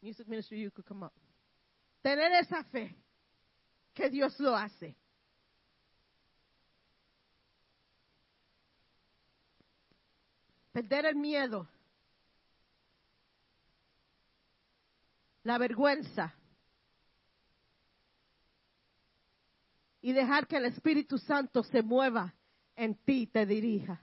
Music 0.02 0.26
ministry, 0.26 0.60
you 0.60 0.72
could 0.72 0.86
come 0.86 1.04
up. 1.04 1.12
Tener 2.02 2.32
esa 2.32 2.64
fe 2.64 2.96
que 4.00 4.08
Dios 4.08 4.40
lo 4.40 4.56
hace. 4.56 4.96
Perder 10.72 11.04
el 11.04 11.16
miedo, 11.16 11.68
la 15.42 15.58
vergüenza 15.58 16.34
y 20.00 20.12
dejar 20.12 20.46
que 20.46 20.56
el 20.56 20.64
Espíritu 20.64 21.18
Santo 21.18 21.62
se 21.62 21.82
mueva 21.82 22.34
en 22.76 22.94
ti 22.94 23.22
y 23.22 23.26
te 23.26 23.44
dirija. 23.44 24.00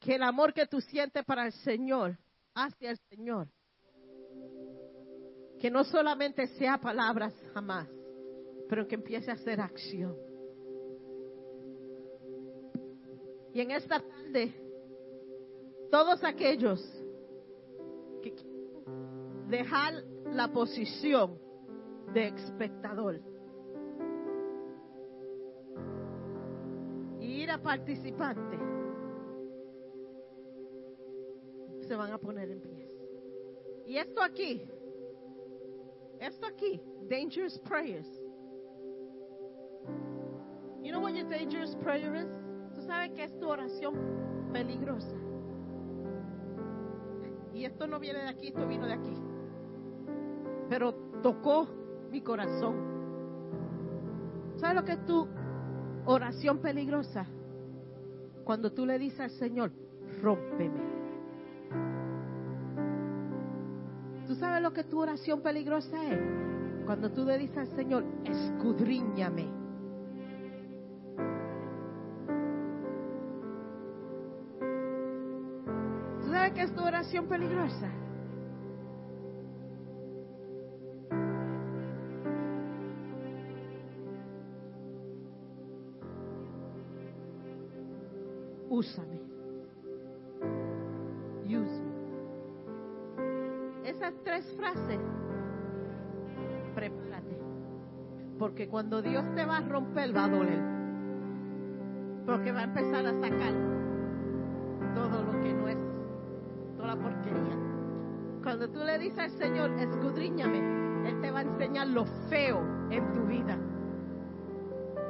Que 0.00 0.14
el 0.14 0.22
amor 0.22 0.54
que 0.54 0.66
tú 0.66 0.80
sientes 0.80 1.22
para 1.26 1.44
el 1.44 1.52
Señor, 1.52 2.16
hacia 2.54 2.92
el 2.92 2.98
Señor, 3.10 3.48
que 5.58 5.70
no 5.70 5.84
solamente 5.84 6.46
sea 6.58 6.78
palabras 6.78 7.34
jamás, 7.52 7.88
pero 8.68 8.86
que 8.86 8.94
empiece 8.94 9.30
a 9.30 9.36
ser 9.36 9.60
acción. 9.60 10.16
Y 13.52 13.60
en 13.60 13.72
esta 13.72 14.00
tarde, 14.00 14.54
todos 15.90 16.22
aquellos 16.22 16.80
que 18.22 18.34
dejar 19.48 20.04
la 20.32 20.48
posición 20.52 21.38
de 22.12 22.28
espectador 22.28 23.20
y 27.20 27.42
ir 27.42 27.50
a 27.50 27.60
participante, 27.60 28.58
se 31.88 31.96
van 31.96 32.12
a 32.12 32.18
poner 32.18 32.50
en 32.50 32.60
pie. 32.60 32.88
Y 33.86 33.96
esto 33.96 34.22
aquí 34.22 34.68
esto 36.20 36.46
aquí, 36.46 36.80
dangerous 37.08 37.58
prayers. 37.60 38.06
You 40.82 40.92
know 40.92 41.00
what 41.00 41.14
your 41.14 41.28
dangerous 41.28 41.74
prayer 41.76 42.14
is? 42.14 42.26
Tú 42.74 42.82
sabes 42.82 43.10
que 43.10 43.24
es 43.24 43.38
tu 43.38 43.48
oración 43.48 43.94
peligrosa. 44.52 45.16
Y 47.52 47.64
esto 47.64 47.86
no 47.86 47.98
viene 47.98 48.20
de 48.20 48.28
aquí, 48.28 48.48
esto 48.48 48.66
vino 48.66 48.86
de 48.86 48.92
aquí. 48.92 49.14
Pero 50.68 50.94
tocó 51.22 51.68
mi 52.10 52.20
corazón. 52.20 52.76
¿Sabes 54.56 54.76
lo 54.76 54.84
que 54.84 54.92
es 54.92 55.04
tu 55.04 55.26
oración 56.06 56.58
peligrosa? 56.58 57.26
Cuando 58.44 58.72
tú 58.72 58.86
le 58.86 58.98
dices 58.98 59.20
al 59.20 59.30
Señor, 59.30 59.72
rómpeme. 60.22 60.97
Sabes 64.38 64.62
lo 64.62 64.72
que 64.72 64.84
tu 64.84 65.00
oración 65.00 65.40
peligrosa 65.40 65.96
es? 66.10 66.20
Cuando 66.86 67.10
tú 67.10 67.24
le 67.24 67.38
dices 67.38 67.58
al 67.58 67.76
Señor, 67.76 68.04
escudriñame. 68.24 69.46
¿Tú 76.22 76.30
sabes 76.30 76.52
qué 76.52 76.62
es 76.62 76.74
tu 76.74 76.82
oración 76.82 77.26
peligrosa? 77.26 77.88
Porque 98.38 98.68
cuando 98.68 99.02
Dios 99.02 99.24
te 99.34 99.44
va 99.44 99.58
a 99.58 99.60
romper, 99.60 100.16
va 100.16 100.24
a 100.24 100.28
doler. 100.28 100.60
Porque 102.24 102.52
va 102.52 102.60
a 102.60 102.64
empezar 102.64 103.06
a 103.06 103.12
sacar 103.14 103.52
todo 104.94 105.22
lo 105.22 105.32
que 105.42 105.52
no 105.52 105.68
es, 105.68 105.78
toda 106.76 106.94
la 106.94 106.96
porquería. 106.96 107.56
Cuando 108.42 108.68
tú 108.68 108.80
le 108.84 108.98
dices 108.98 109.18
al 109.18 109.30
Señor, 109.30 109.70
escudriñame, 109.72 111.08
Él 111.08 111.20
te 111.20 111.30
va 111.30 111.40
a 111.40 111.42
enseñar 111.42 111.88
lo 111.88 112.04
feo 112.28 112.60
en 112.90 113.12
tu 113.12 113.22
vida. 113.26 113.56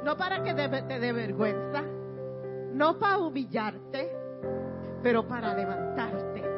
No 0.03 0.17
para 0.17 0.41
que 0.41 0.53
te 0.53 0.99
dé 0.99 1.13
vergüenza, 1.13 1.83
no 2.73 2.97
para 2.97 3.19
humillarte, 3.19 4.11
pero 5.03 5.27
para 5.27 5.53
levantarte 5.53 6.48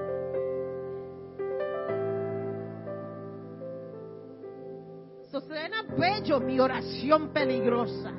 mi 6.40 6.60
oración 6.60 7.30
peligrosa. 7.30 8.12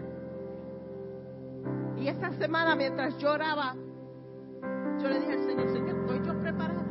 Y 1.98 2.08
esta 2.08 2.32
semana 2.32 2.74
mientras 2.74 3.16
yo 3.18 3.32
oraba, 3.32 3.74
yo 5.00 5.08
le 5.08 5.20
dije 5.20 5.32
al 5.32 5.44
Señor, 5.46 5.72
Señor, 5.72 6.00
¿estoy 6.00 6.26
yo 6.26 6.40
preparada 6.40 6.84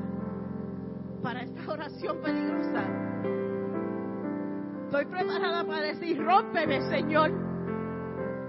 para 1.21 1.41
esta 1.43 1.71
oración 1.71 2.17
peligrosa? 2.21 2.83
Estoy 4.85 5.05
preparada 5.05 5.63
para 5.63 5.81
decir, 5.81 6.23
rómpeme, 6.23 6.81
Señor. 6.89 7.31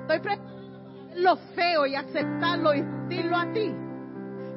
Estoy 0.03 0.21
preparada 0.21 0.53
para 0.53 0.63
lo 1.17 1.37
feo 1.55 1.87
y 1.87 1.95
aceptarlo 1.95 2.75
y 2.75 2.83
decirlo 2.83 3.37
a 3.37 3.53
ti. 3.53 3.75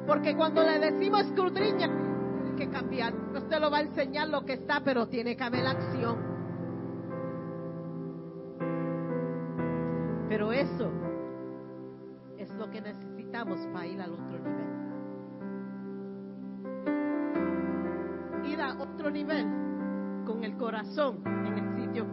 Porque 0.06 0.36
cuando 0.36 0.62
le 0.62 0.78
decimos 0.78 1.22
escudriña, 1.22 1.88
tiene 1.88 2.56
que 2.56 2.68
cambiar. 2.70 3.12
Usted 3.34 3.60
lo 3.60 3.70
va 3.70 3.78
a 3.78 3.82
enseñar 3.82 4.28
lo 4.28 4.44
que 4.44 4.54
está, 4.54 4.80
pero 4.84 5.06
tiene 5.08 5.36
que 5.36 5.44
haber 5.44 5.66
acción. 5.66 6.35
Pero 10.28 10.52
eso 10.52 10.90
es 12.36 12.52
lo 12.54 12.68
que 12.70 12.80
necesitamos 12.80 13.60
para 13.72 13.86
ir 13.86 14.00
al 14.00 14.12
otro 14.12 14.38
nivel. 14.38 14.66
Ir 18.44 18.60
a 18.60 18.74
otro 18.80 19.10
nivel 19.10 19.46
con 20.26 20.42
el 20.42 20.56
corazón 20.56 21.22
en 21.24 21.58
el 21.58 21.76
sitio. 21.76 22.06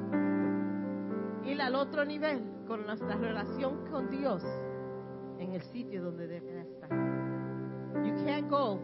Ir 1.43 1.61
al 1.61 1.75
otro 1.75 2.05
nivel 2.05 2.43
con 2.67 2.85
nuestra 2.85 3.15
relación 3.15 3.85
con 3.89 4.09
Dios 4.09 4.43
en 5.39 5.53
el 5.53 5.61
sitio 5.63 6.03
donde 6.03 6.27
debe 6.27 6.61
estar. 6.61 6.89
You 8.05 8.13
can't 8.25 8.49
go 8.49 8.79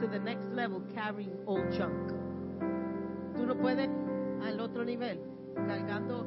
to 0.00 0.06
the 0.08 0.18
next 0.18 0.50
level 0.52 0.82
carrying 0.94 1.36
old 1.46 1.70
junk. 1.70 2.12
Tú 3.34 3.46
no 3.46 3.56
puedes 3.56 3.88
al 4.42 4.60
otro 4.60 4.84
nivel 4.84 5.20
cargando 5.66 6.26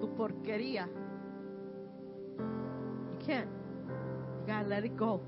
tu 0.00 0.14
porquería 0.14 0.88
can't. 3.26 3.48
You 4.40 4.46
gotta 4.46 4.68
let 4.68 4.84
it 4.84 4.96
go. 4.96 5.20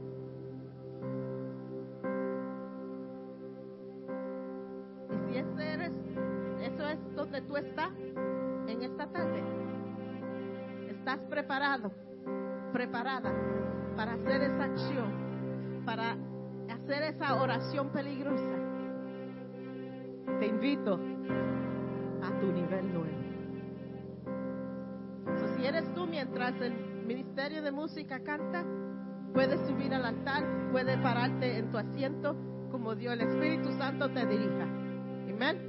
Y 5.11 5.33
si 5.33 5.39
ese 5.39 5.73
eres, 5.73 5.93
eso 6.63 6.89
es 6.89 6.99
donde 7.17 7.41
tú 7.43 7.57
estás 7.57 7.93
en 8.69 8.83
esta 8.83 9.07
tarde. 9.09 9.43
Estás 10.89 11.19
preparado, 11.29 11.91
preparada 12.73 13.33
para 13.97 14.13
hacer 14.13 14.43
esa 14.43 14.65
acción, 14.65 15.83
para 15.85 16.17
hacer 16.71 17.03
esa 17.03 17.43
oración 17.43 17.89
peligrosa. 17.89 18.55
Te 20.39 20.47
invito 20.47 21.01
a 22.23 22.41
tu 22.41 22.53
nivel 22.53 22.93
nuevo. 22.93 23.19
si 25.57 25.67
eres 25.67 25.93
tú 25.95 26.07
mientras 26.07 26.55
el 26.61 26.88
Ministerio 27.09 27.63
de 27.63 27.73
Música 27.73 28.23
canta, 28.23 28.67
puedes 29.33 29.59
subir 29.67 29.95
al 29.95 30.05
altar, 30.05 30.45
puedes 30.73 30.99
pararte 30.99 31.57
en 31.57 31.71
tu 31.71 31.79
asiento 31.79 32.37
como 32.71 32.95
Dios 32.95 33.15
el 33.15 33.23
Espíritu 33.23 33.73
Santo 33.79 34.11
te 34.11 34.27
dirija. 34.27 34.65
Amén. 35.33 35.68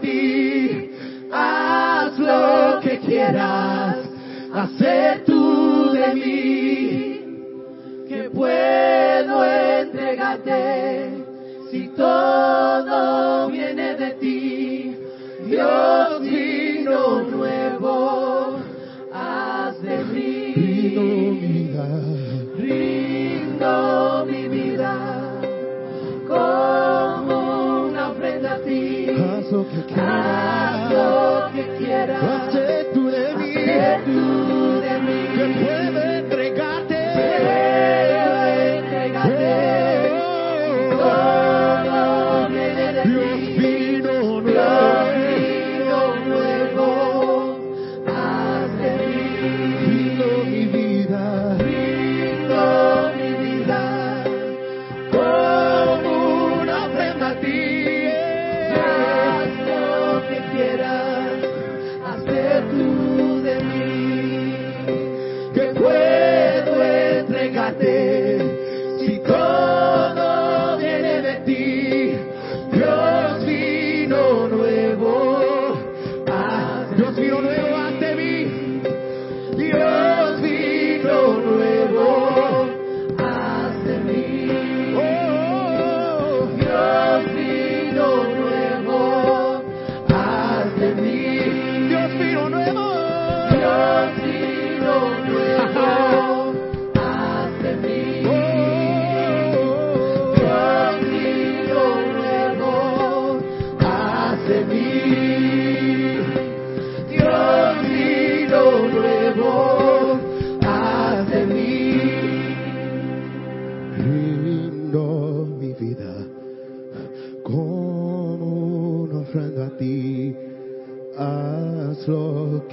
ti. 0.00 0.90
Haz 1.32 2.18
lo 2.18 2.80
que 2.80 2.98
quieras, 2.98 3.96
hacer 4.52 5.24
tú 5.24 5.92
de 5.92 6.14
mí. 6.14 6.89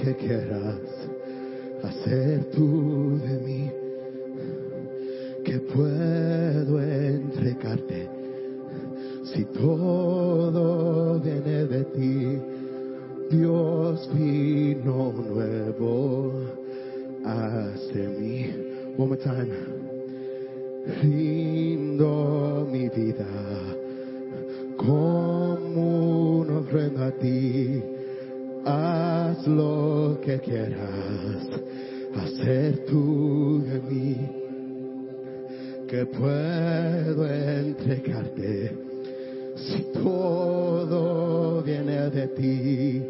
que 0.08 0.26
quieras 0.26 0.80
hacer 1.82 2.44
tú 2.52 3.20
de 3.26 3.38
mí, 3.40 3.70
que 5.44 5.58
puedo 5.58 6.80
entregarte 6.80 8.08
si 9.24 9.44
todo 9.44 11.20
viene 11.20 11.66
de 11.66 11.84
ti. 11.84 12.38
Dios 13.30 14.08
vino 14.14 15.12
nuevo 15.12 16.32
hacia 17.26 18.08
mí. 18.18 18.50
One 18.96 19.08
more 19.08 19.16
time. 19.18 19.52
Rindo 21.02 22.66
mi 22.72 22.88
vida 22.88 23.26
como 24.78 26.38
una 26.38 26.58
ofrenda 26.60 27.08
a 27.08 27.10
ti 27.10 27.82
haz 28.68 29.46
lo 29.46 30.18
que 30.22 30.38
quieras 30.40 31.48
hacer 32.14 32.84
tú 32.86 33.62
de 33.64 33.80
mí, 33.88 34.16
que 35.88 36.04
puedo 36.06 37.26
entregarte 37.26 38.76
si 39.56 39.82
todo 39.92 41.62
viene 41.62 42.10
de 42.10 42.28
ti. 42.28 43.02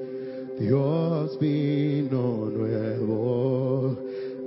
Dios 0.59 1.39
vino 1.39 2.51
nuevo 2.51 3.97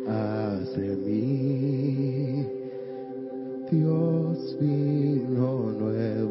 hace 0.07 0.95
mí. 0.97 2.45
Dios 3.72 4.57
vino 4.59 5.72
nuevo. 5.80 6.30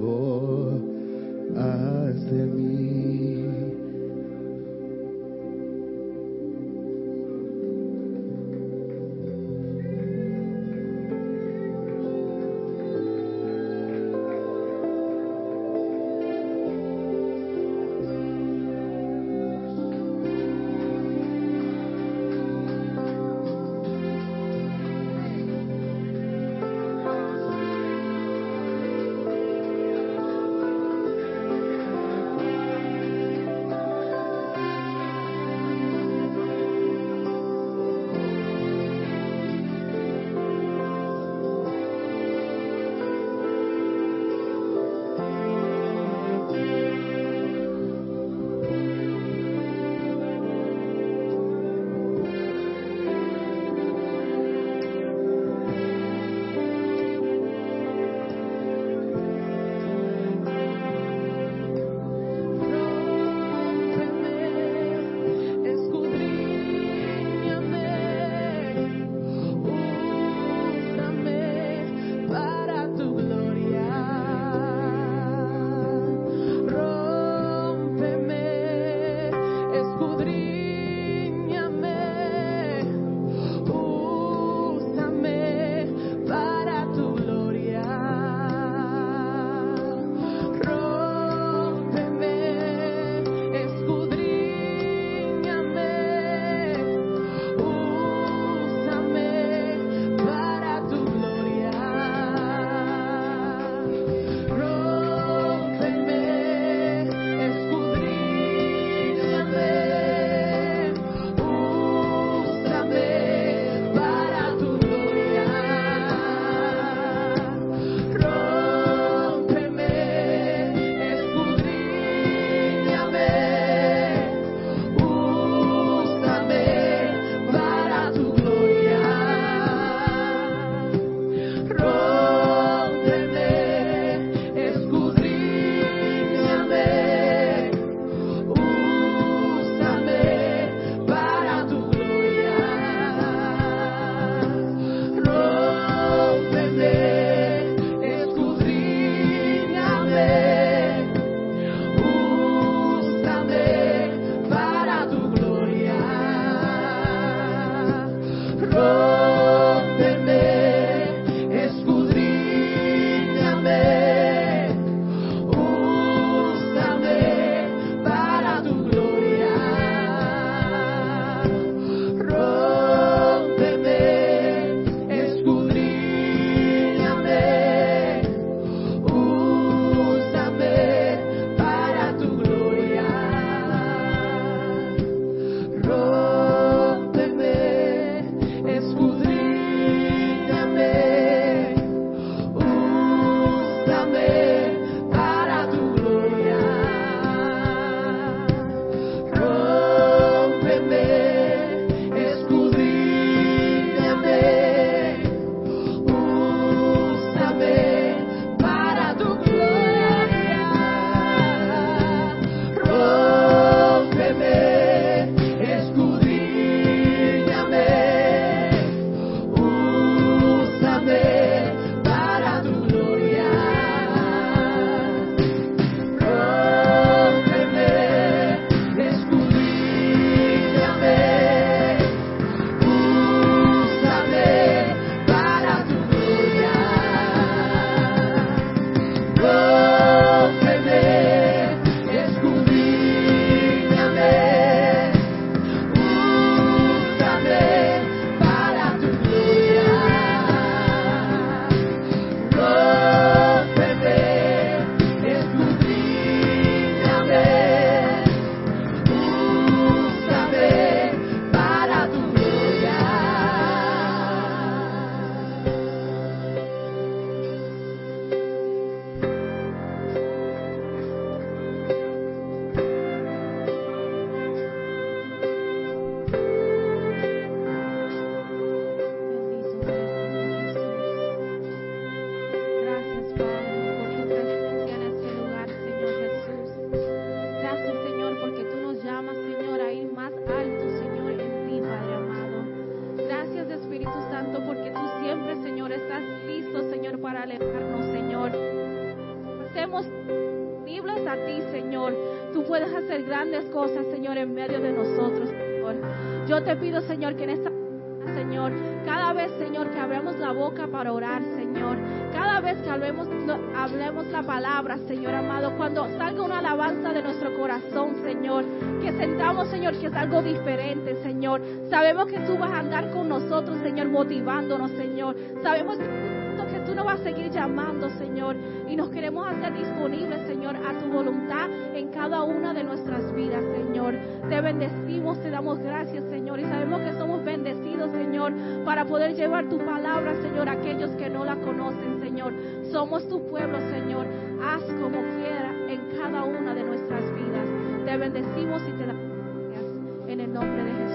Llamando, 327.50 328.08
Señor, 328.10 328.56
y 328.88 328.96
nos 328.96 329.10
queremos 329.10 329.46
hacer 329.46 329.74
disponibles, 329.74 330.46
Señor, 330.46 330.76
a 330.76 330.98
tu 330.98 331.06
voluntad 331.10 331.68
en 331.94 332.08
cada 332.08 332.42
una 332.42 332.72
de 332.72 332.84
nuestras 332.84 333.34
vidas, 333.34 333.62
Señor. 333.76 334.14
Te 334.48 334.60
bendecimos, 334.60 335.40
te 335.40 335.50
damos 335.50 335.78
gracias, 335.78 336.24
Señor, 336.30 336.60
y 336.60 336.64
sabemos 336.64 337.00
que 337.00 337.12
somos 337.14 337.44
bendecidos, 337.44 338.10
Señor, 338.12 338.52
para 338.84 339.04
poder 339.04 339.34
llevar 339.34 339.68
tu 339.68 339.78
palabra, 339.78 340.34
Señor, 340.42 340.68
a 340.68 340.72
aquellos 340.72 341.10
que 341.12 341.28
no 341.28 341.44
la 341.44 341.56
conocen, 341.56 342.20
Señor. 342.20 342.52
Somos 342.90 343.28
tu 343.28 343.46
pueblo, 343.48 343.78
Señor. 343.90 344.26
Haz 344.62 344.82
como 345.00 345.20
quiera 345.36 345.72
en 345.88 346.00
cada 346.18 346.44
una 346.44 346.74
de 346.74 346.84
nuestras 346.84 347.22
vidas. 347.34 347.68
Te 348.04 348.16
bendecimos 348.16 348.82
y 348.82 348.92
te 348.92 349.06
damos 349.06 349.24
gracias 349.70 349.84
en 350.28 350.40
el 350.40 350.52
nombre 350.52 350.84
de 350.84 351.09